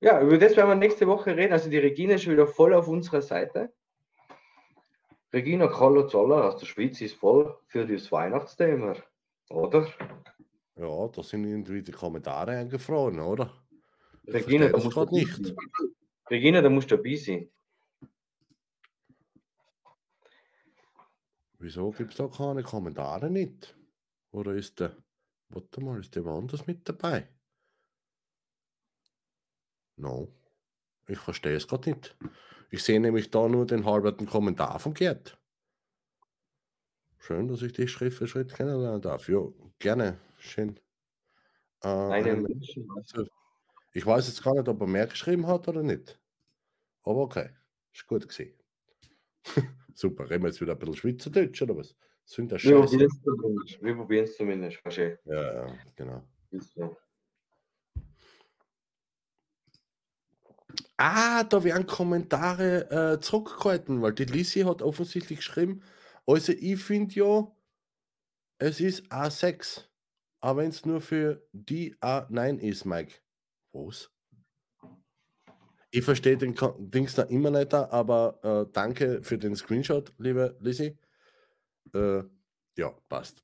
Ja, 0.00 0.20
über 0.20 0.38
das 0.38 0.56
werden 0.56 0.68
wir 0.68 0.74
nächste 0.76 1.06
Woche 1.06 1.36
reden. 1.36 1.52
Also 1.52 1.68
die 1.68 1.78
Regina 1.78 2.14
ist 2.14 2.22
schon 2.22 2.32
wieder 2.32 2.46
voll 2.46 2.72
auf 2.72 2.88
unserer 2.88 3.22
Seite. 3.22 3.72
Regina 5.32 5.66
Kollo-Zoller 5.66 6.44
aus 6.44 6.56
der 6.58 6.66
Schweiz 6.66 7.00
ist 7.00 7.16
voll 7.16 7.58
für 7.66 7.86
das 7.86 8.10
Weihnachtsthema, 8.10 8.96
oder? 9.50 9.86
Ja, 10.76 11.08
da 11.08 11.22
sind 11.22 11.44
irgendwie 11.44 11.82
die 11.82 11.92
Kommentare 11.92 12.52
eingefroren, 12.52 13.20
oder? 13.20 13.52
Regina, 14.26 14.68
da 14.68 14.78
musst 14.78 14.96
du 14.96 15.04
nicht. 15.06 15.54
Regina, 16.30 16.62
da 16.62 16.70
musst 16.70 16.90
du 16.90 16.96
dabei 16.96 17.16
sein. 17.16 17.50
Wieso 21.58 21.90
gibt 21.90 22.12
es 22.12 22.16
da 22.16 22.28
keine 22.28 22.62
Kommentare 22.62 23.30
nicht? 23.30 23.76
Oder 24.30 24.54
ist 24.54 24.78
der, 24.80 24.96
warte 25.48 25.80
mal, 25.80 26.00
ist 26.00 26.14
der 26.14 26.24
woanders 26.24 26.66
mit 26.66 26.88
dabei? 26.88 27.28
No, 29.96 30.32
ich 31.08 31.18
verstehe 31.18 31.56
es 31.56 31.66
gerade 31.66 31.90
nicht. 31.90 32.16
Ich 32.70 32.82
sehe 32.82 33.00
nämlich 33.00 33.30
da 33.30 33.48
nur 33.48 33.66
den 33.66 33.84
halberten 33.86 34.26
Kommentar 34.26 34.78
von 34.78 34.94
Gerd. 34.94 35.38
Schön, 37.18 37.48
dass 37.48 37.62
ich 37.62 37.72
dich 37.72 37.90
Schritt 37.90 38.14
für 38.14 38.26
Schritt 38.26 38.54
kennenlernen 38.54 39.00
darf. 39.00 39.28
Ja, 39.28 39.42
gerne. 39.78 40.18
Schön. 40.38 40.78
Äh, 41.82 41.88
also, 41.88 43.26
ich 43.92 44.06
weiß 44.06 44.28
jetzt 44.28 44.42
gar 44.42 44.54
nicht, 44.54 44.68
ob 44.68 44.80
er 44.80 44.86
mehr 44.86 45.06
geschrieben 45.06 45.46
hat 45.46 45.68
oder 45.68 45.82
nicht. 45.82 46.20
Aber 47.02 47.20
okay, 47.20 47.50
ist 47.92 48.06
gut 48.06 48.28
gesehen. 48.28 48.54
Super, 49.94 50.28
reden 50.28 50.42
wir 50.42 50.48
jetzt 50.48 50.60
wieder 50.60 50.72
ein 50.72 50.78
bisschen 50.78 50.96
Schweizerdeutsch 50.96 51.62
oder 51.62 51.76
was? 51.76 51.96
Sind 52.24 52.52
das 52.52 52.60
Scheiße? 52.60 52.98
Wir 52.98 53.94
probieren 53.94 54.24
es 54.24 54.36
zumindest. 54.36 54.76
Verstehe. 54.78 55.18
Ja, 55.24 55.66
ja, 55.66 55.78
genau. 55.96 56.22
Ah, 61.00 61.44
da 61.44 61.62
werden 61.62 61.86
Kommentare 61.86 62.90
äh, 63.14 63.20
zurückgehalten, 63.20 64.02
weil 64.02 64.12
die 64.12 64.24
Lisi 64.24 64.62
hat 64.62 64.82
offensichtlich 64.82 65.38
geschrieben, 65.38 65.80
also 66.26 66.52
ich 66.52 66.82
finde 66.82 67.14
ja, 67.14 67.52
es 68.58 68.80
ist 68.80 69.04
A6. 69.12 69.84
Aber 70.40 70.62
wenn 70.62 70.70
es 70.70 70.84
nur 70.84 71.00
für 71.00 71.46
die 71.52 71.94
A9 71.96 72.58
ist, 72.58 72.84
Mike. 72.84 73.14
Was? 73.72 74.10
Ich 75.90 76.04
verstehe 76.04 76.36
den 76.36 76.54
Dings 76.78 77.14
da 77.14 77.22
immer 77.22 77.50
nicht, 77.50 77.72
aber 77.72 78.38
äh, 78.42 78.72
danke 78.72 79.22
für 79.22 79.38
den 79.38 79.56
Screenshot, 79.56 80.12
liebe 80.18 80.56
Lizzie. 80.60 80.98
Äh, 81.94 82.24
ja, 82.76 82.90
passt. 83.08 83.42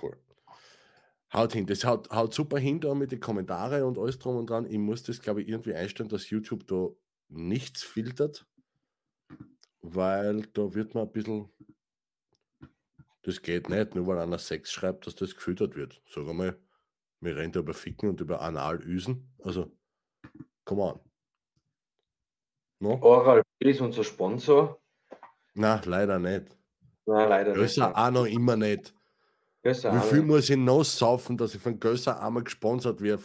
Cool. 0.00 0.16
Haut 1.34 1.52
hin. 1.52 1.66
Das 1.66 1.84
haut, 1.84 2.10
haut 2.10 2.32
super 2.32 2.58
hin 2.58 2.80
da 2.80 2.94
mit 2.94 3.10
den 3.10 3.18
Kommentaren 3.18 3.82
und 3.82 3.98
alles 3.98 4.18
drum 4.18 4.36
und 4.36 4.48
dran. 4.48 4.66
Ich 4.66 4.78
muss 4.78 5.02
das, 5.02 5.20
glaube 5.20 5.42
ich, 5.42 5.48
irgendwie 5.48 5.74
einstellen, 5.74 6.08
dass 6.08 6.30
YouTube 6.30 6.66
da 6.68 6.88
nichts 7.28 7.82
filtert, 7.82 8.46
weil 9.80 10.42
da 10.52 10.74
wird 10.74 10.94
man 10.94 11.04
ein 11.04 11.12
bisschen. 11.12 11.48
Das 13.22 13.42
geht 13.42 13.68
nicht, 13.68 13.94
nur 13.94 14.06
weil 14.06 14.18
einer 14.18 14.38
Sex 14.38 14.70
schreibt, 14.70 15.06
dass 15.06 15.14
das 15.14 15.34
gefiltert 15.34 15.74
wird. 15.76 16.00
Sag 16.06 16.28
einmal, 16.28 16.58
wir 17.20 17.36
rennen 17.36 17.52
da 17.52 17.60
über 17.60 17.74
Ficken 17.74 18.10
und 18.10 18.20
über 18.20 18.40
Analüsen. 18.40 19.34
Also, 19.42 19.72
come 20.64 20.82
on. 20.82 21.00
No? 22.80 23.00
Oral 23.00 23.42
ist 23.60 23.80
unser 23.80 24.04
Sponsor. 24.04 24.78
Na, 25.54 25.80
leider 25.84 26.18
nicht. 26.18 26.56
Nein, 27.06 27.28
leider 27.28 27.54
Gösser 27.54 27.88
nicht. 27.88 27.96
auch 27.96 28.10
noch 28.10 28.26
immer 28.26 28.56
nicht. 28.56 28.94
Gösser 29.64 29.94
Wie 29.94 30.08
viel 30.08 30.18
nicht. 30.18 30.26
muss 30.26 30.50
ich 30.50 30.56
noch 30.56 30.84
saufen, 30.84 31.38
dass 31.38 31.54
ich 31.54 31.60
von 31.60 31.80
Gösser 31.80 32.22
einmal 32.22 32.44
gesponsert 32.44 33.00
werde? 33.00 33.22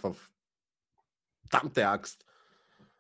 Verdammte 1.49 1.87
Axt. 1.87 2.25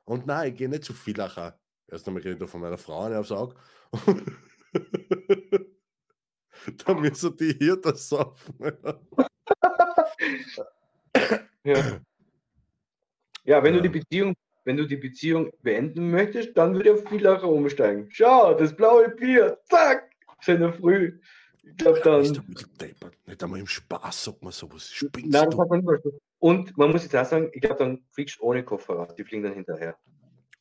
Und 0.03 0.27
nein, 0.27 0.51
ich 0.51 0.57
gehe 0.57 0.67
nicht 0.67 0.83
zu 0.83 0.93
viel 0.93 1.19
Acher. 1.21 1.57
Erst 1.87 2.05
einmal 2.07 2.21
rede 2.21 2.43
ich 2.43 2.49
von 2.49 2.59
meiner 2.59 2.77
Frau 2.77 3.03
eine 3.03 3.17
aufs 3.19 3.31
Auge. 3.31 3.55
da 6.85 6.93
müssen 6.93 7.37
die 7.37 7.53
hier 7.57 7.77
das 7.77 8.09
saufen. 8.09 8.55
ja. 11.63 12.01
ja, 13.45 13.63
wenn 13.63 13.75
ja. 13.75 13.81
du 13.81 13.89
die 13.89 13.99
Beziehung 13.99 14.35
wenn 14.65 14.77
du 14.77 14.85
die 14.85 14.97
Beziehung 14.97 15.49
beenden 15.63 16.11
möchtest, 16.11 16.55
dann 16.55 16.75
würde 16.75 16.93
auf 16.93 17.03
Villacher 17.09 17.47
umsteigen. 17.47 18.07
Schau, 18.11 18.53
das 18.53 18.75
blaue 18.75 19.09
Bier, 19.09 19.57
zack, 19.63 20.11
schöne 20.41 20.71
Früh. 20.73 21.19
Ich 21.71 21.77
glaube 21.77 22.01
dann. 22.03 22.21
Nicht 23.25 23.43
einmal 23.43 23.59
im 23.59 23.67
Spaß 23.67 24.23
sagt 24.25 24.43
man 24.43 24.51
sowas. 24.51 24.89
Spinnst 24.89 25.31
Nein, 25.31 25.49
das 25.49 25.59
hat 25.59 25.69
man 25.69 25.79
nicht. 25.79 26.05
Und 26.39 26.77
man 26.77 26.91
muss 26.91 27.03
jetzt 27.03 27.15
auch 27.15 27.25
sagen, 27.25 27.49
ich 27.53 27.61
glaube, 27.61 27.77
dann 27.77 28.03
fliegst 28.11 28.39
du 28.39 28.43
ohne 28.43 28.63
Koffer 28.63 28.93
raus. 28.95 29.15
Die 29.15 29.23
fliegen 29.23 29.43
dann 29.43 29.53
hinterher. 29.53 29.97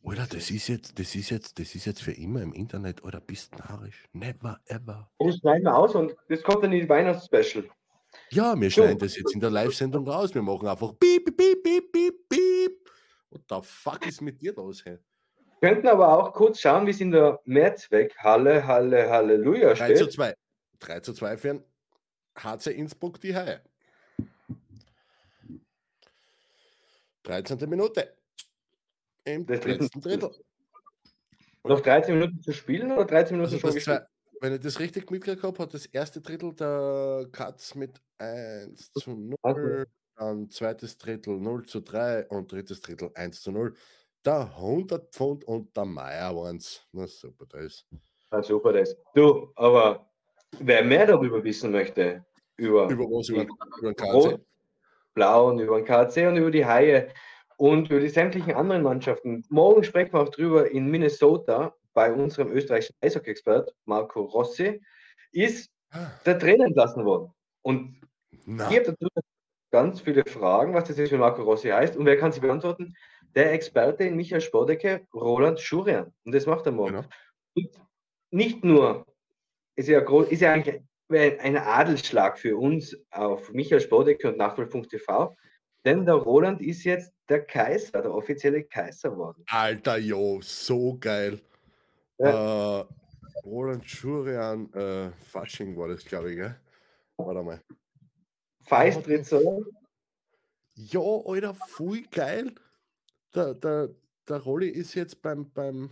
Oder 0.02 0.26
das 0.26 0.50
ist 0.50 0.68
jetzt, 0.68 0.98
das 0.98 1.14
ist 1.14 1.30
jetzt, 1.30 1.58
das 1.58 1.74
ist 1.74 1.84
jetzt 1.84 2.02
für 2.02 2.12
immer 2.12 2.42
im 2.42 2.52
Internet 2.52 3.02
oder 3.04 3.20
bist 3.20 3.58
narrisch. 3.58 4.04
Never 4.12 4.60
ever. 4.66 5.10
Das 5.18 5.36
schneiden 5.36 5.64
wir 5.64 5.76
aus 5.76 5.94
und 5.94 6.14
das 6.28 6.42
kommt 6.42 6.64
dann 6.64 6.72
in 6.72 6.80
die 6.80 6.88
Weihnachtsspecial. 6.88 7.64
Ja, 8.30 8.58
wir 8.58 8.70
schneiden 8.70 8.98
so. 8.98 9.04
das 9.04 9.16
jetzt 9.16 9.34
in 9.34 9.40
der 9.40 9.50
Live-Sendung 9.50 10.08
raus. 10.08 10.34
Wir 10.34 10.42
machen 10.42 10.68
einfach 10.68 10.92
piep, 10.98 11.24
piep, 11.36 11.62
piep, 11.62 11.92
piep, 11.92 12.28
piep. 12.28 12.90
What 13.30 13.42
the 13.50 13.56
fuck 13.62 14.06
ist 14.06 14.22
mit 14.22 14.40
dir 14.40 14.54
los, 14.54 14.84
hey? 14.84 14.98
Könnten 15.60 15.88
aber 15.88 16.16
auch 16.16 16.32
kurz 16.32 16.60
schauen, 16.60 16.86
wie 16.86 16.90
es 16.90 17.00
in 17.00 17.10
der 17.10 17.40
Mehrzweck-Halle, 17.44 18.66
Halle, 18.66 19.10
Halleluja 19.10 19.74
3 19.74 19.74
steht. 19.74 19.88
3 19.88 19.94
zu 19.94 20.08
2. 20.08 20.34
3 20.80 21.00
zu 21.00 21.12
2 21.12 21.36
für 21.36 21.50
ein 21.50 21.64
HC 22.36 22.70
Innsbruck 22.72 23.20
die 23.20 23.34
Haie. 23.34 23.60
13. 27.24 27.68
Minute. 27.68 28.14
Im 29.24 29.44
das 29.44 29.64
letzten 29.64 30.00
Drittel. 30.00 30.30
Noch 31.64 31.80
13 31.80 32.14
Minuten 32.14 32.40
zu 32.40 32.52
spielen 32.52 32.92
oder 32.92 33.04
13 33.04 33.36
Minuten 33.36 33.54
also 33.54 33.58
schon 33.58 33.74
gespielt? 33.74 34.06
Wenn 34.40 34.54
ich 34.54 34.60
das 34.60 34.78
richtig 34.78 35.10
mitgekriegt 35.10 35.42
habe, 35.42 35.58
hat 35.58 35.74
das 35.74 35.86
erste 35.86 36.20
Drittel 36.20 36.54
der 36.54 37.28
Katz 37.32 37.74
mit 37.74 38.00
1 38.18 38.92
zu 38.92 39.10
0. 39.10 39.36
Also. 39.42 39.84
Dann 40.16 40.50
zweites 40.50 40.96
Drittel 40.96 41.38
0 41.38 41.66
zu 41.66 41.80
3 41.80 42.28
und 42.28 42.50
drittes 42.50 42.80
Drittel 42.80 43.10
1 43.14 43.42
zu 43.42 43.52
0. 43.52 43.74
Der 44.24 44.40
100 44.56 45.12
Pfund 45.14 45.44
und 45.44 45.76
der 45.76 45.84
Meier 45.84 46.34
waren 46.34 46.56
es. 46.56 46.86
Na 46.92 47.06
super, 47.06 47.46
das. 47.46 47.84
Na 48.30 48.42
super, 48.42 48.72
das. 48.72 48.96
Du, 49.14 49.52
aber 49.54 50.10
wer 50.58 50.84
mehr 50.84 51.06
darüber 51.06 51.42
wissen 51.44 51.70
möchte, 51.70 52.24
über, 52.56 52.88
Über 52.88 53.04
was? 53.04 53.28
Über, 53.28 53.46
über 53.80 53.92
den 53.92 54.10
Rot, 54.10 54.30
KC? 54.30 54.40
Blau 55.14 55.48
und 55.50 55.58
über 55.60 55.80
den 55.80 55.84
KC 55.84 56.28
und 56.28 56.36
über 56.36 56.50
die 56.50 56.64
Haie 56.66 57.08
und 57.56 57.90
über 57.90 58.00
die 58.00 58.08
sämtlichen 58.08 58.54
anderen 58.54 58.82
Mannschaften. 58.82 59.44
Morgen 59.48 59.82
sprechen 59.84 60.12
wir 60.12 60.20
auch 60.20 60.28
drüber 60.28 60.70
in 60.70 60.86
Minnesota 60.90 61.74
bei 61.94 62.12
unserem 62.12 62.52
österreichischen 62.52 62.94
Eishockey-Expert 63.00 63.74
Marco 63.84 64.22
Rossi. 64.22 64.80
Ist 65.32 65.70
Ah, 65.90 66.10
der 66.26 66.38
Trainer 66.38 66.66
entlassen 66.66 67.04
worden. 67.04 67.32
Und 67.62 68.00
Na, 68.44 68.70
ich 68.70 68.76
habe 68.76 68.92
dazu 68.92 69.08
ganz 69.70 70.00
viele 70.00 70.24
Fragen, 70.26 70.74
was 70.74 70.84
das 70.84 70.98
jetzt 70.98 71.08
für 71.10 71.18
Marco 71.18 71.42
Rossi 71.42 71.68
heißt. 71.68 71.96
Und 71.96 72.04
wer 72.04 72.18
kann 72.18 72.32
sie 72.32 72.40
beantworten? 72.40 72.94
Der 73.34 73.52
Experte 73.52 74.04
in 74.04 74.16
Michael 74.16 74.40
Spodecke, 74.40 75.06
Roland 75.14 75.60
Schurian. 75.60 76.12
Und 76.24 76.34
das 76.34 76.46
macht 76.46 76.66
er 76.66 76.72
morgen. 76.72 76.92
genau. 76.92 77.08
Und 77.54 77.70
nicht 78.30 78.64
nur, 78.64 79.06
ist 79.78 79.88
ja, 79.88 80.00
groß, 80.00 80.28
ist 80.28 80.42
ja 80.42 80.52
eigentlich 80.52 80.82
ein 81.08 81.56
Adelsschlag 81.56 82.36
für 82.36 82.56
uns 82.56 82.96
auf 83.12 83.52
Michael 83.52 83.80
Spodecke 83.80 84.28
und 84.28 84.36
Nachfolg.tv, 84.36 85.36
denn 85.84 86.04
der 86.04 86.16
Roland 86.16 86.60
ist 86.60 86.82
jetzt 86.82 87.12
der 87.28 87.44
Kaiser, 87.44 88.02
der 88.02 88.12
offizielle 88.12 88.64
Kaiser 88.64 89.10
geworden. 89.10 89.44
Alter, 89.46 89.98
jo, 89.98 90.40
so 90.42 90.98
geil. 90.98 91.40
Äh, 92.16 92.84
Roland 93.44 93.88
Schurian, 93.88 94.72
äh, 94.72 95.12
Fasching 95.12 95.76
war 95.76 95.86
das, 95.86 96.04
glaube 96.04 96.32
ich, 96.32 96.36
gell? 96.36 96.56
Warte 97.16 97.42
mal. 97.44 97.62
Feistritzer, 98.62 99.40
Ja, 100.74 101.00
Alter, 101.00 101.54
voll 101.54 102.02
geil. 102.10 102.52
Der, 103.32 103.54
der, 103.54 103.90
der 104.28 104.36
Rolli 104.38 104.70
ist 104.70 104.94
jetzt 104.94 105.22
beim, 105.22 105.48
beim, 105.52 105.90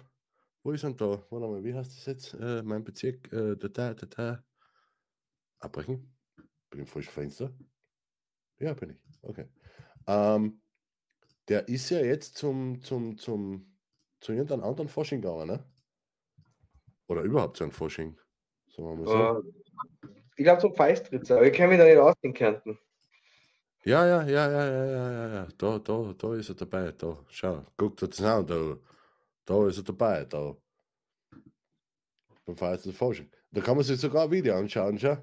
wo 0.67 0.73
ist 0.73 0.83
denn 0.83 0.97
da? 0.97 1.23
Warte 1.31 1.47
mal, 1.47 1.63
wie 1.63 1.73
heißt 1.73 1.97
das 1.97 2.07
jetzt? 2.07 2.35
Äh, 2.35 2.61
mein 2.65 2.83
Bezirk, 2.83 3.33
äh, 3.33 3.57
da, 3.57 3.69
da, 3.69 3.95
da, 3.95 4.07
da. 4.07 4.45
Abbrechen. 5.61 6.13
Bin 6.71 6.81
im 6.81 6.87
falschen 6.87 7.11
Fenster. 7.11 7.53
Ja, 8.59 8.75
bin 8.75 8.91
ich. 8.91 8.97
Okay. 9.23 9.47
Ähm, 10.09 10.61
der 11.47 11.69
ist 11.69 11.89
ja 11.91 12.01
jetzt 12.01 12.37
zum, 12.37 12.83
zum, 12.83 13.17
zum, 13.17 13.79
zu 14.21 14.33
irgendeinem 14.33 14.65
anderen 14.65 14.89
Forschung 14.89 15.21
gegangen, 15.21 15.47
ne? 15.47 15.65
Oder 17.07 17.23
überhaupt 17.23 17.59
zu 17.59 17.63
einem 17.63 17.73
Forschung. 17.73 18.19
Sagen 18.69 18.89
wir 18.89 18.97
mal 18.97 19.07
so. 19.07 19.49
äh, 19.49 20.09
ich 20.37 20.45
glaube 20.45 20.61
zum 20.61 20.75
Feistritzer, 20.75 21.37
aber 21.37 21.47
ich 21.47 21.53
kenne 21.53 21.69
mich 21.69 21.79
da 21.79 21.85
nicht 21.85 21.99
aus 21.99 22.15
in 22.23 22.35
Kärnten. 22.35 22.77
Ja, 23.85 24.05
ja, 24.05 24.23
ja, 24.27 24.51
ja, 24.51 24.67
ja, 24.67 24.85
ja, 24.85 25.11
ja, 25.11 25.35
ja. 25.35 25.49
Da, 25.57 25.79
da, 25.79 26.13
da 26.19 26.35
ist 26.35 26.49
er 26.49 26.57
dabei. 26.57 26.91
Da, 26.91 27.25
schau, 27.29 27.65
guck 27.77 27.97
dir 27.97 28.09
das 28.09 28.21
an. 28.21 28.45
Da, 28.45 28.77
da 29.47 29.69
ist 29.69 29.79
er 29.79 29.85
dabei. 29.85 30.25
Da. 30.25 30.57
Beim 32.45 32.57
Feist 32.57 32.87
des 32.87 32.97
Forschung. 32.97 33.31
Da 33.51 33.61
kann 33.61 33.77
man 33.77 33.85
sich 33.85 33.99
sogar 33.99 34.25
ein 34.25 34.31
Video 34.31 34.57
anschauen, 34.57 34.99
schau. 34.99 35.17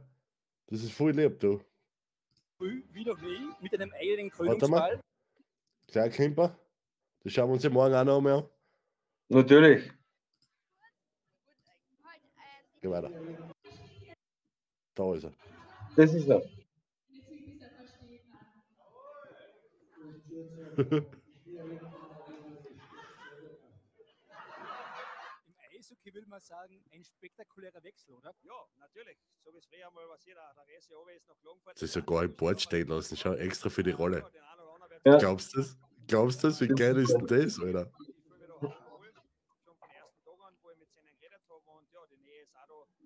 Das 0.67 0.81
ist 0.81 0.93
voll 0.93 1.11
lieb, 1.11 1.39
du. 1.39 1.61
früh 2.57 2.83
wie 2.91 3.05
noch 3.05 3.19
nie 3.21 3.49
mit 3.61 3.73
einem 3.73 3.93
eigenen 3.93 4.31
Warte 4.31 4.67
mal. 4.67 4.79
Krönungsball. 4.79 4.99
Kleiner 5.87 6.09
Klimper. 6.09 6.59
Das 7.23 7.33
schauen 7.33 7.49
wir 7.49 7.53
uns 7.53 7.63
ja 7.63 7.69
morgen 7.69 7.93
auch 7.93 8.03
noch 8.03 8.21
mal 8.21 8.39
an. 8.39 8.49
Natürlich. 9.29 9.91
Geh 12.81 12.89
weiter. 12.89 13.11
Da 14.95 15.15
ist 15.15 15.23
er. 15.23 15.33
Das 15.95 16.13
ist 16.13 16.27
er. 16.27 16.41
Im 26.02 26.02
Eishockey 26.13 26.13
würde 26.13 26.29
man 26.29 26.41
sagen, 26.41 26.83
ein 26.91 27.03
spektakulärer 27.03 27.83
Wechsel, 27.83 28.13
oder? 28.13 28.33
Ja, 28.43 28.53
natürlich. 28.77 29.17
So 29.43 29.51
wie 29.53 29.57
es 29.57 29.65
früher 29.65 29.89
mal 29.91 30.07
passiert, 30.07 30.37
der 30.37 30.67
Resi 30.67 30.95
Owe 30.95 31.11
ist 31.13 31.27
nach 31.27 31.37
Klagenfurt. 31.39 31.75
Das 31.75 31.81
ist 31.81 31.93
sogar 31.93 32.23
im 32.23 32.35
Board 32.35 32.61
stehen 32.61 32.87
lassen. 32.87 33.17
Schau, 33.17 33.33
extra 33.33 33.69
für 33.69 33.83
die 33.83 33.91
Rolle. 33.91 34.23
Ja. 35.05 35.17
Glaubst 35.17 35.53
du 35.53 35.59
das? 35.59 35.77
Glaubst 36.07 36.43
du 36.43 36.47
das? 36.47 36.61
Wie 36.61 36.67
geil 36.67 36.97
ist 36.97 37.13
denn 37.13 37.27
das, 37.27 37.59
Alter? 37.59 37.91
ich 37.99 38.09
ich. 38.09 38.15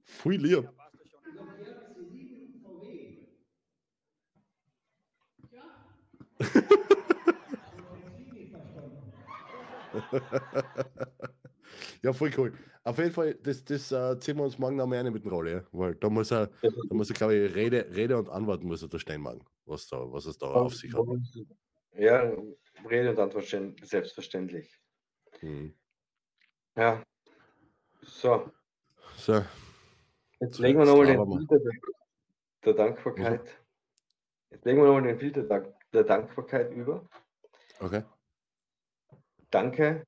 Voll 0.04 0.36
lieb. 0.36 0.70
Ja, 12.04 12.14
voll 12.14 12.32
cool. 12.38 12.54
Auf 12.84 12.98
jeden 13.00 13.12
Fall, 13.12 13.34
das, 13.36 13.64
das 13.66 13.92
äh, 13.92 14.20
ziehen 14.20 14.38
wir 14.38 14.44
uns 14.44 14.58
morgen 14.58 14.76
noch 14.78 14.88
mehr 14.88 15.04
rein 15.04 15.12
mit 15.12 15.24
der 15.26 15.32
Rolle, 15.32 15.52
ja? 15.52 15.64
weil 15.72 15.96
da 15.96 16.10
muss 16.10 16.32
er, 16.32 16.48
da 16.62 16.96
muss 16.96 17.10
er, 17.10 17.16
glaube 17.16 17.36
ich, 17.36 17.56
Rede, 17.56 17.86
Rede 17.94 18.18
und 18.18 18.30
Antwort 18.30 18.64
muss 18.64 18.82
er 18.82 18.88
da 18.88 18.98
stehen 18.98 19.22
machen, 19.22 19.44
was, 19.66 19.88
da, 19.88 20.12
was 20.12 20.26
es 20.26 20.38
da 20.38 20.48
auf 20.48 20.74
sich 20.74 20.94
hat. 20.94 21.06
Ja, 21.94 22.32
Rede 22.90 23.10
und 23.10 23.20
Antwort 23.20 23.46
stellen, 23.46 23.76
selbstverständlich. 23.84 24.80
Mhm. 25.42 25.76
Ja. 26.76 27.04
So, 28.04 28.52
So, 29.18 29.44
jetzt 30.40 30.60
legen 30.60 30.80
wir 30.80 30.86
nochmal 30.86 31.08
den. 31.08 31.48
Filter 31.48 31.60
der, 32.64 32.74
Dankbarkeit. 32.74 33.62
Jetzt 34.52 34.66
legen 34.66 34.78
wir 34.78 34.86
nochmal 34.86 35.04
den 35.04 35.20
Filter 35.20 35.74
der 35.92 36.04
Dankbarkeit 36.04 36.72
über. 36.72 37.06
okay. 37.80 38.04
Danke 39.50 40.06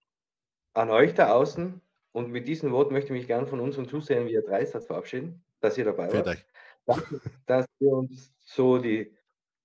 an 0.73 0.89
euch 0.89 1.13
da 1.13 1.31
außen. 1.31 1.81
Und 2.11 2.31
mit 2.31 2.47
diesen 2.47 2.71
Worten 2.71 2.93
möchte 2.93 3.13
ich 3.13 3.19
mich 3.19 3.27
gern 3.27 3.47
von 3.47 3.59
unseren 3.59 3.87
Zusehern 3.87 4.27
via 4.27 4.41
Dreisatz 4.41 4.87
verabschieden, 4.87 5.43
dass 5.61 5.77
ihr 5.77 5.85
dabei 5.85 6.09
Für 6.09 6.25
wart. 6.25 6.45
Danke, 6.85 7.21
dass 7.45 7.65
ihr 7.79 7.91
uns 7.91 8.33
so 8.39 8.79
die 8.79 9.15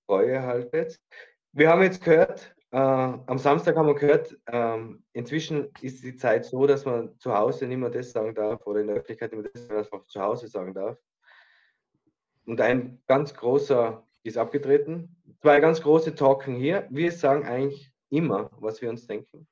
Treue 0.07 0.43
haltet. 0.43 1.01
Wir 1.53 1.71
haben 1.71 1.83
jetzt 1.83 2.03
gehört, 2.03 2.55
äh, 2.71 2.77
am 2.77 3.39
Samstag 3.39 3.77
haben 3.77 3.87
wir 3.87 3.95
gehört, 3.95 4.37
ähm, 4.47 5.05
inzwischen 5.13 5.71
ist 5.81 6.03
die 6.03 6.17
Zeit 6.17 6.45
so, 6.45 6.67
dass 6.67 6.85
man 6.85 7.19
zu 7.19 7.33
Hause 7.33 7.67
nicht 7.67 7.79
mehr 7.79 7.91
das 7.91 8.11
sagen 8.11 8.35
darf 8.35 8.67
oder 8.67 8.81
in 8.81 8.89
der 8.89 8.97
Öffentlichkeit 8.97 9.33
nicht 9.33 9.43
mehr 9.43 9.53
das 9.53 9.71
was 9.71 9.91
man 9.91 10.07
zu 10.09 10.21
Hause 10.21 10.49
sagen 10.49 10.75
darf. 10.75 10.99
Und 12.47 12.61
ein 12.61 13.01
ganz 13.07 13.33
großer 13.33 14.05
ist 14.25 14.37
abgetreten. 14.37 15.17
Zwei 15.41 15.61
ganz 15.61 15.81
große 15.81 16.15
talken 16.15 16.57
hier. 16.57 16.87
Wir 16.91 17.13
sagen 17.13 17.45
eigentlich 17.45 17.93
immer, 18.11 18.51
was 18.59 18.83
wir 18.83 18.91
uns 18.91 19.07
denken. 19.07 19.47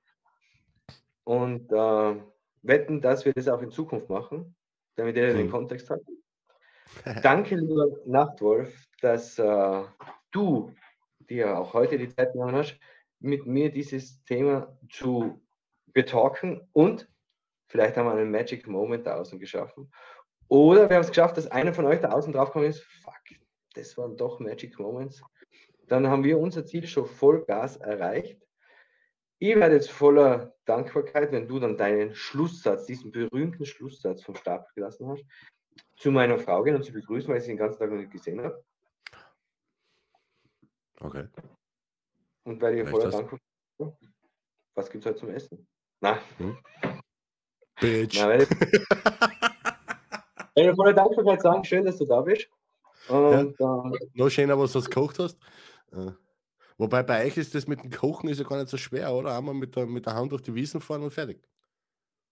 Und 1.24 1.70
äh, 1.72 2.22
wetten, 2.62 3.00
dass 3.00 3.24
wir 3.24 3.32
das 3.32 3.48
auch 3.48 3.62
in 3.62 3.70
Zukunft 3.70 4.08
machen, 4.08 4.54
damit 4.96 5.16
ihr 5.16 5.32
den 5.32 5.46
Mhm. 5.46 5.50
Kontext 5.50 5.90
habt. 5.90 6.04
Danke, 7.22 7.56
lieber 7.56 7.86
Nachtwolf, 8.06 8.86
dass 9.00 9.38
äh, 9.38 9.82
du 10.30 10.74
dir 11.20 11.58
auch 11.58 11.72
heute 11.74 11.98
die 11.98 12.08
Zeit 12.08 12.32
genommen 12.32 12.54
hast, 12.56 12.78
mit 13.20 13.46
mir 13.46 13.70
dieses 13.70 14.22
Thema 14.24 14.76
zu 14.90 15.40
betalken 15.92 16.68
und 16.72 17.08
vielleicht 17.68 17.96
haben 17.96 18.06
wir 18.06 18.12
einen 18.14 18.30
Magic 18.30 18.66
Moment 18.66 19.06
da 19.06 19.16
außen 19.16 19.38
geschaffen. 19.38 19.90
Oder 20.48 20.88
wir 20.88 20.96
haben 20.96 21.02
es 21.02 21.08
geschafft, 21.08 21.36
dass 21.36 21.46
einer 21.50 21.72
von 21.72 21.86
euch 21.86 22.00
da 22.00 22.10
außen 22.10 22.32
draufgekommen 22.32 22.68
ist, 22.68 22.82
fuck, 23.02 23.14
das 23.74 23.96
waren 23.96 24.16
doch 24.16 24.38
Magic 24.40 24.78
Moments. 24.78 25.22
Dann 25.88 26.08
haben 26.08 26.24
wir 26.24 26.38
unser 26.38 26.66
Ziel 26.66 26.86
schon 26.86 27.06
voll 27.06 27.44
Gas 27.44 27.76
erreicht. 27.76 28.38
Ich 29.42 29.56
werde 29.56 29.74
jetzt 29.74 29.90
voller 29.90 30.54
Dankbarkeit, 30.66 31.32
wenn 31.32 31.48
du 31.48 31.58
dann 31.58 31.76
deinen 31.76 32.14
Schlusssatz, 32.14 32.86
diesen 32.86 33.10
berühmten 33.10 33.66
Schlusssatz 33.66 34.22
vom 34.22 34.36
Stapel 34.36 34.68
gelassen 34.76 35.08
hast, 35.08 35.24
zu 35.96 36.12
meiner 36.12 36.38
Frau 36.38 36.62
gehen 36.62 36.76
und 36.76 36.84
sie 36.84 36.92
begrüßen, 36.92 37.28
weil 37.28 37.38
ich 37.38 37.42
sie 37.42 37.50
den 37.50 37.56
ganzen 37.56 37.80
Tag 37.80 37.90
noch 37.90 37.96
nicht 37.96 38.12
gesehen 38.12 38.40
habe. 38.40 38.64
Okay. 41.00 41.26
Und 42.44 42.60
werde 42.60 42.78
ihr 42.78 42.86
voller? 42.86 43.10
Dankbarkeit. 43.10 43.42
Was 44.76 44.88
gibt 44.88 45.04
es 45.04 45.10
heute 45.10 45.18
zum 45.18 45.30
Essen? 45.30 45.66
Na, 46.00 46.20
Bitch. 47.80 48.20
na 48.20 48.28
werde 48.28 48.46
ich, 50.54 50.76
voller 50.76 50.92
Dankbarkeit 50.92 51.42
sagen, 51.42 51.64
schön, 51.64 51.84
dass 51.84 51.98
du 51.98 52.06
da 52.06 52.20
bist. 52.20 52.48
Und 53.08 53.58
äh, 53.58 54.08
Noch 54.14 54.30
schöner, 54.30 54.56
was 54.56 54.72
du 54.72 54.82
gekocht 54.82 55.18
hast. 55.18 55.36
Äh, 55.90 56.12
Wobei 56.82 57.04
bei 57.04 57.24
euch 57.24 57.36
ist 57.36 57.54
das 57.54 57.68
mit 57.68 57.84
dem 57.84 57.92
Kochen 57.92 58.28
ist 58.28 58.38
ja 58.38 58.44
gar 58.44 58.56
nicht 58.58 58.68
so 58.68 58.76
schwer, 58.76 59.12
oder? 59.12 59.38
Einmal 59.38 59.54
mit 59.54 59.76
der, 59.76 59.86
mit 59.86 60.04
der 60.04 60.14
Hand 60.14 60.32
durch 60.32 60.42
die 60.42 60.52
Wiesen 60.52 60.80
fahren 60.80 61.04
und 61.04 61.12
fertig. 61.12 61.40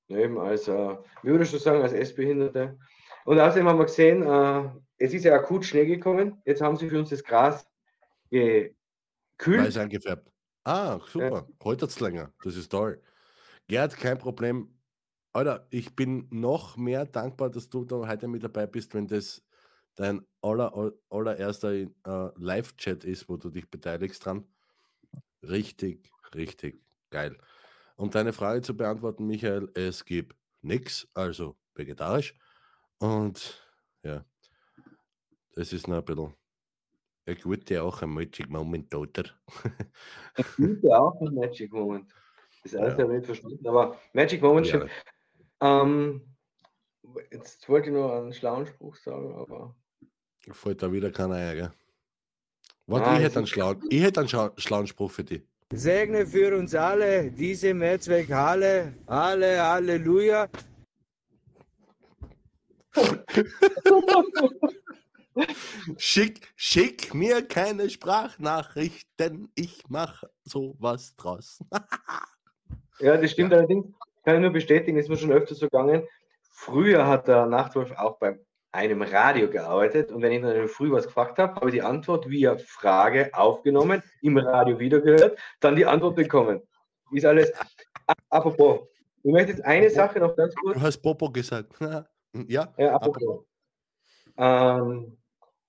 Eben, 0.08 0.40
als, 0.40 0.66
äh, 0.66 0.96
wie 1.22 1.30
würdest 1.30 1.52
du 1.52 1.58
sagen, 1.58 1.80
als 1.80 1.92
S-Behinderte. 1.92 2.76
Und 3.26 3.38
außerdem 3.38 3.68
haben 3.68 3.78
wir 3.78 3.84
gesehen, 3.84 4.24
äh, 4.24 4.68
es 4.98 5.14
ist 5.14 5.22
ja 5.22 5.36
akut 5.36 5.64
Schnee 5.64 5.86
gekommen. 5.86 6.42
Jetzt 6.44 6.62
haben 6.62 6.76
sie 6.76 6.88
für 6.88 6.98
uns 6.98 7.10
das 7.10 7.22
Gras 7.22 7.64
gekühlt. 8.28 8.74
Weiß 9.38 9.76
eingefärbt. 9.76 10.28
Ah, 10.64 10.98
super. 11.06 11.46
Heute 11.62 11.82
hat 11.82 11.90
es 11.90 12.00
länger. 12.00 12.32
Das 12.42 12.56
ist 12.56 12.70
toll. 12.72 13.00
Gerd, 13.68 13.96
kein 13.96 14.18
Problem. 14.18 14.76
Alter, 15.32 15.68
ich 15.70 15.94
bin 15.94 16.26
noch 16.30 16.76
mehr 16.76 17.06
dankbar, 17.06 17.50
dass 17.50 17.68
du 17.68 17.84
da 17.84 18.08
heute 18.08 18.26
mit 18.26 18.42
dabei 18.42 18.66
bist, 18.66 18.94
wenn 18.94 19.06
das 19.06 19.44
dein 20.00 20.26
aller, 20.40 20.74
aller- 20.74 20.94
allererster 21.10 21.72
äh, 21.72 21.88
Live-Chat 22.36 23.04
ist, 23.04 23.28
wo 23.28 23.36
du 23.36 23.50
dich 23.50 23.68
beteiligst 23.68 24.24
dran. 24.24 24.46
Richtig, 25.42 26.10
richtig 26.34 26.82
geil. 27.10 27.36
um 28.00 28.10
deine 28.10 28.32
Frage 28.32 28.62
zu 28.62 28.74
beantworten, 28.74 29.26
Michael, 29.26 29.70
es 29.74 30.04
gibt 30.06 30.34
nichts, 30.62 31.06
also 31.12 31.56
vegetarisch. 31.74 32.34
Und 32.98 33.62
ja, 34.02 34.24
das 35.54 35.72
ist 35.74 35.86
noch 35.86 35.98
ein 35.98 36.04
bisschen. 36.04 36.34
Ich 37.26 37.44
wollte 37.44 37.74
ja 37.74 37.82
auch 37.82 38.00
ein 38.00 38.08
Magic 38.10 38.48
Moment, 38.48 38.94
oder? 38.94 39.24
Ich 40.36 40.58
wollte 40.58 40.98
auch 40.98 41.20
ein 41.20 41.34
Magic 41.34 41.70
Moment. 41.72 42.10
Das 42.62 42.74
alles 42.74 42.98
ja. 42.98 43.06
nicht 43.06 43.26
verstanden, 43.26 43.66
aber 43.66 43.98
Magic 44.14 44.40
Moment 44.40 44.66
ja. 44.66 44.76
stimmt. 44.76 44.90
Ähm, 45.60 46.36
jetzt 47.30 47.68
wollte 47.68 47.88
ich 47.88 47.94
nur 47.94 48.14
einen 48.14 48.32
schlauen 48.32 48.66
Spruch 48.66 48.96
sagen, 48.96 49.34
aber. 49.34 49.76
Fällt 50.52 50.82
da 50.82 50.92
wieder 50.92 51.10
keiner 51.10 51.34
ein, 51.34 51.56
gell? 51.56 51.72
Warte, 52.86 53.06
ah, 53.06 53.16
ich, 53.16 53.22
hätte 53.22 53.38
einen 53.38 53.46
schlauen, 53.46 53.80
ich 53.88 54.02
hätte 54.02 54.20
einen 54.20 54.28
schlauen 54.56 54.86
Spruch 54.86 55.10
für 55.12 55.24
dich. 55.24 55.42
Segne 55.72 56.26
für 56.26 56.56
uns 56.56 56.74
alle 56.74 57.30
diese 57.30 57.72
Mehrzweckhalle. 57.72 58.94
Alle, 59.06 59.62
Halleluja. 59.62 60.48
schick, 65.96 66.48
schick 66.56 67.14
mir 67.14 67.46
keine 67.46 67.88
Sprachnachrichten, 67.88 69.52
ich 69.54 69.84
mache 69.88 70.28
sowas 70.42 71.14
draus. 71.14 71.60
ja, 72.98 73.16
das 73.16 73.30
stimmt 73.30 73.52
ja. 73.52 73.58
allerdings. 73.58 73.86
Kann 74.24 74.36
ich 74.36 74.42
nur 74.42 74.50
bestätigen, 74.50 74.98
ist 74.98 75.08
mir 75.08 75.16
schon 75.16 75.32
öfter 75.32 75.54
so 75.54 75.66
gegangen. 75.66 76.02
Früher 76.50 77.06
hat 77.06 77.28
der 77.28 77.46
Nachtwolf 77.46 77.92
auch 77.92 78.18
bei 78.18 78.38
einem 78.72 79.02
Radio 79.02 79.50
gearbeitet 79.50 80.12
und 80.12 80.22
wenn 80.22 80.32
ich 80.32 80.42
dann 80.42 80.68
früh 80.68 80.90
was 80.92 81.06
gefragt 81.06 81.38
habe, 81.38 81.54
habe 81.56 81.68
ich 81.68 81.74
die 81.74 81.82
Antwort 81.82 82.28
via 82.28 82.56
Frage 82.56 83.30
aufgenommen, 83.32 84.02
im 84.22 84.38
Radio 84.38 84.78
wiedergehört, 84.78 85.38
dann 85.60 85.76
die 85.76 85.86
Antwort 85.86 86.16
bekommen. 86.16 86.62
Ist 87.12 87.26
alles. 87.26 87.52
Apropos, 88.28 88.88
ich 89.22 89.32
möchte 89.32 89.52
jetzt 89.52 89.64
eine 89.64 89.90
Sache 89.90 90.20
noch 90.20 90.36
ganz 90.36 90.54
kurz. 90.54 90.76
Du 90.76 90.80
hast 90.80 90.98
Popo 90.98 91.30
gesagt. 91.30 91.72
ja, 92.48 92.72
ja 92.78 92.94
apropos. 92.94 93.44
Ähm, 94.36 95.18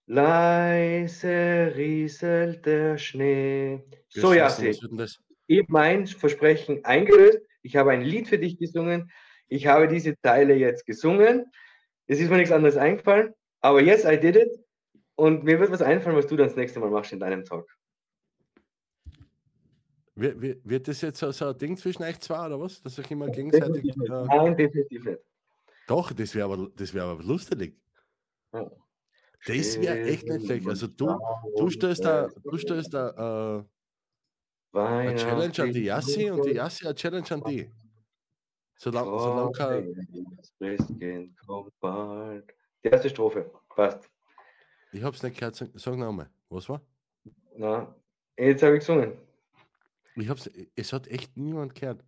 leise 0.05 1.73
rieselt 1.75 2.65
der 2.65 2.97
Schnee. 2.97 3.83
So, 4.09 4.33
ja, 4.33 4.47
Ich 4.59 4.81
habe 4.83 5.65
mein 5.67 6.05
Versprechen 6.05 6.85
eingelöst. 6.85 7.39
Ich 7.63 7.75
habe 7.75 7.91
ein 7.91 8.01
Lied 8.01 8.27
für 8.27 8.37
dich 8.37 8.57
gesungen. 8.57 9.11
Ich 9.47 9.67
habe 9.67 9.87
diese 9.87 10.15
Teile 10.21 10.53
jetzt 10.53 10.85
gesungen. 10.85 11.51
Es 12.11 12.19
ist 12.19 12.29
mir 12.29 12.35
nichts 12.35 12.51
anderes 12.51 12.75
eingefallen. 12.75 13.33
Aber 13.61 13.81
yes, 13.81 14.03
I 14.03 14.19
did 14.19 14.35
it. 14.35 14.59
Und 15.15 15.45
mir 15.45 15.57
wird 15.61 15.71
was 15.71 15.81
einfallen, 15.81 16.17
was 16.17 16.27
du 16.27 16.35
dann 16.35 16.47
das 16.47 16.57
nächste 16.57 16.81
Mal 16.81 16.89
machst 16.89 17.13
in 17.13 17.21
deinem 17.21 17.45
Talk. 17.45 17.65
Wird, 20.15 20.59
wird 20.65 20.87
das 20.89 20.99
jetzt 20.99 21.19
so, 21.19 21.31
so 21.31 21.47
ein 21.47 21.57
Ding 21.57 21.77
zwischen 21.77 22.03
euch 22.03 22.19
zwei 22.19 22.47
oder 22.47 22.59
was? 22.59 22.81
Dass 22.81 22.97
ich 22.97 23.09
immer 23.09 23.29
gegenseitig. 23.29 23.83
Definitiv 23.83 24.03
äh, 24.09 24.25
Nein, 24.25 24.57
definitiv 24.57 25.05
nicht. 25.05 25.19
Doch, 25.87 26.11
das 26.11 26.35
wäre 26.35 26.51
aber, 26.51 26.67
wär 26.75 27.03
aber 27.03 27.23
lustig. 27.23 27.79
Ja. 28.53 28.69
Das 29.45 29.81
wäre 29.81 30.01
echt 30.01 30.27
nicht 30.27 30.45
schlecht. 30.47 30.67
Also 30.67 30.87
du, 30.87 31.17
du 31.55 31.69
stellst 31.69 32.03
da, 32.03 32.27
du 32.43 32.57
stellst 32.57 32.93
da 32.93 33.63
äh, 34.73 34.77
eine 34.77 35.15
Challenge 35.15 35.59
an 35.59 35.71
die 35.71 35.85
Yassi 35.85 36.29
und 36.29 36.45
die 36.45 36.55
Yassi 36.55 36.85
eine 36.85 36.95
Challenge 36.95 37.31
an 37.31 37.43
die. 37.45 37.71
Solange, 38.83 39.19
solange 39.19 39.51
kein... 39.51 39.93
Die 42.83 42.87
erste 42.89 43.09
Strophe, 43.11 43.51
passt. 43.75 44.09
Ich 44.91 45.03
hab's 45.03 45.21
nicht 45.21 45.37
gehört, 45.37 45.55
sag 45.55 45.97
nochmal. 45.97 46.31
Was 46.49 46.67
war? 46.67 46.81
Na, 47.55 47.95
jetzt 48.35 48.63
habe 48.63 48.73
ich 48.73 48.79
gesungen. 48.79 49.13
Ich 50.15 50.27
hab's, 50.27 50.49
es 50.75 50.93
hat 50.93 51.07
echt 51.09 51.37
niemand 51.37 51.75
gehört. 51.75 52.03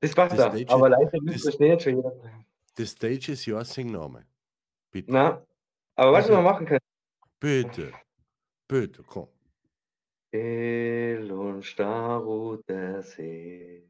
Das 0.00 0.14
passt 0.14 0.38
da, 0.38 0.46
aber 0.68 0.88
leider 0.88 1.20
müsst 1.20 1.60
ihr 1.60 1.68
nicht 1.68 1.82
schon 1.82 1.96
jeder. 1.96 2.14
The 2.78 2.86
stage 2.86 3.32
is 3.32 3.46
your 3.46 3.62
Singname. 3.62 4.24
Bitte. 4.90 5.12
Na, 5.12 5.46
aber 5.96 6.12
was 6.14 6.30
wir 6.30 6.40
machen 6.40 6.64
können. 6.64 6.80
Bitte. 7.38 7.92
Bitte, 8.66 9.02
komm. 9.02 9.28
Hell 10.32 11.30
und 11.30 11.62
starr 11.62 12.22
ruht 12.22 12.66
der 12.66 13.02
See. 13.02 13.86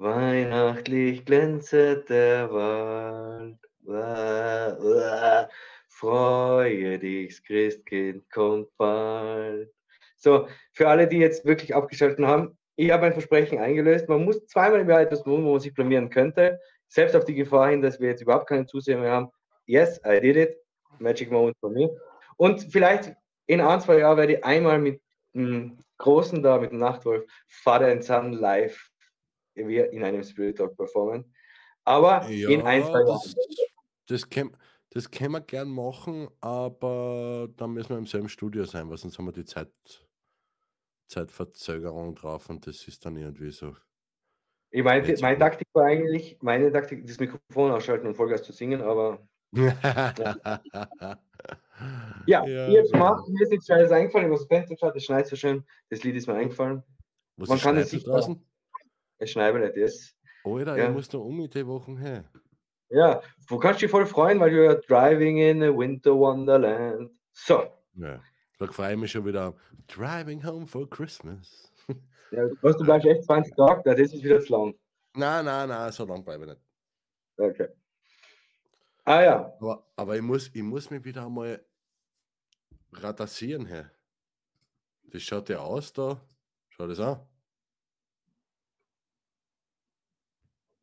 Weihnachtlich 0.00 1.26
glänzet 1.26 2.08
der 2.08 2.50
Wald. 2.50 3.58
Uah, 3.84 4.78
uah. 4.80 5.48
Freue 5.88 6.98
dich, 6.98 7.44
Christkind 7.44 8.24
kommt 8.30 8.74
bald. 8.78 9.70
So, 10.16 10.48
für 10.72 10.88
alle, 10.88 11.06
die 11.06 11.18
jetzt 11.18 11.44
wirklich 11.44 11.74
abgeschaltet 11.74 12.24
haben, 12.24 12.56
ich 12.76 12.90
habe 12.90 13.04
ein 13.04 13.12
Versprechen 13.12 13.58
eingelöst. 13.58 14.08
Man 14.08 14.24
muss 14.24 14.46
zweimal 14.46 14.80
im 14.80 14.88
Jahr 14.88 15.02
etwas 15.02 15.22
tun, 15.22 15.44
wo 15.44 15.50
man 15.52 15.60
sich 15.60 15.74
blamieren 15.74 16.08
könnte. 16.08 16.58
Selbst 16.88 17.14
auf 17.14 17.26
die 17.26 17.34
Gefahr 17.34 17.68
hin, 17.68 17.82
dass 17.82 18.00
wir 18.00 18.08
jetzt 18.08 18.22
überhaupt 18.22 18.48
keine 18.48 18.64
Zuseher 18.64 18.96
mehr 18.96 19.12
haben. 19.12 19.28
Yes, 19.66 20.00
I 20.06 20.18
did 20.18 20.36
it. 20.36 20.56
Magic 20.98 21.30
Moment 21.30 21.58
von 21.60 21.74
mir. 21.74 21.90
Und 22.38 22.72
vielleicht 22.72 23.12
in 23.44 23.60
ein, 23.60 23.80
zwei 23.82 23.98
Jahren 23.98 24.16
werde 24.16 24.32
ich 24.32 24.44
einmal 24.46 24.78
mit 24.78 25.02
dem 25.34 25.84
Großen 25.98 26.42
da, 26.42 26.56
mit 26.56 26.70
dem 26.70 26.78
Nachtwolf, 26.78 27.22
Father 27.48 27.88
and 27.88 28.02
Son 28.02 28.32
live 28.32 28.89
wir 29.54 29.92
in 29.92 30.02
einem 30.02 30.22
Spirit 30.22 30.58
Talk 30.58 30.76
performen. 30.76 31.24
Aber 31.84 32.28
ja, 32.28 32.48
in 32.50 32.62
ein, 32.62 32.84
zwei 32.84 33.00
Jahren. 33.00 33.34
Das, 34.06 34.28
kann, 34.28 34.56
das 34.90 35.10
können 35.10 35.32
wir 35.32 35.40
gern 35.40 35.68
machen, 35.68 36.28
aber 36.40 37.48
dann 37.56 37.72
müssen 37.72 37.90
wir 37.90 37.98
im 37.98 38.06
selben 38.06 38.28
Studio 38.28 38.64
sein, 38.64 38.88
weil 38.90 38.96
sonst 38.96 39.18
haben 39.18 39.26
wir 39.26 39.32
die 39.32 39.44
Zeit, 39.44 39.70
Zeitverzögerung 41.08 42.14
drauf 42.14 42.48
und 42.50 42.66
das 42.66 42.86
ist 42.86 43.04
dann 43.04 43.16
irgendwie 43.16 43.50
so. 43.50 43.76
Ich 44.72 44.84
meine, 44.84 45.16
meine 45.20 45.38
Taktik 45.38 45.66
war 45.72 45.86
eigentlich, 45.86 46.38
meine 46.42 46.70
Taktik, 46.70 47.06
das 47.06 47.18
Mikrofon 47.18 47.72
ausschalten 47.72 48.06
und 48.06 48.14
Vollgas 48.14 48.42
zu 48.42 48.52
singen, 48.52 48.80
aber. 48.82 49.26
ja, 49.52 50.62
ja, 52.26 52.46
ja 52.46 52.68
jetzt 52.68 52.94
macht 52.94 53.28
mir 53.28 53.42
ist 53.42 53.50
nichts 53.50 53.66
Scheißes 53.66 53.90
eingefallen, 53.90 54.26
ich 54.26 54.32
habe 54.32 54.38
das 54.38 54.46
Fenster 54.46 54.74
geschaut, 54.76 54.94
das 54.94 55.04
schneit 55.04 55.26
so 55.26 55.34
schön, 55.34 55.64
das 55.88 56.04
Lied 56.04 56.14
ist 56.14 56.28
mir 56.28 56.34
eingefallen. 56.34 56.84
Was 57.36 57.48
Man 57.48 57.58
kann 57.58 57.76
es 57.78 57.90
sich 57.90 58.04
draußen? 58.04 58.40
Es 59.20 59.30
schneit 59.30 59.54
nicht, 59.54 59.76
das. 59.76 60.16
Alter, 60.44 60.76
ja. 60.76 60.88
ich 60.88 60.90
muss 60.90 61.08
da 61.08 61.18
um 61.18 61.36
mit 61.36 61.54
den 61.54 61.66
Wochen 61.66 61.98
her. 61.98 62.24
Ja, 62.88 63.20
du 63.48 63.58
kannst 63.58 63.82
dich 63.82 63.90
voll 63.90 64.06
freuen, 64.06 64.40
weil 64.40 64.50
du 64.50 64.64
ja 64.64 64.74
driving 64.74 65.36
in 65.36 65.62
a 65.62 65.68
winter 65.68 66.16
wonderland. 66.16 67.10
So. 67.32 67.70
Ja, 67.94 68.20
da 68.58 68.66
freue 68.66 68.94
ich 68.94 68.98
mich 68.98 69.12
schon 69.12 69.26
wieder. 69.26 69.54
Driving 69.86 70.44
home 70.44 70.66
for 70.66 70.88
Christmas. 70.88 71.70
ja, 72.32 72.46
du, 72.46 72.56
du 72.72 72.84
bleibst 72.84 73.06
echt 73.06 73.24
20 73.24 73.54
Tage, 73.54 73.82
das 73.84 74.00
ist 74.00 74.24
wieder 74.24 74.40
zu 74.40 74.52
lang. 74.52 74.74
Nein, 75.14 75.44
nein, 75.44 75.68
nein, 75.68 75.92
so 75.92 76.06
lang 76.06 76.24
bleibe 76.24 76.44
ich 76.44 76.50
nicht. 76.50 76.60
Okay. 77.36 77.68
Ah 79.04 79.22
ja. 79.22 79.54
Aber, 79.60 79.86
aber 79.96 80.16
ich, 80.16 80.22
muss, 80.22 80.50
ich 80.54 80.62
muss 80.62 80.90
mich 80.90 81.04
wieder 81.04 81.26
einmal 81.26 81.62
radasieren 82.92 83.66
hier. 83.66 83.90
Das 85.04 85.22
schaut 85.22 85.48
ja 85.48 85.58
aus 85.58 85.92
da. 85.92 86.20
Schau 86.70 86.86
das 86.86 87.00
an. 87.00 87.20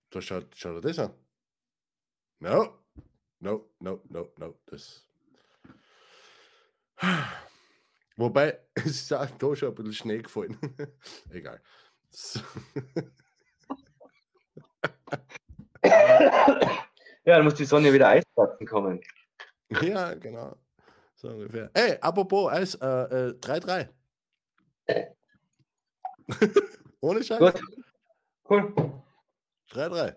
Da 0.09 0.21
schaut, 0.21 0.55
schaut 0.55 0.83
das 0.85 0.99
an. 0.99 1.13
No, 2.39 2.79
no, 3.39 3.69
no, 3.79 4.01
no, 4.09 4.31
no. 4.37 4.59
Das. 4.65 5.07
Wobei, 8.15 8.59
es 8.75 8.85
ist 8.85 9.13
auch 9.13 9.29
da 9.29 9.55
schon 9.55 9.69
ein 9.69 9.75
bisschen 9.75 9.93
Schnee 9.93 10.21
gefallen. 10.21 10.57
Egal. 11.29 11.61
So. 12.09 12.39
Ja, 15.83 17.35
dann 17.35 17.43
muss 17.43 17.55
die 17.55 17.65
Sonne 17.65 17.91
wieder 17.91 18.07
Eisplatten 18.07 18.65
kommen. 18.65 19.01
Ja, 19.81 20.13
genau. 20.13 20.55
So 21.15 21.29
ungefähr. 21.29 21.69
Ey, 21.73 21.97
apropos 21.99 22.51
Eis, 22.51 22.75
äh, 22.75 23.33
3-3. 23.41 23.89
Äh, 24.85 25.07
Ohne 27.01 27.23
Scheiß. 27.23 27.39
Gut. 27.39 27.61
Cool. 28.49 29.03
3-3. 29.71 30.15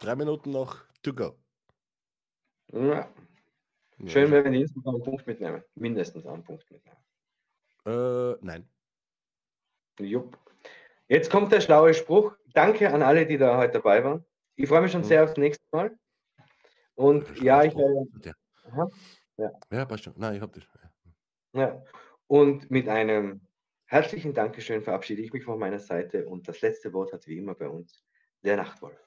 Drei 0.00 0.16
Minuten 0.16 0.50
noch 0.50 0.84
to 1.02 1.12
go. 1.12 1.36
Ja. 2.72 3.08
Schön, 4.06 4.30
wenn 4.30 4.44
wir 4.44 4.50
mindestens 4.50 4.86
einen 4.86 5.02
Punkt 5.02 5.26
mitnehmen. 5.26 5.62
Mindestens 5.74 6.26
einen 6.26 6.44
Punkt 6.44 6.70
mitnehmen. 6.70 6.98
Äh, 7.86 8.36
nein. 8.44 8.68
Jupp. 9.98 10.38
Jetzt 11.08 11.30
kommt 11.30 11.52
der 11.52 11.60
schlaue 11.60 11.94
Spruch. 11.94 12.36
Danke 12.52 12.92
an 12.92 13.02
alle, 13.02 13.26
die 13.26 13.38
da 13.38 13.56
heute 13.56 13.74
dabei 13.74 14.04
waren. 14.04 14.24
Ich 14.56 14.68
freue 14.68 14.82
mich 14.82 14.92
schon 14.92 15.02
hm. 15.02 15.08
sehr 15.08 15.24
aufs 15.24 15.36
nächste 15.36 15.64
Mal. 15.72 15.96
Und 16.94 17.40
ja, 17.40 17.62
ich 17.62 17.74
werde. 17.74 18.06
Ja. 18.24 18.88
Ja. 19.38 19.50
ja, 19.70 19.84
passt 19.84 20.04
schon. 20.04 20.14
Nein, 20.16 20.36
ich 20.36 20.40
habe 20.40 20.52
dich. 20.52 20.66
Ja. 21.52 21.60
ja. 21.60 21.82
Und 22.26 22.70
mit 22.70 22.88
einem 22.88 23.46
herzlichen 23.86 24.34
Dankeschön 24.34 24.82
verabschiede 24.82 25.22
ich 25.22 25.32
mich 25.32 25.44
von 25.44 25.58
meiner 25.58 25.78
Seite. 25.78 26.26
Und 26.26 26.46
das 26.48 26.60
letzte 26.60 26.92
Wort 26.92 27.12
hat 27.12 27.26
wie 27.26 27.38
immer 27.38 27.54
bei 27.54 27.68
uns 27.68 28.04
der 28.42 28.56
Nachtwolf. 28.56 28.98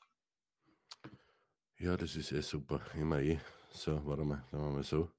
Ja, 1.77 1.95
das 1.95 2.15
ist 2.15 2.31
eh 2.31 2.41
super. 2.41 2.81
Immer 2.95 3.21
eh. 3.21 3.39
So, 3.71 4.05
warte 4.05 4.23
mal, 4.23 4.43
dann 4.51 4.61
machen 4.61 4.75
wir 4.75 4.83
so. 4.83 5.09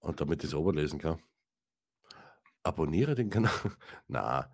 Und 0.00 0.20
damit 0.20 0.44
ich 0.44 0.50
es 0.50 0.54
oberlesen 0.54 0.98
kann. 0.98 1.20
Abonniere 2.62 3.14
den 3.14 3.30
Kanal. 3.30 3.50
Na, 4.08 4.52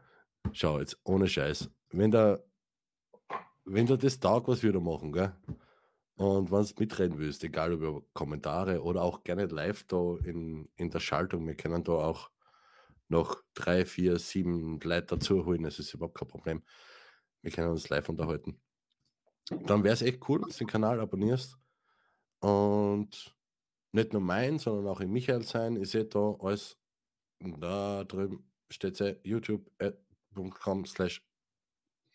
schau 0.53 0.79
jetzt, 0.79 0.99
ohne 1.05 1.29
Scheiß. 1.29 1.71
wenn 1.91 2.11
da, 2.11 2.39
wenn 3.65 3.87
da 3.87 3.97
das 3.97 4.21
Tag 4.21 4.47
was 4.49 4.63
wieder 4.63 4.81
machen, 4.81 5.13
gell? 5.13 5.33
Und 6.17 6.51
wenn 6.51 6.65
du 6.65 6.73
mitreden 6.79 7.19
willst, 7.19 7.45
egal 7.45 7.73
über 7.73 8.03
Kommentare 8.15 8.83
oder 8.83 9.03
auch 9.03 9.23
gerne 9.23 9.47
live 9.47 9.85
da 9.85 10.17
in, 10.25 10.67
in 10.77 10.89
der 10.89 11.01
Schaltung, 11.01 11.47
wir 11.47 11.57
können 11.57 11.85
da 11.85 11.93
auch 11.93 12.31
noch 13.09 13.43
drei, 13.55 13.85
vier, 13.85 14.19
sieben 14.19 14.81
Leute 14.81 15.17
dazu 15.17 15.45
holen, 15.45 15.63
das 15.63 15.79
ist 15.79 15.95
überhaupt 15.95 16.19
kein 16.19 16.29
Problem. 16.29 16.63
Wir 17.43 17.51
können 17.51 17.71
uns 17.71 17.89
live 17.89 18.09
unterhalten. 18.09 18.61
Dann 19.49 19.85
wäre 19.85 19.95
es 19.95 20.03
echt 20.03 20.29
cool, 20.29 20.41
wenn 20.43 20.49
du 20.49 20.57
den 20.57 20.67
Kanal 20.67 21.01
abonnierst. 21.01 21.57
Und 22.41 23.35
nicht 23.93 24.13
nur 24.13 24.23
mein, 24.23 24.59
sondern 24.59 24.89
auch 24.89 25.01
in 25.01 25.13
Michael 25.13 25.43
sein. 25.43 25.77
Ich 25.77 25.91
sehe 25.91 26.05
da 26.05 26.37
alles, 26.41 26.77
da 27.41 28.05
drüben 28.05 28.51
steht 28.69 29.01
es 29.01 29.17
youtube.com 29.23 30.85
slash 30.87 31.25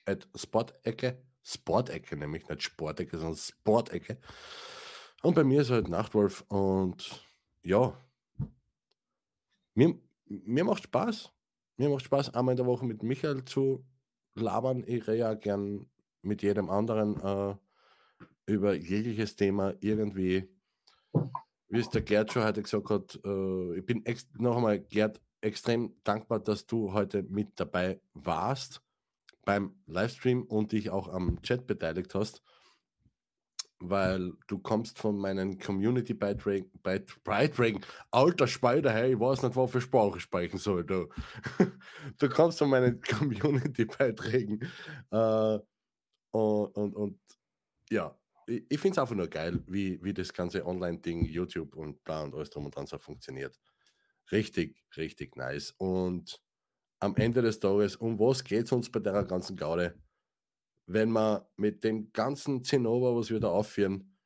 at 0.05 0.27
Sportecke. 0.35 1.23
Sportecke, 1.43 2.15
nämlich 2.17 2.47
nicht 2.47 2.63
Sportecke, 2.63 3.17
sondern 3.17 3.37
Sportecke. 3.37 4.19
Und 5.23 5.33
bei 5.33 5.43
mir 5.43 5.61
ist 5.61 5.71
halt 5.71 5.87
Nachtwolf 5.87 6.43
und 6.49 7.27
ja, 7.63 7.95
mir, 9.73 9.99
mir 10.45 10.63
macht 10.63 10.83
Spaß. 10.83 11.31
Mir 11.77 11.89
macht 11.89 12.05
Spaß, 12.05 12.33
einmal 12.33 12.53
in 12.53 12.57
der 12.57 12.65
Woche 12.65 12.85
mit 12.85 13.03
Michael 13.03 13.43
zu 13.45 13.83
labern. 14.35 14.83
Ich 14.85 15.07
rede 15.07 15.17
ja 15.17 15.33
gern 15.33 15.87
mit 16.21 16.41
jedem 16.41 16.69
anderen 16.69 17.19
äh, 17.21 17.55
über 18.45 18.73
jegliches 18.73 19.35
Thema 19.35 19.73
irgendwie. 19.79 20.47
Wie 21.69 21.79
es 21.79 21.89
der 21.89 22.01
Gerd 22.01 22.31
schon 22.31 22.43
heute 22.43 22.61
gesagt 22.61 22.89
hat, 22.89 23.19
äh, 23.25 23.77
ich 23.77 23.85
bin 23.85 24.03
noch 24.37 24.57
einmal, 24.57 24.79
Gerd, 24.79 25.21
extrem 25.41 25.95
dankbar, 26.03 26.39
dass 26.39 26.65
du 26.67 26.93
heute 26.93 27.23
mit 27.23 27.59
dabei 27.59 27.99
warst 28.13 28.81
beim 29.43 29.75
Livestream 29.87 30.43
und 30.43 30.71
dich 30.71 30.89
auch 30.91 31.07
am 31.07 31.41
Chat 31.41 31.65
beteiligt 31.65 32.13
hast, 32.13 32.43
weil 33.81 34.33
du 34.47 34.59
kommst 34.59 34.99
von 34.99 35.17
meinen 35.17 35.59
Community-Beiträgen, 35.59 36.71
Beiträgen, 37.23 37.81
alter 38.11 38.47
Spider, 38.47 38.91
hey, 38.91 39.13
ich 39.13 39.19
weiß 39.19 39.43
nicht, 39.43 39.55
was 39.55 39.71
für 39.71 39.81
Sprache 39.81 40.19
sprechen 40.19 40.57
soll, 40.57 40.85
du. 40.85 41.09
du 42.19 42.29
kommst 42.29 42.59
von 42.59 42.69
meinen 42.69 43.01
Community-Beiträgen 43.19 44.61
äh, 45.11 45.59
und, 46.31 46.67
und, 46.77 46.95
und, 46.95 47.19
ja, 47.89 48.17
ich, 48.47 48.63
ich 48.69 48.79
finde 48.79 48.95
es 48.95 48.99
einfach 48.99 49.15
nur 49.15 49.27
geil, 49.27 49.63
wie, 49.67 50.01
wie 50.03 50.13
das 50.13 50.33
ganze 50.33 50.65
Online-Ding, 50.65 51.25
YouTube 51.25 51.75
und 51.75 52.03
bla 52.03 52.23
und 52.23 52.35
alles 52.35 52.49
drum 52.49 52.65
und 52.65 52.75
dran 52.75 52.87
so 52.87 52.97
funktioniert. 52.97 53.59
Richtig, 54.31 54.83
richtig 54.95 55.35
nice. 55.35 55.71
Und 55.77 56.41
am 56.99 57.15
Ende 57.15 57.41
des 57.41 57.59
Tages, 57.59 57.95
um 57.95 58.19
was 58.19 58.43
geht 58.43 58.65
es 58.65 58.71
uns 58.71 58.91
bei 58.91 58.99
der 58.99 59.23
ganzen 59.23 59.57
Gaude? 59.57 59.99
Wenn 60.85 61.11
man 61.11 61.43
mit 61.55 61.83
dem 61.83 62.11
ganzen 62.11 62.63
Zinnober, 62.63 63.15
was 63.15 63.29
wir 63.29 63.39
da 63.39 63.49
aufführen, 63.49 64.17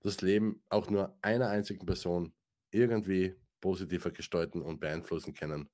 das 0.00 0.20
Leben 0.20 0.62
auch 0.68 0.90
nur 0.90 1.16
einer 1.22 1.48
einzigen 1.48 1.86
Person 1.86 2.32
irgendwie 2.70 3.34
positiver 3.60 4.10
gestalten 4.10 4.62
und 4.62 4.80
beeinflussen 4.80 5.34
können, 5.34 5.68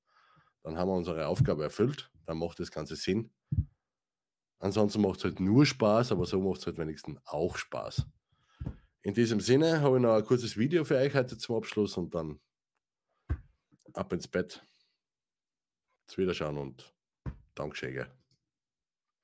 dann 0.63 0.77
haben 0.77 0.89
wir 0.89 0.95
unsere 0.95 1.27
Aufgabe 1.27 1.63
erfüllt, 1.63 2.11
dann 2.25 2.37
macht 2.37 2.59
das 2.59 2.71
Ganze 2.71 2.95
Sinn. 2.95 3.31
Ansonsten 4.59 5.01
macht 5.01 5.19
es 5.19 5.23
halt 5.23 5.39
nur 5.39 5.65
Spaß, 5.65 6.11
aber 6.11 6.25
so 6.25 6.41
macht 6.41 6.59
es 6.59 6.65
halt 6.65 6.77
wenigstens 6.77 7.19
auch 7.25 7.57
Spaß. 7.57 8.05
In 9.03 9.13
diesem 9.13 9.39
Sinne 9.39 9.81
habe 9.81 9.97
ich 9.97 10.01
noch 10.01 10.15
ein 10.15 10.25
kurzes 10.25 10.57
Video 10.57 10.83
für 10.83 10.97
euch 10.97 11.13
heute 11.13 11.37
zum 11.37 11.55
Abschluss 11.55 11.95
und 11.97 12.13
dann 12.13 12.39
ab 13.93 14.11
ins 14.11 14.27
Bett. 14.27 14.65
Zu 16.07 16.21
Wiederschauen 16.21 16.57
und 16.57 16.93
Dankeschön. 17.55 18.07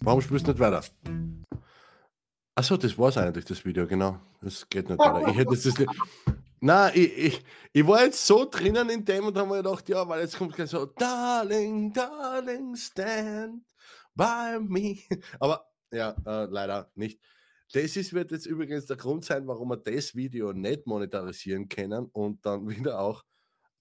Warum 0.00 0.20
spielst 0.20 0.46
du 0.46 0.52
nicht 0.52 0.60
weiter? 0.60 0.84
Achso, 2.54 2.76
das 2.76 2.96
war 2.98 3.08
es 3.08 3.16
eigentlich, 3.16 3.44
das 3.44 3.64
Video, 3.64 3.86
genau. 3.86 4.20
Das 4.40 4.68
geht 4.68 4.88
nicht 4.88 4.98
weiter. 4.98 5.28
Ich 5.28 5.36
hätte 5.36 5.54
das 5.54 5.64
nicht. 5.78 5.90
Nein, 6.60 6.92
ich, 6.94 7.18
ich, 7.18 7.44
ich 7.72 7.86
war 7.86 8.04
jetzt 8.04 8.26
so 8.26 8.44
drinnen 8.44 8.88
in 8.90 9.04
dem 9.04 9.26
und 9.26 9.36
habe 9.36 9.48
mir 9.48 9.62
gedacht, 9.62 9.88
ja, 9.88 10.08
weil 10.08 10.22
jetzt 10.22 10.36
kommt 10.36 10.56
gleich 10.56 10.70
so, 10.70 10.86
Darling, 10.86 11.92
Darling, 11.92 12.74
stand 12.74 13.62
by 14.14 14.58
me. 14.60 14.98
Aber 15.40 15.68
ja, 15.92 16.16
äh, 16.26 16.46
leider 16.46 16.90
nicht. 16.96 17.20
Das 17.72 17.96
ist, 17.96 18.12
wird 18.12 18.32
jetzt 18.32 18.46
übrigens 18.46 18.86
der 18.86 18.96
Grund 18.96 19.24
sein, 19.24 19.46
warum 19.46 19.68
wir 19.68 19.76
das 19.76 20.14
Video 20.14 20.52
nicht 20.52 20.86
monetarisieren 20.86 21.68
können 21.68 22.06
und 22.06 22.44
dann 22.44 22.68
wieder 22.68 22.98
auch 22.98 23.24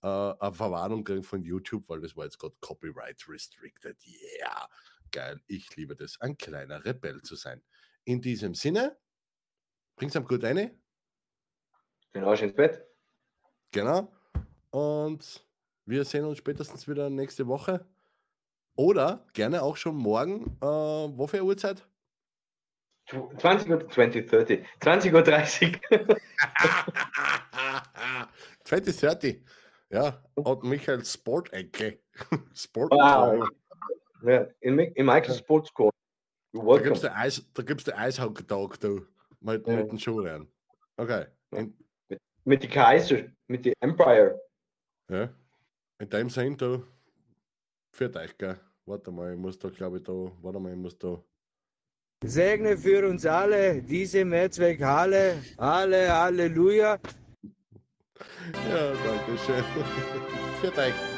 äh, 0.03 0.07
eine 0.07 0.53
Verwarnung 0.53 1.03
kriegen 1.03 1.23
von 1.23 1.41
YouTube, 1.41 1.89
weil 1.89 2.01
das 2.01 2.15
war 2.15 2.25
jetzt 2.25 2.37
gerade 2.37 2.55
Copyright 2.59 3.27
Restricted. 3.27 3.97
Yeah, 4.05 4.67
geil. 5.11 5.41
Ich 5.47 5.75
liebe 5.75 5.95
das, 5.95 6.19
ein 6.21 6.37
kleiner 6.37 6.83
Rebell 6.85 7.21
zu 7.21 7.35
sein. 7.35 7.61
In 8.03 8.21
diesem 8.21 8.53
Sinne, 8.53 8.97
bring's 9.95 10.15
am 10.15 10.25
gut 10.25 10.43
eine. 10.43 10.77
Den 12.13 12.23
Arsch 12.23 12.41
ins 12.41 12.55
Bett. 12.55 12.85
Genau. 13.71 14.13
Und 14.71 15.45
wir 15.85 16.05
sehen 16.05 16.25
uns 16.25 16.37
spätestens 16.37 16.87
wieder 16.87 17.09
nächste 17.09 17.47
Woche. 17.47 17.85
Oder 18.75 19.25
gerne 19.33 19.63
auch 19.63 19.77
schon 19.77 19.95
morgen. 19.95 20.57
Äh, 20.61 20.65
wo 20.65 21.27
für 21.27 21.43
Uhrzeit? 21.43 21.87
20 23.09 23.69
Uhr, 23.69 23.89
20, 23.89 24.29
30. 24.29 24.65
20 24.81 25.13
Uhr 25.13 25.23
30. 25.23 25.81
20, 28.65 28.97
30. 28.97 29.43
Ja, 29.89 30.21
und 30.35 30.63
Michael 30.63 31.03
Sport-Ecke. 31.05 31.99
Sport 32.53 32.91
wow. 32.91 33.47
Ja, 34.23 34.47
in, 34.61 34.79
in 34.79 35.05
Michael 35.05 35.35
Sports 35.35 35.73
Code. 35.73 35.95
Da 36.53 36.77
gibt 36.77 36.95
es 36.95 37.01
den, 37.01 37.11
Eis, 37.11 37.45
den 37.53 37.93
Eishockey-Tag 37.93 38.79
mit, 39.41 39.67
ja. 39.67 39.75
mit 39.75 39.91
den 39.91 39.99
Schuhen. 39.99 40.47
Okay. 40.97 41.25
In, 41.51 41.77
mit, 42.09 42.19
mit 42.45 42.63
die 42.63 42.67
Kaiser, 42.67 43.23
mit 43.47 43.65
die 43.65 43.73
Empire. 43.79 44.39
Ja. 45.09 45.29
In 45.99 46.09
dem 46.09 46.29
Sinn, 46.29 46.57
du, 46.57 46.83
für 47.93 48.13
euch, 48.15 48.37
gell? 48.37 48.59
Warte 48.85 49.11
mal, 49.11 49.33
ich 49.33 49.39
muss 49.39 49.57
da, 49.59 49.69
glaube 49.69 49.97
ich, 49.97 50.03
da, 50.03 50.13
warte 50.41 50.59
mal, 50.59 50.71
ich 50.71 50.77
muss 50.77 50.97
da. 50.97 51.21
Segne 52.23 52.77
für 52.77 53.07
uns 53.07 53.25
alle 53.25 53.81
diese 53.81 54.25
Mehrzweckhalle. 54.25 55.43
Alle, 55.57 56.11
Halleluja. 56.11 56.99
Ja, 58.69 58.93
danke 58.93 59.37
schön. 59.45 59.63
Vielen 60.61 60.75
Dank. 60.75 61.16